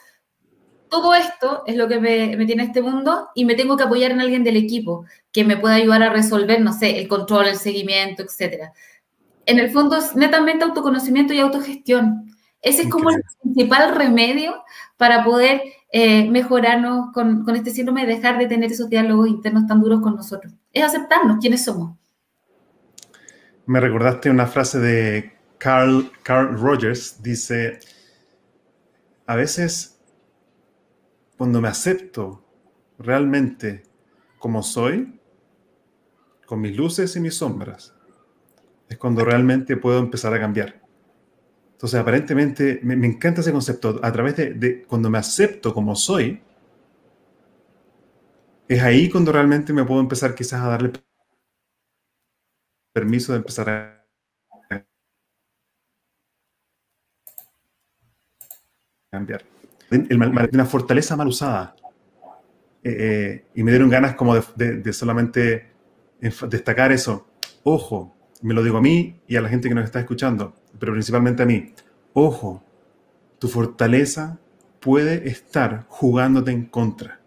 todo 0.88 1.14
esto 1.14 1.62
es 1.66 1.76
lo 1.76 1.88
que 1.88 2.00
me, 2.00 2.44
tiene 2.46 2.64
este 2.64 2.82
mundo 2.82 3.28
y 3.34 3.44
me 3.44 3.54
tengo 3.54 3.76
que 3.76 3.84
apoyar 3.84 4.10
en 4.10 4.20
alguien 4.20 4.44
del 4.44 4.56
equipo 4.56 5.04
que 5.32 5.44
me 5.44 5.56
pueda 5.56 5.74
ayudar 5.74 6.02
a 6.02 6.10
resolver, 6.12 6.60
no 6.60 6.72
sé, 6.72 6.98
el 6.98 7.08
control, 7.08 7.48
el 7.48 7.56
seguimiento, 7.56 8.22
etc. 8.22 8.70
En 9.46 9.58
el 9.58 9.70
fondo 9.70 9.96
es 9.96 10.14
netamente 10.16 10.64
autoconocimiento 10.64 11.32
y 11.32 11.40
autogestión. 11.40 12.34
Ese 12.60 12.82
es 12.82 12.90
como 12.90 13.10
el 13.10 13.22
principal 13.40 13.94
remedio 13.94 14.62
para 14.96 15.24
poder 15.24 15.62
eh, 15.92 16.28
mejorarnos 16.28 17.12
con, 17.12 17.44
con, 17.44 17.54
este 17.54 17.70
síndrome 17.70 18.04
de 18.04 18.16
dejar 18.16 18.38
de 18.38 18.46
tener 18.46 18.72
esos 18.72 18.90
diálogos 18.90 19.28
internos 19.28 19.66
tan 19.66 19.80
duros 19.80 20.00
con 20.00 20.16
nosotros. 20.16 20.52
Es 20.72 20.82
aceptarnos 20.82 21.38
quiénes 21.40 21.64
somos. 21.64 21.96
Me 23.66 23.80
recordaste 23.80 24.30
una 24.30 24.46
frase 24.46 24.78
de 24.78 25.32
Carl, 25.58 26.10
Carl 26.22 26.58
Rogers, 26.58 27.22
dice, 27.22 27.80
a 29.26 29.36
veces 29.36 29.97
cuando 31.38 31.60
me 31.60 31.68
acepto 31.68 32.44
realmente 32.98 33.84
como 34.40 34.62
soy, 34.62 35.20
con 36.44 36.60
mis 36.60 36.76
luces 36.76 37.14
y 37.14 37.20
mis 37.20 37.36
sombras, 37.36 37.94
es 38.88 38.98
cuando 38.98 39.24
realmente 39.24 39.76
puedo 39.76 40.00
empezar 40.00 40.34
a 40.34 40.40
cambiar. 40.40 40.82
Entonces, 41.72 42.00
aparentemente, 42.00 42.80
me, 42.82 43.06
encanta 43.06 43.40
ese 43.40 43.52
concepto. 43.52 44.00
A 44.02 44.12
través 44.12 44.34
de, 44.36 44.84
cuando 44.88 45.08
me 45.10 45.18
acepto 45.18 45.72
como 45.72 45.94
soy, 45.94 46.42
es 48.66 48.82
ahí 48.82 49.08
cuando 49.08 49.30
realmente 49.30 49.72
me 49.72 49.84
puedo 49.84 50.00
empezar 50.00 50.34
quizás 50.34 50.60
a 50.60 50.68
darle 50.68 50.92
permiso 52.92 53.32
de 53.32 53.38
empezar 53.38 53.70
a 53.70 54.04
cambiar 59.12 59.57
el, 59.90 60.48
una 60.52 60.64
fortaleza 60.66 61.16
mal 61.16 61.28
usada. 61.28 61.74
Eh, 62.84 62.96
eh, 62.98 63.44
y 63.54 63.62
me 63.62 63.70
dieron 63.70 63.88
ganas 63.88 64.14
como 64.14 64.34
de, 64.34 64.92
solamente 64.92 65.72
destacar 66.20 66.92
eso. 66.92 67.26
Ojo, 67.64 68.16
me 68.42 68.54
lo 68.54 68.62
digo 68.62 68.78
a 68.78 68.80
mí 68.80 69.20
y 69.26 69.36
a 69.36 69.40
la 69.40 69.48
gente 69.48 69.68
que 69.68 69.74
nos 69.74 69.84
está 69.84 70.00
escuchando, 70.00 70.54
pero 70.78 70.92
principalmente 70.92 71.42
a 71.42 71.46
mí. 71.46 71.74
Ojo, 72.12 72.62
tu 73.38 73.48
fortaleza 73.48 74.38
puede 74.80 75.28
estar 75.28 75.86
jugándote 75.88 76.50
en 76.50 76.66
contra. 76.66 77.20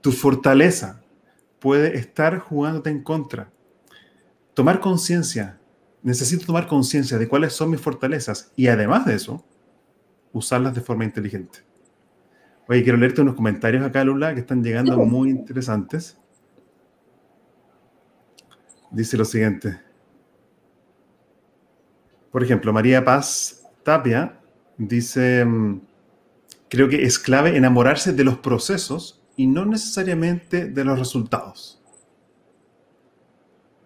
Tu 0.00 0.12
fortaleza 0.12 1.02
puede 1.58 1.96
estar 1.96 2.38
jugándote 2.38 2.90
en 2.90 3.02
contra. 3.02 3.50
Tomar 4.54 4.80
conciencia, 4.80 5.58
necesito 6.02 6.46
tomar 6.46 6.66
conciencia 6.66 7.18
de 7.18 7.28
cuáles 7.28 7.52
son 7.52 7.70
mis 7.70 7.80
fortalezas 7.80 8.52
y 8.56 8.68
además 8.68 9.06
de 9.06 9.14
eso, 9.14 9.44
usarlas 10.32 10.74
de 10.74 10.80
forma 10.80 11.04
inteligente. 11.04 11.60
Oye, 12.68 12.82
quiero 12.82 12.98
leerte 12.98 13.22
unos 13.22 13.34
comentarios 13.34 13.84
acá, 13.84 14.04
Lula, 14.04 14.34
que 14.34 14.40
están 14.40 14.62
llegando 14.62 14.96
muy 14.98 15.30
interesantes. 15.30 16.18
Dice 18.90 19.16
lo 19.16 19.24
siguiente. 19.24 19.80
Por 22.30 22.42
ejemplo, 22.42 22.72
María 22.72 23.04
Paz 23.04 23.66
Tapia 23.82 24.38
dice, 24.76 25.44
mm, 25.44 25.80
creo 26.68 26.88
que 26.88 27.04
es 27.04 27.18
clave 27.18 27.56
enamorarse 27.56 28.12
de 28.12 28.24
los 28.24 28.38
procesos 28.38 29.22
y 29.36 29.46
no 29.46 29.64
necesariamente 29.64 30.66
de 30.66 30.84
los 30.84 30.98
resultados. 30.98 31.82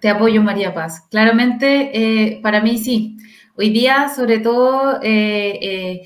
Te 0.01 0.09
apoyo, 0.09 0.43
María 0.43 0.75
Paz. 0.75 1.07
Claramente, 1.09 1.91
eh, 1.95 2.41
para 2.43 2.61
mí 2.61 2.79
sí. 2.79 3.17
Hoy 3.55 3.71
día, 3.71 4.09
sobre 4.09 4.41
todo, 4.41 4.99
eh, 5.03 5.59
eh, 5.63 6.03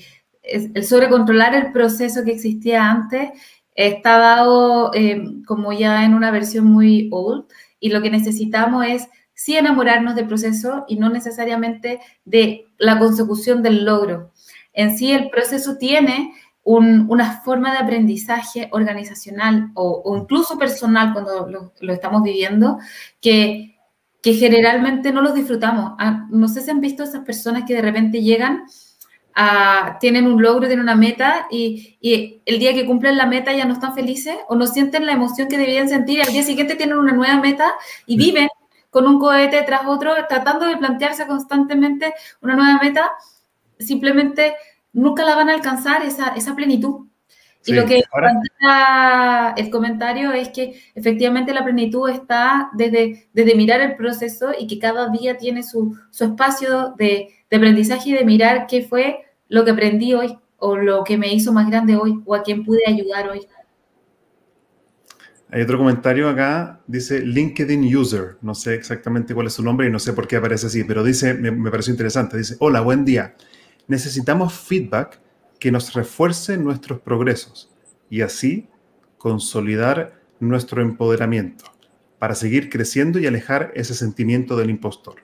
el 0.47 0.83
sobrecontrolar 0.83 1.55
el 1.55 1.71
proceso 1.71 2.23
que 2.23 2.31
existía 2.31 2.89
antes 2.89 3.29
está 3.77 4.17
dado 4.17 4.91
eh, 4.93 5.23
como 5.45 5.71
ya 5.71 6.03
en 6.03 6.13
una 6.13 6.31
versión 6.31 6.65
muy 6.65 7.09
old 7.11 7.45
y 7.79 7.89
lo 7.89 8.01
que 8.01 8.09
necesitamos 8.09 8.85
es 8.87 9.07
sí 9.33 9.55
enamorarnos 9.55 10.15
del 10.15 10.27
proceso 10.27 10.83
y 10.87 10.97
no 10.97 11.09
necesariamente 11.09 11.99
de 12.25 12.65
la 12.79 12.97
consecución 12.97 13.61
del 13.61 13.85
logro. 13.85 14.31
En 14.73 14.97
sí 14.97 15.11
el 15.11 15.29
proceso 15.29 15.77
tiene 15.77 16.33
una 16.63 17.39
forma 17.41 17.71
de 17.71 17.77
aprendizaje 17.77 18.67
organizacional 18.71 19.71
o, 19.73 20.17
incluso 20.19 20.57
personal 20.57 21.13
cuando 21.13 21.47
lo, 21.79 21.93
estamos 21.93 22.23
viviendo 22.23 22.77
que, 23.21 23.77
que 24.21 24.33
generalmente 24.33 25.13
no 25.13 25.21
los 25.21 25.33
disfrutamos. 25.33 25.93
Ah, 25.97 26.27
no 26.29 26.49
sé 26.49 26.61
si 26.61 26.71
han 26.71 26.81
visto 26.81 27.03
esas 27.03 27.23
personas 27.23 27.63
que 27.65 27.75
de 27.75 27.81
repente 27.81 28.21
llegan 28.21 28.65
tienen 29.99 30.25
un 30.25 30.41
logro, 30.41 30.67
tienen 30.67 30.83
una 30.83 30.95
meta 30.95 31.47
y, 31.51 31.97
y, 32.01 32.41
el 32.45 32.59
día 32.59 32.73
que 32.73 32.85
cumplen 32.85 33.17
la 33.17 33.27
meta 33.27 33.53
ya 33.53 33.65
no 33.65 33.73
están 33.73 33.93
felices 33.93 34.35
o 34.47 34.55
no 34.55 34.65
sienten 34.65 35.05
la 35.05 35.11
emoción 35.11 35.47
que 35.47 35.57
debían 35.57 35.89
sentir. 35.89 36.21
Al 36.21 36.33
día 36.33 36.43
siguiente 36.43 36.75
tienen 36.75 36.97
una 36.97 37.13
nueva 37.13 37.39
meta 37.39 37.73
y 38.05 38.17
viven 38.17 38.47
con 38.89 39.05
un 39.05 39.19
cohete 39.19 39.61
tras 39.63 39.85
otro, 39.85 40.13
tratando 40.27 40.65
de 40.65 40.77
plantearse 40.77 41.27
constantemente 41.27 42.13
una 42.41 42.55
nueva 42.55 42.79
meta. 42.81 43.11
Simplemente 43.77 44.55
nunca 44.93 45.23
la 45.23 45.35
van 45.35 45.49
a 45.49 45.53
alcanzar 45.53 46.03
esa, 46.03 46.29
esa 46.29 46.55
plenitud. 46.55 47.05
Y 47.65 47.73
lo 47.73 47.85
que 47.85 48.01
el 49.57 49.69
comentario 49.69 50.31
es 50.31 50.49
que 50.49 50.81
efectivamente 50.95 51.53
la 51.53 51.65
plenitud 51.65 52.09
está 52.09 52.69
desde, 52.73 53.27
desde 53.33 53.55
mirar 53.55 53.81
el 53.81 53.95
proceso 53.97 54.51
y 54.57 54.67
que 54.67 54.79
cada 54.79 55.09
día 55.09 55.37
tiene 55.37 55.63
su, 55.63 55.95
su 56.09 56.23
espacio 56.23 56.95
de, 56.97 57.35
de, 57.49 57.57
aprendizaje 57.57 58.11
y 58.11 58.13
de 58.13 58.23
mirar 58.23 58.67
qué 58.67 58.83
fue 58.83 59.26
lo 59.49 59.65
que 59.65 59.71
aprendí 59.71 60.13
hoy 60.13 60.37
o 60.57 60.75
lo 60.75 61.03
que 61.03 61.17
me 61.17 61.33
hizo 61.33 61.53
más 61.53 61.69
grande 61.69 61.95
hoy 61.95 62.21
o 62.25 62.35
a 62.35 62.43
quién 62.43 62.63
pude 62.63 62.81
ayudar 62.87 63.29
hoy. 63.29 63.41
Hay 65.49 65.61
otro 65.61 65.77
comentario 65.77 66.27
acá, 66.27 66.81
dice 66.87 67.21
LinkedIn 67.21 67.95
User, 67.95 68.37
no 68.41 68.53
sé 68.53 68.75
exactamente 68.75 69.33
cuál 69.33 69.47
es 69.47 69.53
su 69.53 69.63
nombre 69.63 69.87
y 69.87 69.91
no 69.91 69.99
sé 69.99 70.11
por 70.11 70.27
qué 70.27 70.35
aparece 70.35 70.67
así, 70.67 70.83
pero 70.83 71.05
dice, 71.05 71.33
me, 71.35 71.51
me 71.51 71.71
pareció 71.71 71.91
interesante, 71.91 72.37
dice, 72.37 72.57
hola, 72.59 72.81
buen 72.81 73.05
día, 73.05 73.35
necesitamos 73.87 74.53
feedback 74.53 75.21
que 75.57 75.71
nos 75.71 75.93
refuerce 75.93 76.57
nuestros 76.57 76.99
progresos 76.99 77.73
y 78.09 78.21
así 78.21 78.67
consolidar 79.17 80.19
nuestro 80.39 80.81
empoderamiento 80.81 81.65
para 82.19 82.35
seguir 82.35 82.69
creciendo 82.69 83.19
y 83.19 83.27
alejar 83.27 83.71
ese 83.75 83.93
sentimiento 83.93 84.57
del 84.57 84.69
impostor, 84.69 85.15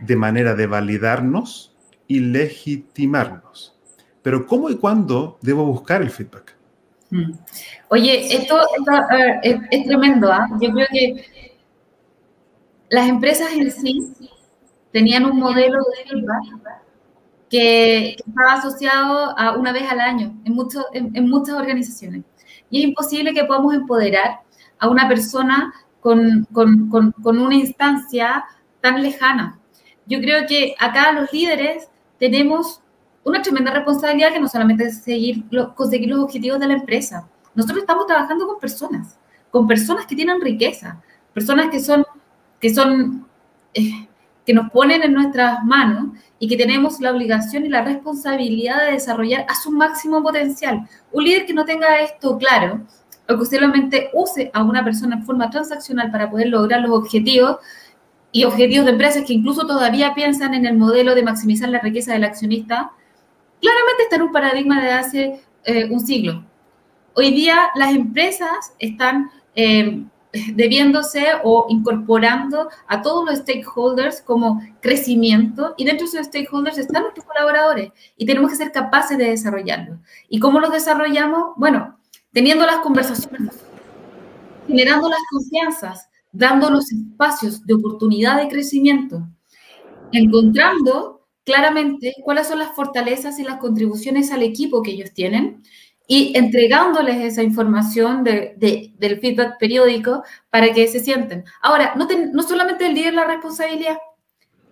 de 0.00 0.16
manera 0.16 0.54
de 0.54 0.66
validarnos 0.66 1.69
y 2.10 2.18
legitimarnos. 2.18 3.72
Pero 4.20 4.44
¿cómo 4.44 4.68
y 4.68 4.76
cuándo 4.76 5.38
debo 5.42 5.64
buscar 5.64 6.02
el 6.02 6.10
feedback? 6.10 6.56
Hmm. 7.08 7.34
Oye, 7.88 8.34
esto, 8.34 8.58
es, 9.44 9.86
tremendo. 9.86 10.32
¿ah? 10.32 10.48
Yo 10.60 10.72
creo 10.72 10.88
que 10.90 11.52
las 12.88 13.08
empresas 13.08 13.52
en 13.52 13.70
sí 13.70 14.12
tenían 14.90 15.24
un 15.24 15.38
modelo 15.38 15.76
de 15.76 16.10
feedback 16.10 16.82
que, 17.48 18.16
estaba 18.16 18.54
asociado 18.54 19.38
a 19.38 19.56
una 19.56 19.72
vez 19.72 19.88
al 19.88 20.00
año 20.00 20.34
en, 20.44 21.12
en, 21.14 21.28
muchas 21.28 21.54
organizaciones. 21.54 22.24
Y 22.70 22.80
es 22.80 22.88
imposible 22.88 23.32
que 23.32 23.44
podamos 23.44 23.72
empoderar 23.72 24.40
a 24.80 24.88
una 24.88 25.06
persona 25.06 25.72
con, 26.00 26.44
con, 26.52 26.90
con, 26.90 27.38
una 27.38 27.54
instancia 27.54 28.46
tan 28.80 29.00
lejana. 29.00 29.60
Yo 30.06 30.20
creo 30.20 30.48
que 30.48 30.74
acá 30.76 31.12
los 31.12 31.32
líderes 31.32 31.89
tenemos 32.20 32.80
una 33.24 33.42
tremenda 33.42 33.72
responsabilidad 33.72 34.32
que 34.32 34.40
no 34.40 34.48
solamente 34.48 34.84
es 34.84 35.02
seguir, 35.02 35.44
conseguir 35.74 36.10
los 36.10 36.20
objetivos 36.20 36.60
de 36.60 36.68
la 36.68 36.74
empresa. 36.74 37.28
Nosotros 37.54 37.80
estamos 37.80 38.06
trabajando 38.06 38.46
con 38.46 38.60
personas, 38.60 39.18
con 39.50 39.66
personas 39.66 40.06
que 40.06 40.14
tienen 40.14 40.40
riqueza, 40.40 41.02
personas 41.34 41.68
que 41.70 41.80
son, 41.80 42.06
que 42.60 42.72
son 42.72 43.26
eh, 43.74 44.06
que 44.44 44.54
nos 44.54 44.70
ponen 44.70 45.02
en 45.02 45.12
nuestras 45.12 45.64
manos 45.64 46.18
y 46.38 46.48
que 46.48 46.56
tenemos 46.56 47.00
la 47.00 47.12
obligación 47.12 47.66
y 47.66 47.68
la 47.68 47.82
responsabilidad 47.82 48.84
de 48.84 48.92
desarrollar 48.92 49.44
a 49.48 49.54
su 49.54 49.70
máximo 49.70 50.22
potencial. 50.22 50.88
Un 51.12 51.24
líder 51.24 51.46
que 51.46 51.54
no 51.54 51.64
tenga 51.64 52.00
esto 52.00 52.36
claro, 52.38 52.80
o 53.28 53.38
que 53.38 53.44
solamente 53.44 54.10
use 54.12 54.50
a 54.52 54.62
una 54.62 54.82
persona 54.82 55.16
en 55.16 55.24
forma 55.24 55.50
transaccional 55.50 56.10
para 56.10 56.30
poder 56.30 56.48
lograr 56.48 56.80
los 56.80 56.90
objetivos, 56.90 57.58
y 58.32 58.44
objetivos 58.44 58.84
de 58.86 58.92
empresas 58.92 59.24
que 59.24 59.32
incluso 59.32 59.66
todavía 59.66 60.14
piensan 60.14 60.54
en 60.54 60.66
el 60.66 60.76
modelo 60.76 61.14
de 61.14 61.22
maximizar 61.22 61.68
la 61.68 61.80
riqueza 61.80 62.12
del 62.12 62.24
accionista, 62.24 62.92
claramente 63.60 64.04
está 64.04 64.16
en 64.16 64.22
un 64.22 64.32
paradigma 64.32 64.80
de 64.80 64.92
hace 64.92 65.40
eh, 65.64 65.88
un 65.90 66.00
siglo. 66.00 66.44
Hoy 67.14 67.32
día 67.32 67.70
las 67.74 67.92
empresas 67.92 68.72
están 68.78 69.30
eh, 69.56 70.04
debiéndose 70.54 71.26
o 71.42 71.66
incorporando 71.68 72.68
a 72.86 73.02
todos 73.02 73.24
los 73.24 73.38
stakeholders 73.40 74.22
como 74.22 74.62
crecimiento 74.80 75.74
y 75.76 75.84
dentro 75.84 76.06
de 76.06 76.12
esos 76.12 76.26
stakeholders 76.26 76.78
están 76.78 77.02
nuestros 77.02 77.26
colaboradores 77.26 77.90
y 78.16 78.26
tenemos 78.26 78.50
que 78.50 78.56
ser 78.56 78.70
capaces 78.70 79.18
de 79.18 79.30
desarrollarlo. 79.30 79.98
¿Y 80.28 80.38
cómo 80.38 80.60
los 80.60 80.70
desarrollamos? 80.70 81.54
Bueno, 81.56 81.98
teniendo 82.32 82.64
las 82.64 82.78
conversaciones, 82.78 83.58
generando 84.68 85.08
las 85.08 85.18
confianzas, 85.32 86.09
dando 86.32 86.70
los 86.70 86.90
espacios 86.92 87.64
de 87.66 87.74
oportunidad 87.74 88.40
de 88.40 88.48
crecimiento, 88.48 89.28
encontrando 90.12 91.26
claramente 91.44 92.14
cuáles 92.22 92.46
son 92.46 92.58
las 92.58 92.74
fortalezas 92.74 93.38
y 93.38 93.42
las 93.42 93.56
contribuciones 93.56 94.30
al 94.30 94.42
equipo 94.42 94.82
que 94.82 94.92
ellos 94.92 95.12
tienen 95.12 95.62
y 96.06 96.36
entregándoles 96.36 97.18
esa 97.18 97.42
información 97.42 98.24
de, 98.24 98.54
del 98.98 99.20
feedback 99.20 99.58
periódico 99.58 100.24
para 100.50 100.72
que 100.72 100.88
se 100.88 101.00
sienten. 101.00 101.44
Ahora, 101.62 101.94
no, 101.96 102.08
no 102.32 102.42
solamente 102.42 102.86
el 102.86 102.94
líder 102.94 103.14
la 103.14 103.24
responsabilidad, 103.24 103.96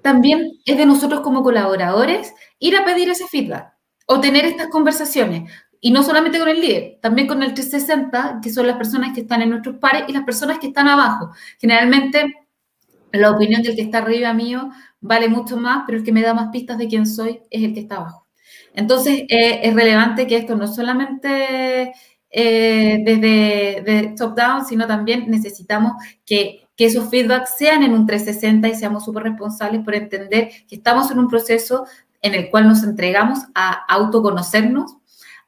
también 0.03 0.53
es 0.65 0.77
de 0.77 0.87
nosotros 0.87 1.21
como 1.21 1.43
colaboradores 1.43 2.33
ir 2.59 2.77
a 2.77 2.85
pedir 2.85 3.09
ese 3.09 3.27
feedback 3.27 3.73
o 4.07 4.21
tener 4.21 4.45
estas 4.47 4.69
conversaciones. 4.69 5.51
Y 5.81 5.91
no 5.91 6.03
solamente 6.03 6.39
con 6.39 6.49
el 6.49 6.61
líder, 6.61 6.99
también 7.01 7.29
con 7.29 7.43
el 7.43 7.55
360, 7.55 8.41
que 8.43 8.51
son 8.51 8.67
las 8.67 8.77
personas 8.77 9.15
que 9.15 9.21
están 9.21 9.43
en 9.43 9.51
nuestros 9.51 9.77
pares 9.77 10.05
y 10.09 10.13
las 10.13 10.25
personas 10.25 10.59
que 10.59 10.69
están 10.69 10.89
abajo. 10.89 11.31
Generalmente, 11.59 12.35
la 13.13 13.31
opinión 13.31 13.63
del 13.63 13.77
que 13.77 13.83
está 13.83 13.99
arriba 13.99 14.33
mío 14.33 14.71
vale 15.01 15.29
mucho 15.29 15.57
más, 15.57 15.85
pero 15.87 15.99
el 15.99 16.05
que 16.05 16.13
me 16.13 16.23
da 16.23 16.35
más 16.35 16.49
pistas 16.51 16.79
de 16.79 16.89
quién 16.89 17.07
soy 17.07 17.41
es 17.51 17.63
el 17.63 17.75
que 17.75 17.81
está 17.81 17.97
abajo. 17.97 18.27
Entonces, 18.75 19.23
eh, 19.29 19.61
es 19.63 19.75
relevante 19.75 20.27
que 20.27 20.37
esto 20.37 20.57
no 20.57 20.67
solamente 20.67 21.93
eh, 22.31 22.99
desde 23.05 24.15
top-down, 24.17 24.65
sino 24.67 24.87
también 24.87 25.31
necesitamos 25.31 25.93
que, 26.25 26.65
esos 26.77 27.11
feedbacks 27.11 27.57
sean 27.59 27.83
en 27.83 27.93
un 27.93 28.07
360 28.07 28.69
y 28.69 28.75
seamos 28.77 29.05
súper 29.05 29.25
responsables 29.25 29.83
por 29.83 29.97
entender 29.97 30.49
que 30.69 30.77
estamos 30.77 31.11
en 31.11 31.19
un 31.19 31.27
proceso 31.27 31.87
en 32.23 32.37
el 32.37 32.51
cual 32.51 32.69
nos 32.69 32.85
entregamos 32.85 33.41
a 33.53 33.85
autoconocernos, 33.93 34.98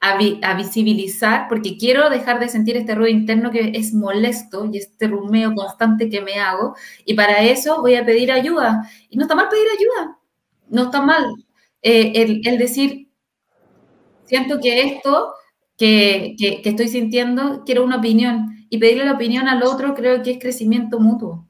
a, 0.01 0.19
a, 0.43 0.55
visibilizar, 0.55 1.47
porque 1.49 1.77
quiero 1.77 2.09
dejar 2.09 2.41
de 2.41 2.49
sentir 2.49 2.77
este 2.77 2.95
ruido 2.95 3.17
interno 3.17 3.51
que 3.51 3.73
es 3.75 3.93
molesto 3.93 4.69
y 4.73 4.79
este 4.79 5.09
rumeo 5.09 5.55
constante 5.55 6.09
que 6.09 6.23
me 6.23 6.35
hago, 6.35 6.75
y 7.05 7.15
para 7.15 7.43
eso 7.43 7.81
voy 7.83 7.97
a 7.97 8.05
pedir 8.05 8.33
ayuda. 8.33 8.89
Y 9.11 9.17
no 9.17 9.25
está 9.25 9.35
mal 9.35 9.49
pedir 9.49 9.67
ayuda, 9.77 10.19
no 10.69 10.85
está 10.85 11.03
mal 11.03 11.27
eh, 11.83 12.13
el, 12.15 12.43
el, 12.47 12.59
decir, 12.59 13.09
siento 14.27 14.61
que 14.61 14.83
esto 14.83 15.33
que, 15.77 16.37
que, 16.39 16.61
estoy 16.65 16.89
sintiendo, 16.89 17.63
quiero 17.65 17.85
una 17.85 17.97
opinión. 17.97 18.67
Y 18.69 18.79
pedirle 18.79 19.05
la 19.05 19.15
opinión 19.15 19.49
al 19.49 19.63
otro 19.65 19.95
creo 19.95 20.23
que 20.23 20.33
es 20.33 20.39
crecimiento 20.39 21.01
mutuo. 21.01 21.49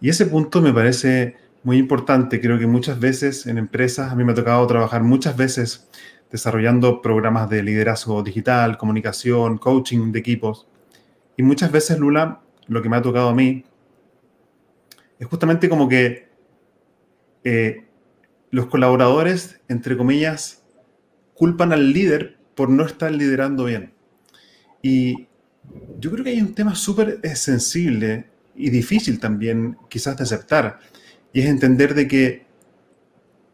Y 0.00 0.10
ese 0.10 0.26
punto 0.26 0.60
me 0.60 0.72
parece 0.72 1.36
muy 1.62 1.78
importante. 1.78 2.40
Creo 2.40 2.58
que 2.58 2.66
muchas 2.66 2.98
veces 3.00 3.46
en 3.46 3.56
empresas, 3.56 4.12
a 4.12 4.16
mí 4.16 4.24
me 4.24 4.32
ha 4.32 4.34
tocado 4.34 4.66
trabajar 4.66 5.02
muchas 5.04 5.36
veces 5.36 5.88
desarrollando 6.30 7.00
programas 7.00 7.48
de 7.48 7.62
liderazgo 7.62 8.22
digital, 8.22 8.76
comunicación, 8.76 9.58
coaching 9.58 10.12
de 10.12 10.18
equipos. 10.18 10.66
Y 11.36 11.42
muchas 11.42 11.72
veces, 11.72 11.98
Lula, 11.98 12.40
lo 12.66 12.82
que 12.82 12.88
me 12.88 12.96
ha 12.96 13.02
tocado 13.02 13.28
a 13.28 13.34
mí 13.34 13.64
es 15.18 15.26
justamente 15.26 15.68
como 15.68 15.88
que 15.88 16.28
eh, 17.44 17.86
los 18.50 18.66
colaboradores, 18.66 19.60
entre 19.68 19.96
comillas, 19.96 20.64
culpan 21.34 21.72
al 21.72 21.92
líder 21.92 22.38
por 22.54 22.68
no 22.68 22.84
estar 22.84 23.10
liderando 23.12 23.64
bien. 23.64 23.92
Y 24.82 25.28
yo 25.98 26.10
creo 26.10 26.24
que 26.24 26.30
hay 26.30 26.40
un 26.40 26.54
tema 26.54 26.74
súper 26.74 27.20
sensible 27.36 28.26
y 28.54 28.70
difícil 28.70 29.20
también 29.20 29.76
quizás 29.88 30.16
de 30.16 30.24
aceptar, 30.24 30.80
y 31.32 31.40
es 31.40 31.46
entender 31.46 31.94
de 31.94 32.08
que 32.08 32.46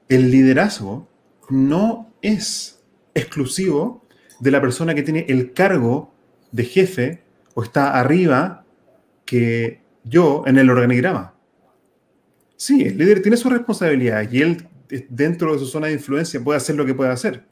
el 0.09 0.31
liderazgo 0.31 1.09
no 1.51 2.14
es 2.25 2.83
exclusivo 3.14 4.03
de 4.41 4.51
la 4.51 4.61
persona 4.61 4.95
que 4.95 5.03
tiene 5.03 5.27
el 5.29 5.53
cargo 5.53 6.14
de 6.53 6.64
jefe 6.64 7.22
o 7.55 7.62
está 7.62 7.99
arriba 7.99 8.64
que 9.25 9.81
yo 10.05 10.43
en 10.47 10.59
el 10.59 10.70
organigrama. 10.70 11.35
Sí, 12.57 12.83
el 12.83 12.99
líder 12.99 13.20
tiene 13.20 13.37
su 13.37 13.51
responsabilidad 13.51 14.31
y 14.31 14.41
él 14.41 14.66
dentro 15.09 15.53
de 15.53 15.59
su 15.59 15.66
zona 15.66 15.89
de 15.89 15.95
influencia 15.95 16.43
puede 16.43 16.57
hacer 16.57 16.77
lo 16.77 16.87
que 16.87 16.95
puede 16.95 17.11
hacer. 17.11 17.45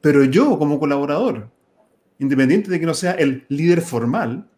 Pero 0.00 0.24
yo 0.24 0.58
como 0.58 0.78
colaborador, 0.78 1.50
independiente 2.18 2.70
de 2.70 2.78
que 2.78 2.86
no 2.86 2.94
sea 2.94 3.12
el 3.12 3.46
líder 3.48 3.80
formal, 3.80 4.48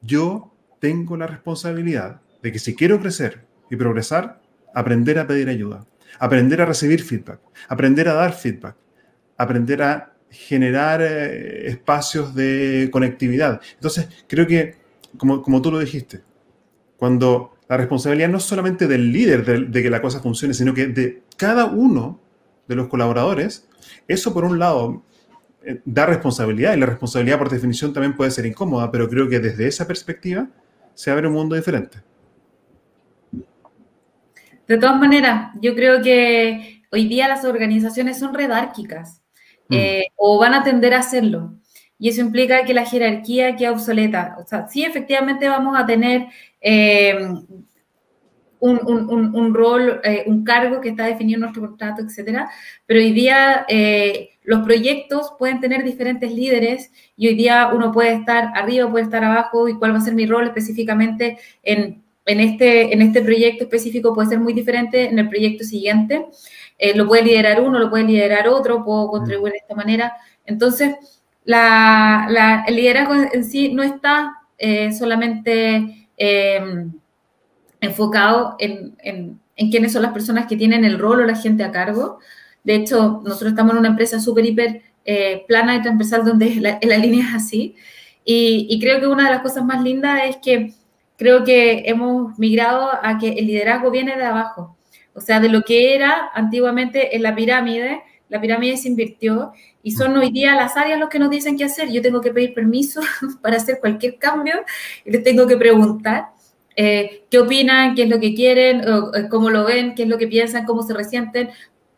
yo 0.00 0.54
tengo 0.80 1.16
la 1.16 1.26
responsabilidad 1.26 2.22
de 2.42 2.50
que 2.50 2.58
si 2.58 2.74
quiero 2.74 2.98
crecer 2.98 3.44
y 3.70 3.76
progresar, 3.76 4.40
aprender 4.74 5.18
a 5.18 5.26
pedir 5.26 5.48
ayuda, 5.48 5.86
aprender 6.18 6.60
a 6.60 6.66
recibir 6.66 7.02
feedback, 7.02 7.40
aprender 7.68 8.08
a 8.08 8.14
dar 8.14 8.32
feedback, 8.32 8.76
aprender 9.36 9.82
a 9.82 10.12
generar 10.30 11.02
eh, 11.02 11.68
espacios 11.68 12.34
de 12.34 12.88
conectividad. 12.92 13.60
Entonces, 13.74 14.08
creo 14.28 14.46
que, 14.46 14.76
como, 15.16 15.42
como, 15.42 15.60
tú 15.60 15.70
lo 15.70 15.78
dijiste, 15.78 16.22
cuando 16.96 17.56
la 17.68 17.76
responsabilidad 17.76 18.28
no 18.28 18.38
es 18.38 18.44
solamente 18.44 18.86
del 18.86 19.12
líder 19.12 19.70
de 19.70 19.82
que 19.82 19.90
la 19.90 20.02
cosa 20.02 20.20
funcione, 20.20 20.54
sino 20.54 20.74
que 20.74 20.86
de 20.88 21.22
cada 21.36 21.66
uno 21.66 22.20
de 22.68 22.74
los 22.76 22.88
colaboradores, 22.88 23.68
eso 24.06 24.32
por 24.32 24.44
un 24.44 24.58
lado 24.58 25.02
eh, 25.62 25.80
da 25.84 26.06
responsabilidad 26.06 26.74
y 26.74 26.80
la 26.80 26.86
responsabilidad 26.86 27.38
por 27.38 27.50
definición 27.50 27.92
también 27.92 28.16
puede 28.16 28.30
ser 28.30 28.46
incómoda, 28.46 28.90
pero 28.90 29.08
creo 29.08 29.28
que 29.28 29.40
desde 29.40 29.66
esa 29.66 29.86
perspectiva 29.86 30.48
se 30.94 31.10
abre 31.10 31.28
un 31.28 31.34
mundo 31.34 31.54
diferente. 31.54 31.98
De 34.70 34.78
todas 34.78 35.00
maneras, 35.00 35.50
yo 35.60 35.74
creo 35.74 36.00
que 36.00 36.84
hoy 36.92 37.08
día 37.08 37.26
las 37.26 37.44
organizaciones 37.44 38.20
son 38.20 38.32
redárquicas. 38.32 39.20
mm. 39.68 39.74
eh, 39.74 40.04
o 40.14 40.38
van 40.38 40.54
a 40.54 40.62
tender 40.62 40.94
a 40.94 41.00
hacerlo. 41.00 41.54
Y 41.98 42.08
eso 42.08 42.20
implica 42.20 42.64
que 42.64 42.72
la 42.72 42.86
jerarquía 42.86 43.56
queda 43.56 43.72
obsoleta. 43.72 44.36
O 44.38 44.46
sea, 44.46 44.68
sí, 44.68 44.84
efectivamente 44.84 45.48
vamos 45.48 45.76
a 45.76 45.84
tener 45.86 46.28
eh, 46.60 47.18
un, 48.60 49.54
rol, 49.54 50.00
eh, 50.04 50.22
un 50.26 50.44
cargo 50.44 50.80
que 50.80 50.90
está 50.90 51.06
definido 51.06 51.38
en 51.38 51.40
nuestro 51.40 51.62
contrato, 51.62 52.02
etcétera, 52.02 52.48
pero 52.86 53.00
hoy 53.00 53.10
día 53.10 53.66
los 54.44 54.62
proyectos 54.62 55.32
pueden 55.36 55.58
tener 55.58 55.82
diferentes 55.82 56.32
líderes 56.32 56.92
y 57.16 57.26
hoy 57.26 57.34
día 57.34 57.70
uno 57.74 57.90
puede 57.90 58.12
estar 58.12 58.52
arriba, 58.54 58.88
puede 58.88 59.04
estar 59.04 59.24
abajo 59.24 59.68
y 59.68 59.74
cuál 59.74 59.94
va 59.94 59.98
a 59.98 60.00
ser 60.00 60.14
mi 60.14 60.26
rol 60.26 60.46
específicamente 60.46 61.38
en, 61.64 62.04
este, 62.38 62.92
en 62.92 63.02
este 63.02 63.22
proyecto 63.22 63.64
específico 63.64 64.14
puede 64.14 64.28
ser 64.28 64.38
muy 64.38 64.52
diferente 64.52 65.08
en 65.08 65.18
el 65.18 65.28
proyecto 65.28 65.64
siguiente. 65.64 66.26
Eh, 66.78 66.94
lo 66.94 67.08
puede 67.08 67.22
liderar 67.22 67.60
uno, 67.60 67.78
lo 67.80 67.90
puede 67.90 68.04
liderar 68.04 68.46
otro, 68.46 68.84
puedo 68.84 69.08
contribuir 69.08 69.52
de 69.54 69.58
esta 69.58 69.74
manera. 69.74 70.12
Entonces, 70.46 70.94
la, 71.44 72.64
el 72.68 72.76
liderazgo 72.76 73.14
en 73.32 73.44
sí 73.44 73.72
no 73.72 73.82
está 73.82 74.34
eh, 74.58 74.92
solamente 74.92 76.08
em, 76.16 76.92
enfocado 77.80 78.54
en, 78.58 78.94
en, 79.02 79.40
en 79.56 79.70
quiénes 79.70 79.92
son 79.92 80.02
las 80.02 80.12
personas 80.12 80.46
que 80.46 80.56
tienen 80.56 80.84
el 80.84 80.98
rol 80.98 81.20
o 81.20 81.26
la 81.26 81.34
gente 81.34 81.64
a 81.64 81.72
cargo, 81.72 82.20
de 82.62 82.74
hecho, 82.74 83.22
nosotros 83.24 83.50
estamos 83.52 83.72
en 83.72 83.78
una 83.78 83.88
empresa 83.88 84.20
súper, 84.20 84.44
hiper 84.44 84.82
eh, 85.04 85.44
plana 85.48 85.76
y 85.76 85.82
transversal 85.82 86.24
donde 86.24 86.54
la, 86.60 86.78
la 86.82 86.98
línea 86.98 87.28
es 87.28 87.34
así. 87.34 87.76
Y, 88.24 88.78
creo 88.80 89.00
que 89.00 89.08
una 89.08 89.24
de 89.24 89.30
las 89.30 89.42
cosas 89.42 89.64
más 89.64 89.82
lindas 89.82 90.20
es 90.24 90.36
que 90.36 90.72
creo 91.20 91.44
que 91.44 91.82
hemos 91.84 92.38
migrado 92.38 92.88
a 93.02 93.18
que 93.18 93.28
el 93.28 93.46
liderazgo 93.46 93.90
viene 93.90 94.16
de 94.16 94.24
abajo. 94.24 94.78
O 95.12 95.20
sea, 95.20 95.38
de 95.38 95.50
lo 95.50 95.60
que 95.60 95.94
era 95.94 96.30
antiguamente 96.32 97.14
en 97.14 97.22
la 97.22 97.34
pirámide, 97.34 98.00
la 98.30 98.40
pirámide 98.40 98.78
se 98.78 98.88
invirtió 98.88 99.52
y 99.82 99.90
son 99.90 100.16
hoy 100.16 100.30
día 100.32 100.54
las 100.54 100.78
áreas 100.78 100.98
los 100.98 101.10
que 101.10 101.18
nos 101.18 101.28
dicen 101.28 101.58
qué 101.58 101.64
hacer. 101.64 101.90
Yo 101.92 102.00
tengo 102.00 102.22
que 102.22 102.32
pedir 102.32 102.54
permiso 102.54 103.02
para 103.42 103.58
hacer 103.58 103.80
cualquier 103.80 104.16
cambio 104.16 104.54
y 105.04 105.10
les 105.10 105.22
tengo 105.22 105.46
que 105.46 105.58
preguntar 105.58 106.28
eh, 106.74 107.24
qué 107.30 107.38
opinan, 107.38 107.94
qué 107.94 108.04
es 108.04 108.08
lo 108.08 108.18
que 108.18 108.34
quieren, 108.34 108.82
cómo 109.28 109.50
lo 109.50 109.66
ven, 109.66 109.94
qué 109.94 110.04
es 110.04 110.08
lo 110.08 110.16
que 110.16 110.26
piensan, 110.26 110.64
cómo 110.64 110.82
se 110.82 110.94
resienten, 110.94 111.50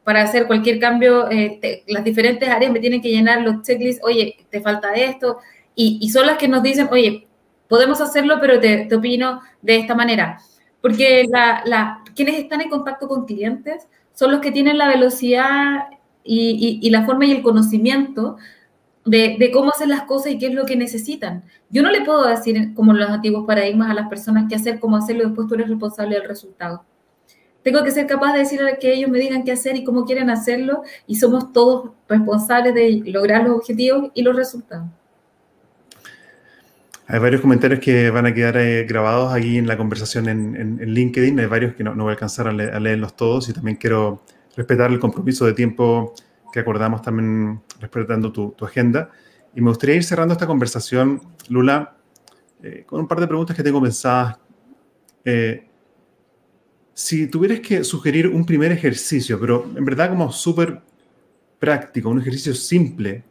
para 0.03 0.23
hacer 0.23 0.49
cualquier 0.49 0.81
cambio, 0.81 1.31
eh, 1.31 1.85
las 1.87 2.03
diferentes 2.03 2.49
áreas 2.49 2.73
me 2.73 2.81
tienen 2.81 3.01
que 3.01 3.11
llenar 3.11 3.43
los 3.43 3.62
checklists, 3.62 4.03
oye, 4.05 4.37
te 4.51 4.61
falta 4.61 4.93
esto, 4.95 5.39
y, 5.77 6.09
son 6.11 6.27
las 6.27 6.39
que 6.39 6.49
nos 6.49 6.62
dicen, 6.62 6.89
oye, 6.91 7.29
podemos 7.73 8.03
hacerlo, 8.03 8.37
pero 8.39 8.61
te, 8.61 8.95
opino 8.95 9.41
de 9.62 9.79
esta 9.79 9.95
manera. 9.95 10.39
Porque 10.83 11.27
quienes 12.14 12.39
están 12.39 12.61
en 12.61 12.68
contacto 12.68 13.09
con 13.09 13.25
clientes 13.25 13.89
son 14.12 14.31
los 14.31 14.43
que 14.43 14.53
tienen 14.53 14.77
la 14.77 14.89
velocidad 14.89 15.85
y, 16.23 16.91
la 16.91 17.07
forma 17.07 17.25
y 17.25 17.33
el 17.33 17.41
conocimiento 17.41 18.37
de, 19.07 19.51
cómo 19.55 19.70
hacer 19.70 19.89
las 19.89 20.03
cosas 20.03 20.33
y 20.33 20.39
qué 20.39 20.49
es 20.49 20.55
lo 20.55 20.66
que 20.66 20.77
necesitan. 20.77 21.45
Yo 21.70 21.83
no 21.83 21.91
le 21.91 22.03
puedo 22.03 22.27
decir, 22.27 22.75
como 22.75 22.93
en 22.93 22.99
los 22.99 23.09
antiguos 23.09 23.47
paradigmas, 23.47 23.91
a 23.91 23.95
las 23.95 24.11
personas 24.11 24.45
qué 24.51 24.57
hacer, 24.57 24.79
cómo 24.79 24.99
hacerlo, 24.99 25.25
después 25.25 25.49
tú 25.49 25.55
eres 25.55 25.70
responsable 25.70 26.16
del 26.16 26.29
resultado. 26.29 26.85
Tengo 27.62 27.83
que 27.85 27.91
ser 27.91 28.07
capaz 28.07 28.35
de 28.35 28.41
decirle 28.41 28.77
que 28.79 28.93
ellos 28.93 29.09
me 29.09 29.18
digan 29.18 29.45
qué 29.45 29.53
hacer 29.53 29.77
y 29.77 29.85
cómo 29.85 30.05
quieren 30.05 30.29
hacerlo 30.29 30.83
y 31.07 31.14
somos 31.14 31.55
todos 31.55 31.93
responsables 32.07 32.75
de 32.75 33.01
lograr 33.07 33.45
los 33.45 33.57
objetivos 33.57 34.11
y 34.12 34.20
los 34.20 34.37
resultados. 34.37 34.89
Hay 37.07 37.18
varios 37.18 37.40
comentarios 37.40 37.80
que 37.80 38.11
van 38.11 38.26
a 38.26 38.34
quedar 38.34 38.57
eh, 38.57 38.84
grabados 38.84 39.34
aquí 39.34 39.59
en 39.59 39.66
la 39.66 39.76
conversación 39.76 40.28
en, 40.28 40.78
LinkedIn. 40.78 41.40
Hay 41.40 41.46
varios 41.46 41.74
que 41.74 41.84
no, 41.84 41.94
voy 41.94 42.09
a 42.09 42.12
alcanzar 42.12 42.46
a, 42.46 42.53
leerlos 42.53 43.16
todos 43.16 43.48
y 43.48 43.53
también 43.53 43.76
quiero 43.76 44.24
respetar 44.57 44.90
el 44.90 44.98
compromiso 44.98 45.44
de 45.44 45.53
tiempo 45.53 46.14
que 46.53 46.61
acordamos 46.61 47.03
también 47.03 47.61
respetando 47.80 48.30
tu, 48.32 48.55
agenda. 48.64 49.11
Y 49.55 49.61
me 49.61 49.70
gustaría 49.70 49.96
ir 49.96 50.05
cerrando 50.05 50.32
esta 50.32 50.46
conversación, 50.46 51.20
Lula, 51.48 51.96
eh, 52.62 52.84
con 52.86 53.00
un 53.00 53.09
par 53.09 53.20
de 53.20 53.26
preguntas 53.26 53.57
que 53.57 53.62
tengo 53.62 53.82
pensadas. 53.82 54.38
Eh, 55.24 55.66
si 56.94 57.26
tuvieras 57.26 57.61
que 57.61 57.84
sugerir 57.84 58.28
un 58.28 58.44
primer 58.44 58.70
ejercicio, 58.70 59.40
pero 59.40 59.70
en 59.76 59.84
verdad 59.84 60.11
como 60.11 60.30
súper 60.30 60.82
práctico, 61.59 62.09
un 62.11 62.20
ejercicio 62.20 62.55
simple, 62.55 63.24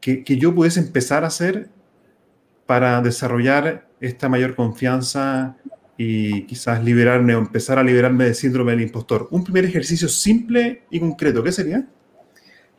que, 0.00 0.24
yo 0.24 0.54
pudiese 0.54 0.80
empezar 0.80 1.24
a 1.24 1.26
hacer 1.26 1.68
para 2.70 3.00
desarrollar 3.00 3.88
esta 4.00 4.28
mayor 4.28 4.54
confianza 4.54 5.56
y 5.96 6.46
quizás 6.46 6.80
liberarme 6.84 7.34
o 7.34 7.40
empezar 7.40 7.80
a 7.80 7.82
liberarme 7.82 8.26
del 8.26 8.36
síndrome 8.36 8.70
del 8.70 8.82
impostor. 8.82 9.26
Un 9.32 9.42
primer 9.42 9.64
ejercicio 9.64 10.06
simple 10.06 10.84
y 10.88 11.00
concreto, 11.00 11.42
¿qué 11.42 11.50
sería? 11.50 11.84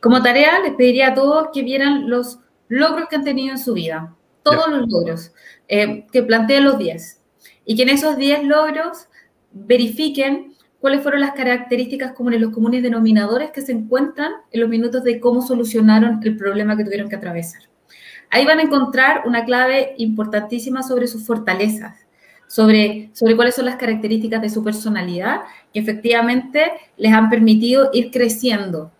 Como 0.00 0.22
tarea, 0.22 0.60
les 0.60 0.72
pediría 0.76 1.08
a 1.08 1.14
todos 1.14 1.48
que 1.52 1.62
vieran 1.62 2.08
los 2.08 2.38
logros 2.68 3.06
que 3.10 3.16
han 3.16 3.24
tenido 3.24 3.52
en 3.52 3.58
su 3.58 3.74
vida, 3.74 4.16
todos 4.42 4.66
los 4.70 4.88
logros, 4.88 5.32
eh, 5.68 6.06
que 6.10 6.22
planteen 6.22 6.64
los 6.64 6.78
10. 6.78 7.20
Y 7.66 7.76
que 7.76 7.82
en 7.82 7.90
esos 7.90 8.16
10 8.16 8.44
logros 8.44 9.08
verifiquen 9.52 10.54
cuáles 10.80 11.02
fueron 11.02 11.20
las 11.20 11.32
características 11.32 12.12
comunes, 12.12 12.40
los 12.40 12.54
comunes 12.54 12.82
denominadores 12.82 13.50
que 13.50 13.60
se 13.60 13.72
encuentran 13.72 14.32
en 14.52 14.60
los 14.62 14.70
minutos 14.70 15.04
de 15.04 15.20
cómo 15.20 15.42
solucionaron 15.42 16.20
el 16.24 16.38
problema 16.38 16.78
que 16.78 16.84
tuvieron 16.84 17.10
que 17.10 17.16
atravesar. 17.16 17.71
Ahí 18.32 18.44
van 18.44 18.58
a 18.58 18.62
encontrar 18.62 19.22
una 19.26 19.44
clave 19.44 19.94
importantísima 19.98 20.82
sobre 20.82 21.06
sus 21.06 21.24
fortalezas, 21.24 21.96
sobre, 22.48 23.10
sobre 23.12 23.36
cuáles 23.36 23.54
son 23.54 23.66
las 23.66 23.76
características 23.76 24.42
de 24.42 24.50
su 24.50 24.64
personalidad 24.64 25.42
que 25.72 25.78
efectivamente 25.78 26.72
les 26.96 27.12
han 27.12 27.30
permitido 27.30 27.90
ir 27.92 28.10
creciendo. 28.10 28.90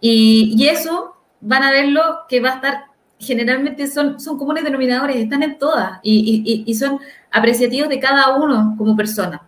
Y, 0.00 0.66
eso 0.66 1.14
van 1.42 1.62
a 1.62 1.70
verlo 1.70 2.00
que 2.28 2.40
va 2.40 2.52
a 2.52 2.54
estar, 2.54 2.84
generalmente 3.18 3.86
son, 3.86 4.18
son 4.18 4.38
comunes 4.38 4.64
denominadores, 4.64 5.16
están 5.16 5.42
en 5.42 5.58
todas 5.58 6.00
y, 6.02 6.64
y 6.66 6.74
son 6.74 6.98
apreciativos 7.30 7.90
de 7.90 8.00
cada 8.00 8.36
uno 8.36 8.74
como 8.78 8.96
persona 8.96 9.42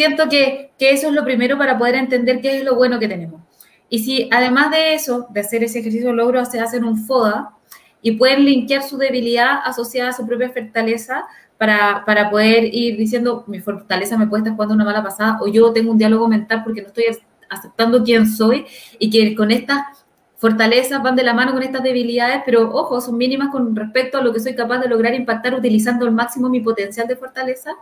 siento 0.00 0.28
que, 0.28 0.72
eso 0.78 1.08
es 1.08 1.12
lo 1.12 1.24
primero 1.24 1.58
para 1.58 1.76
poder 1.76 1.96
entender 1.96 2.40
qué 2.40 2.58
es 2.58 2.64
lo 2.64 2.74
bueno 2.74 2.98
que 2.98 3.06
tenemos. 3.06 3.42
Y 3.90 3.98
si 3.98 4.28
además 4.32 4.70
de 4.70 4.94
eso, 4.94 5.26
de 5.30 5.40
hacer 5.40 5.62
ese 5.62 5.80
ejercicio 5.80 6.12
logro, 6.12 6.42
se 6.46 6.58
hacen 6.58 6.84
un 6.84 7.04
FODA 7.04 7.54
y 8.02 8.12
pueden 8.12 8.44
linkear 8.44 8.82
su 8.82 8.96
debilidad 8.96 9.60
asociada 9.64 10.10
a 10.10 10.12
su 10.12 10.26
propia 10.26 10.50
fortaleza 10.50 11.24
para, 11.58 12.04
para 12.06 12.30
poder 12.30 12.74
ir 12.74 12.96
diciendo, 12.96 13.44
mi 13.46 13.60
fortaleza 13.60 14.16
me 14.16 14.26
puede 14.26 14.40
estar 14.40 14.54
jugando 14.54 14.74
una 14.74 14.84
mala 14.84 15.02
pasada 15.02 15.38
o 15.42 15.48
yo 15.48 15.72
tengo 15.72 15.92
un 15.92 15.98
diálogo 15.98 16.26
mental 16.28 16.62
porque 16.64 16.80
no 16.82 16.88
estoy 16.88 17.04
aceptando 17.50 18.02
quién 18.02 18.26
soy 18.26 18.64
y 18.98 19.10
que 19.10 19.34
con 19.34 19.50
estas 19.50 20.06
fortalezas 20.36 21.02
van 21.02 21.16
de 21.16 21.22
la 21.22 21.34
mano 21.34 21.52
con 21.52 21.62
estas 21.62 21.82
debilidades, 21.82 22.40
pero 22.46 22.74
ojo, 22.74 22.98
son 23.02 23.18
mínimas 23.18 23.50
con 23.50 23.76
respecto 23.76 24.16
a 24.16 24.22
lo 24.22 24.32
que 24.32 24.40
soy 24.40 24.54
capaz 24.54 24.78
de 24.78 24.88
lograr 24.88 25.14
impactar 25.14 25.54
utilizando 25.54 26.06
al 26.06 26.12
máximo 26.12 26.48
mi 26.48 26.60
potencial 26.60 27.06
de 27.06 27.16
fortaleza. 27.16 27.72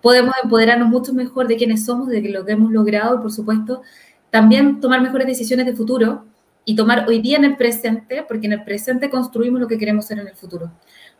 Podemos 0.00 0.34
empoderarnos 0.42 0.88
mucho 0.88 1.12
mejor 1.12 1.46
de 1.48 1.56
quiénes 1.56 1.84
somos, 1.84 2.08
de 2.08 2.22
lo 2.22 2.46
que 2.46 2.52
hemos 2.52 2.72
logrado 2.72 3.16
y, 3.16 3.18
por 3.18 3.30
supuesto, 3.30 3.82
también 4.30 4.80
tomar 4.80 5.02
mejores 5.02 5.26
decisiones 5.26 5.66
de 5.66 5.74
futuro 5.74 6.24
y 6.64 6.76
tomar 6.76 7.06
hoy 7.08 7.20
día 7.20 7.38
en 7.38 7.44
el 7.44 7.56
presente, 7.56 8.24
porque 8.26 8.46
en 8.46 8.52
el 8.52 8.64
presente 8.64 9.10
construimos 9.10 9.60
lo 9.60 9.68
que 9.68 9.78
queremos 9.78 10.06
ser 10.06 10.18
en 10.18 10.28
el 10.28 10.34
futuro. 10.34 10.70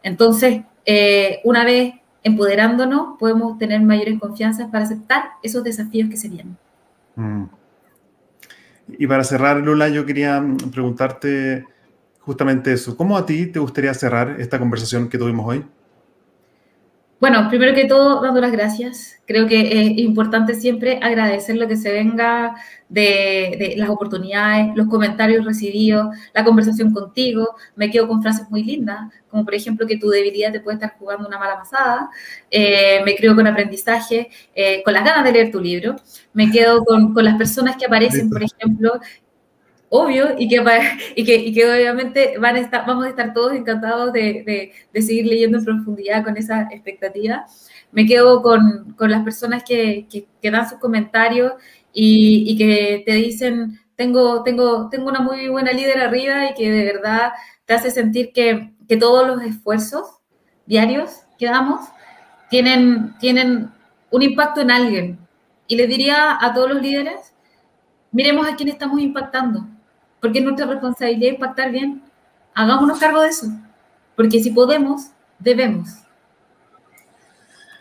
Entonces, 0.03 0.63
eh, 0.85 1.41
una 1.45 1.65
vez 1.65 1.95
empoderándonos, 2.23 3.19
podemos 3.19 3.59
tener 3.59 3.81
mayores 3.83 4.21
confianzas 4.21 4.69
para 4.71 4.85
aceptar 4.85 5.25
esos 5.43 5.65
desafíos 5.65 6.09
que 6.09 6.17
se 6.17 6.29
vienen. 6.29 6.57
Mm. 7.17 7.45
Y 8.99 9.07
para 9.07 9.25
cerrar, 9.25 9.57
Lula, 9.59 9.89
yo 9.89 10.07
quería 10.07 10.41
mm, 10.41 10.57
preguntarte 10.71 11.67
justamente 12.21 12.73
eso. 12.73 12.97
¿Cómo 12.97 13.17
a 13.17 13.27
ti 13.27 13.47
te 13.47 13.59
gustaría 13.59 13.93
cerrar 13.95 14.41
esta 14.41 14.59
conversación 14.59 15.09
que 15.09 15.19
tuvimos 15.19 15.47
hoy? 15.47 15.65
Bueno, 17.23 17.49
primero 17.49 17.73
que 17.73 17.85
todo, 17.85 18.21
dando 18.21 18.41
las 18.41 18.51
gracias. 18.51 19.23
Creo 19.27 19.47
que 19.47 19.61
es 19.61 19.99
importante 19.99 20.55
siempre 20.55 20.99
agradecer 21.01 21.55
lo 21.55 21.69
que 21.69 21.77
se 21.77 21.93
venga 21.93 22.57
de, 22.89 23.75
las 23.77 23.91
oportunidades, 23.91 24.75
los 24.75 24.89
comentarios 24.89 25.45
recibidos, 25.45 26.17
la 26.35 26.43
conversación 26.43 26.93
contigo. 26.93 27.55
Me 27.77 27.93
quedo 27.93 28.09
con 28.09 28.23
frases 28.23 28.51
muy 28.51 28.65
lindas, 28.65 29.13
como 29.29 29.45
por 29.45 29.55
ejemplo 29.55 29.87
que 29.87 29.99
tu 29.99 30.09
debilidad 30.09 30.51
te 30.51 30.59
puede 30.59 30.79
estar 30.79 30.97
jugando 30.99 31.29
una 31.29 31.39
mala 31.39 31.59
pasada. 31.59 32.11
Eh, 32.51 33.03
me 33.05 33.15
creo 33.15 33.37
con 33.37 33.47
aprendizaje, 33.47 34.29
eh, 34.53 34.83
con 34.83 34.93
las 34.93 35.05
ganas 35.05 35.23
de 35.23 35.31
leer 35.31 35.53
tu 35.53 35.61
libro. 35.61 35.95
Me 36.33 36.51
quedo 36.51 36.85
con, 36.85 37.15
con 37.15 37.25
las 37.25 37.37
personas 37.37 37.77
que 37.77 37.87
aparecen, 37.87 38.31
por 38.31 38.43
ejemplo, 38.43 39.01
obvio 39.95 40.35
y 40.39 40.49
que, 40.49 41.37
y 41.37 41.53
que, 41.53 41.71
obviamente 41.71 42.39
van 42.39 42.57
a 42.57 42.61
estar, 42.61 42.87
vamos 42.87 43.05
a 43.05 43.11
estar 43.11 43.35
todos 43.35 43.53
encantados 43.53 44.13
de, 44.13 44.73
de, 44.93 45.03
seguir 45.03 45.27
leyendo 45.27 45.59
en 45.59 45.65
profundidad 45.65 46.25
con 46.25 46.37
esa 46.37 46.63
expectativa. 46.73 47.47
Me 47.93 48.07
quedo 48.07 48.41
con, 48.43 48.95
con 48.97 49.11
las 49.11 49.23
personas 49.23 49.63
que, 49.65 50.07
que, 50.11 50.51
dan 50.51 50.69
sus 50.69 50.79
comentarios 50.79 51.53
y, 51.93 52.45
y, 52.49 52.57
que 52.57 53.03
te 53.05 53.13
dicen, 53.13 53.81
tengo, 53.95 54.43
tengo, 54.43 54.89
tengo 54.89 55.09
una 55.09 55.21
muy 55.21 55.49
buena 55.49 55.73
líder 55.73 56.01
arriba 56.01 56.51
y 56.51 56.55
que 56.55 56.71
de 56.71 56.85
verdad 56.85 57.33
te 57.67 57.75
hace 57.75 57.91
sentir 57.91 58.33
que, 58.33 58.73
que 58.89 58.97
todos 58.97 59.27
los 59.27 59.43
esfuerzos 59.43 60.07
diarios 60.65 61.21
que 61.39 61.47
damos 61.47 61.87
tienen, 62.49 63.15
tienen 63.19 63.71
un 64.11 64.23
impacto 64.23 64.63
en 64.63 64.71
alguien. 64.71 65.19
Y 65.69 65.77
le 65.77 65.87
diría 65.87 66.39
a 66.41 66.55
todos 66.55 66.71
los 66.71 66.83
líderes, 66.83 67.35
miremos 68.11 68.49
a 68.49 68.57
quién 68.57 68.71
estamos 68.71 68.99
impactando 68.99 69.67
porque 70.23 70.39
es 70.39 70.45
nuestra 70.45 70.67
responsabilidad 70.67 71.33
impactar 71.33 71.73
bien. 71.73 72.01
Hagámonos 72.55 72.99
cargo 72.99 73.21
de 73.21 73.29
eso, 73.29 73.49
porque 74.17 74.41
si 74.41 74.51
podemos, 74.53 75.09
debemos. 75.39 75.89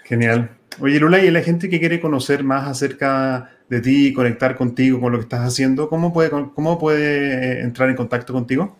Genial. 0.04 0.50
Oye, 0.80 1.00
Lula, 1.00 1.24
y 1.24 1.30
la 1.30 1.42
gente 1.42 1.70
que 1.70 1.80
quiere 1.80 2.02
conocer 2.02 2.44
más 2.44 2.68
acerca 2.68 3.52
de 3.70 3.80
ti 3.82 4.08
y 4.08 4.14
conectar 4.14 4.58
contigo 4.58 5.00
con 5.00 5.12
lo 5.12 5.20
que 5.20 5.24
estás 5.24 5.42
haciendo, 5.42 5.88
¿cómo 5.88 6.12
puede, 6.12 6.30
cómo 6.30 6.80
puede 6.80 7.62
entrar 7.62 7.90
en 7.90 7.96
contacto 7.96 8.34
contigo? 8.34 8.76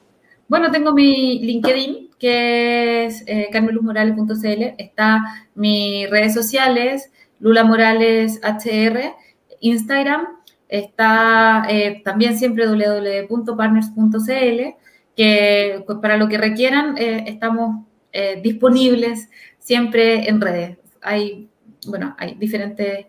Bueno, 0.48 0.72
tengo 0.72 0.94
mi 0.94 1.40
LinkedIn, 1.40 2.10
que 2.18 3.06
es 3.06 3.24
eh, 3.28 3.48
carmeluzmorales.cl. 3.52 4.76
Está 4.78 5.24
mis 5.54 6.10
redes 6.10 6.34
sociales, 6.34 7.12
Lula 7.40 7.64
Morales 7.64 8.42
HR, 8.44 9.14
Instagram. 9.60 10.41
Está 10.72 11.66
eh, 11.70 12.02
también 12.06 12.38
siempre 12.38 12.66
www.partners.cl, 12.66 14.78
que 15.18 15.84
pues, 15.86 15.98
para 16.02 16.16
lo 16.16 16.30
que 16.30 16.38
requieran 16.38 16.98
eh, 16.98 17.26
estamos 17.28 17.86
eh, 18.14 18.40
disponibles 18.42 19.28
siempre 19.60 20.30
en 20.30 20.40
redes. 20.40 20.78
Hay, 21.02 21.50
bueno, 21.88 22.16
hay 22.18 22.36
diferentes 22.36 23.08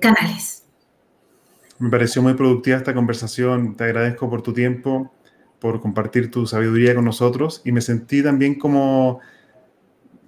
canales. 0.00 0.64
Me 1.78 1.90
pareció 1.90 2.22
muy 2.22 2.32
productiva 2.32 2.78
esta 2.78 2.94
conversación. 2.94 3.76
Te 3.76 3.84
agradezco 3.84 4.30
por 4.30 4.40
tu 4.40 4.54
tiempo 4.54 5.12
por 5.58 5.82
compartir 5.82 6.30
tu 6.30 6.46
sabiduría 6.46 6.94
con 6.94 7.04
nosotros 7.04 7.60
y 7.64 7.72
me 7.72 7.82
sentí 7.82 8.22
también 8.22 8.54
como 8.54 9.20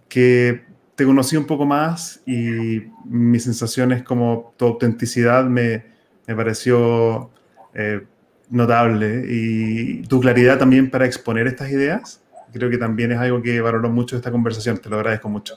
que 0.08 0.66
te 0.96 1.06
conocí 1.06 1.38
un 1.38 1.46
poco 1.46 1.64
más 1.64 2.20
y 2.26 2.82
mis 3.06 3.44
sensaciones 3.44 4.02
como 4.02 4.52
tu 4.58 4.66
autenticidad 4.66 5.46
me, 5.46 5.91
me 6.26 6.34
pareció 6.34 7.30
eh, 7.74 8.02
notable 8.50 9.24
y 9.28 10.02
tu 10.02 10.20
claridad 10.20 10.58
también 10.58 10.90
para 10.90 11.06
exponer 11.06 11.46
estas 11.46 11.70
ideas. 11.70 12.22
Creo 12.52 12.68
que 12.68 12.78
también 12.78 13.12
es 13.12 13.18
algo 13.18 13.40
que 13.40 13.60
valoro 13.60 13.88
mucho 13.88 14.16
esta 14.16 14.30
conversación, 14.30 14.78
te 14.78 14.88
lo 14.88 14.96
agradezco 14.96 15.28
mucho. 15.28 15.56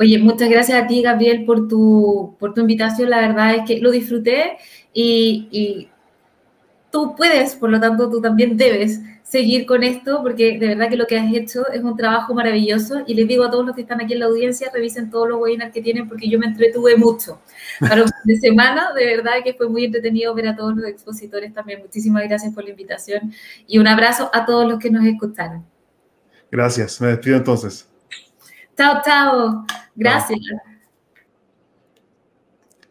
Oye, 0.00 0.18
muchas 0.18 0.48
gracias 0.48 0.82
a 0.82 0.86
ti, 0.86 1.02
Gabriel, 1.02 1.44
por 1.44 1.68
tu, 1.68 2.36
por 2.38 2.54
tu 2.54 2.60
invitación. 2.60 3.10
La 3.10 3.20
verdad 3.20 3.56
es 3.56 3.62
que 3.66 3.80
lo 3.80 3.90
disfruté 3.90 4.56
y 4.94 5.88
tú 6.98 7.14
puedes, 7.14 7.54
por 7.54 7.70
lo 7.70 7.78
tanto, 7.78 8.10
tú 8.10 8.20
también 8.20 8.56
debes 8.56 9.00
seguir 9.22 9.66
con 9.66 9.84
esto, 9.84 10.20
porque 10.20 10.58
de 10.58 10.68
verdad 10.68 10.88
que 10.88 10.96
lo 10.96 11.06
que 11.06 11.16
has 11.16 11.32
hecho 11.32 11.68
es 11.68 11.82
un 11.82 11.96
trabajo 11.96 12.34
maravilloso. 12.34 13.04
Y 13.06 13.14
les 13.14 13.28
digo 13.28 13.44
a 13.44 13.50
todos 13.50 13.64
los 13.64 13.76
que 13.76 13.82
están 13.82 14.00
aquí 14.00 14.14
en 14.14 14.20
la 14.20 14.26
audiencia, 14.26 14.68
revisen 14.72 15.08
todos 15.08 15.28
los 15.28 15.40
webinars 15.40 15.72
que 15.72 15.80
tienen, 15.80 16.08
porque 16.08 16.28
yo 16.28 16.40
me 16.40 16.46
entretuve 16.46 16.96
mucho. 16.96 17.40
Para 17.78 18.02
un 18.02 18.10
de 18.24 18.36
semana, 18.38 18.92
de 18.94 19.06
verdad 19.06 19.34
que 19.44 19.54
fue 19.54 19.68
muy 19.68 19.84
entretenido 19.84 20.34
ver 20.34 20.48
a 20.48 20.56
todos 20.56 20.76
los 20.76 20.86
expositores 20.86 21.54
también. 21.54 21.80
Muchísimas 21.80 22.24
gracias 22.24 22.52
por 22.52 22.64
la 22.64 22.70
invitación 22.70 23.32
y 23.66 23.78
un 23.78 23.86
abrazo 23.86 24.28
a 24.32 24.44
todos 24.44 24.68
los 24.68 24.80
que 24.80 24.90
nos 24.90 25.04
escucharon. 25.04 25.64
Gracias, 26.50 27.00
me 27.00 27.08
despido 27.08 27.36
entonces. 27.36 27.88
Chao, 28.76 29.02
chao. 29.04 29.66
Gracias. 29.94 30.40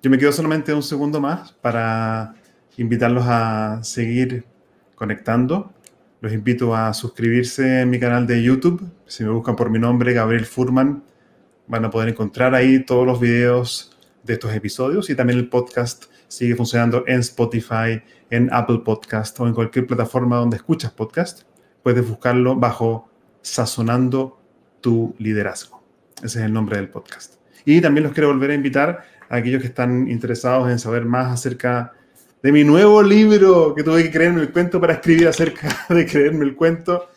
Yo 0.01 0.09
me 0.09 0.17
quedo 0.17 0.31
solamente 0.31 0.73
un 0.73 0.83
segundo 0.83 1.19
más 1.19 1.51
para 1.51 2.36
invitarlos 2.78 3.25
a 3.28 3.80
seguir 3.84 4.45
conectando. 4.95 5.73
Los 6.21 6.34
invito 6.34 6.75
a 6.75 6.93
suscribirse 6.93 7.82
en 7.82 7.89
mi 7.89 7.99
canal 7.99 8.25
de 8.25 8.41
YouTube. 8.41 8.89
Si 9.05 9.23
me 9.23 9.30
buscan 9.30 9.55
por 9.55 9.69
mi 9.69 9.80
nombre, 9.80 10.13
Gabriel 10.13 10.45
Furman, 10.45 11.03
van 11.67 11.86
a 11.86 11.89
poder 11.89 12.09
encontrar 12.09 12.55
ahí 12.55 12.84
todos 12.84 13.05
los 13.05 13.19
videos 13.19 13.97
de 14.23 14.34
estos 14.34 14.53
episodios 14.53 15.09
y 15.09 15.15
también 15.15 15.39
el 15.39 15.49
podcast 15.49 16.05
sigue 16.28 16.55
funcionando 16.55 17.03
en 17.07 17.19
Spotify, 17.19 18.01
en 18.30 18.49
Apple 18.51 18.82
Podcast 18.84 19.39
o 19.39 19.47
en 19.47 19.53
cualquier 19.53 19.88
plataforma 19.88 20.38
donde 20.38 20.57
escuchas 20.57 20.91
podcast. 20.91 21.43
Puedes 21.84 22.07
buscarlo 22.07 22.55
bajo 22.55 23.09
Sazonando 23.41 24.41
tu 24.82 25.15
liderazgo. 25.19 25.82
Ese 26.17 26.39
es 26.39 26.45
el 26.45 26.51
nombre 26.51 26.78
del 26.78 26.89
podcast. 26.89 27.36
Y 27.63 27.80
también 27.80 28.03
los 28.03 28.13
quiero 28.13 28.28
volver 28.28 28.51
a 28.51 28.55
invitar 28.55 29.05
a 29.30 29.36
aquellos 29.38 29.61
que 29.61 29.67
están 29.67 30.09
interesados 30.09 30.69
en 30.69 30.80
saber 30.80 31.05
más 31.05 31.32
acerca 31.32 31.93
de 32.47 32.53
mi 32.53 32.63
nuevo 32.63 33.03
libro 33.03 33.75
que 33.75 33.83
tuve 33.83 34.03
que 34.03 34.09
creerme 34.09 34.39
el 34.39 34.53
cuento 34.53 34.79
para 34.79 34.93
escribir 34.93 35.27
acerca 35.27 35.85
de 35.93 36.05
creerme 36.05 36.45
el 36.45 36.55
cuento. 36.55 37.09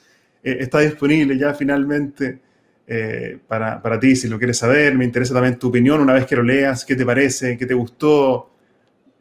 Eh, 0.43 0.57
está 0.59 0.81
disponible 0.81 1.39
ya 1.39 1.55
finalmente 1.55 2.41
eh, 2.85 3.39
para, 3.47 3.81
para, 3.81 4.01
ti, 4.01 4.17
si 4.17 4.27
lo 4.27 4.39
quieres 4.39 4.59
saber. 4.59 4.99
Me 4.99 5.05
interesa 5.05 5.33
también 5.33 5.57
tu 5.57 5.69
opinión 5.69 6.01
una 6.01 6.15
vez 6.15 6.27
que 6.27 6.35
lo 6.35 6.43
leas, 6.43 6.85
qué 6.85 6.97
te 6.97 7.07
parece, 7.07 7.57
qué 7.57 7.65
te 7.65 7.75
gustó. 7.75 8.51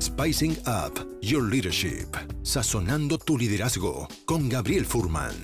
Spicing 0.00 0.56
Up 0.66 1.18
Your 1.20 1.42
Leadership, 1.42 2.08
sazonando 2.42 3.18
tu 3.18 3.36
liderazgo 3.36 4.06
con 4.24 4.48
Gabriel 4.48 4.86
Furman. 4.86 5.34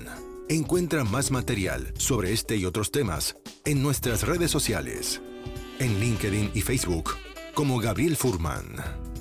Encuentra 0.49 1.05
más 1.05 1.31
material 1.31 1.93
sobre 1.97 2.33
este 2.33 2.57
y 2.57 2.64
otros 2.64 2.91
temas 2.91 3.37
en 3.64 3.83
nuestras 3.83 4.26
redes 4.26 4.51
sociales, 4.51 5.20
en 5.78 5.99
LinkedIn 5.99 6.53
y 6.55 6.61
Facebook 6.61 7.11
como 7.55 7.78
Gabriel 7.78 8.16
Furman. 8.16 9.09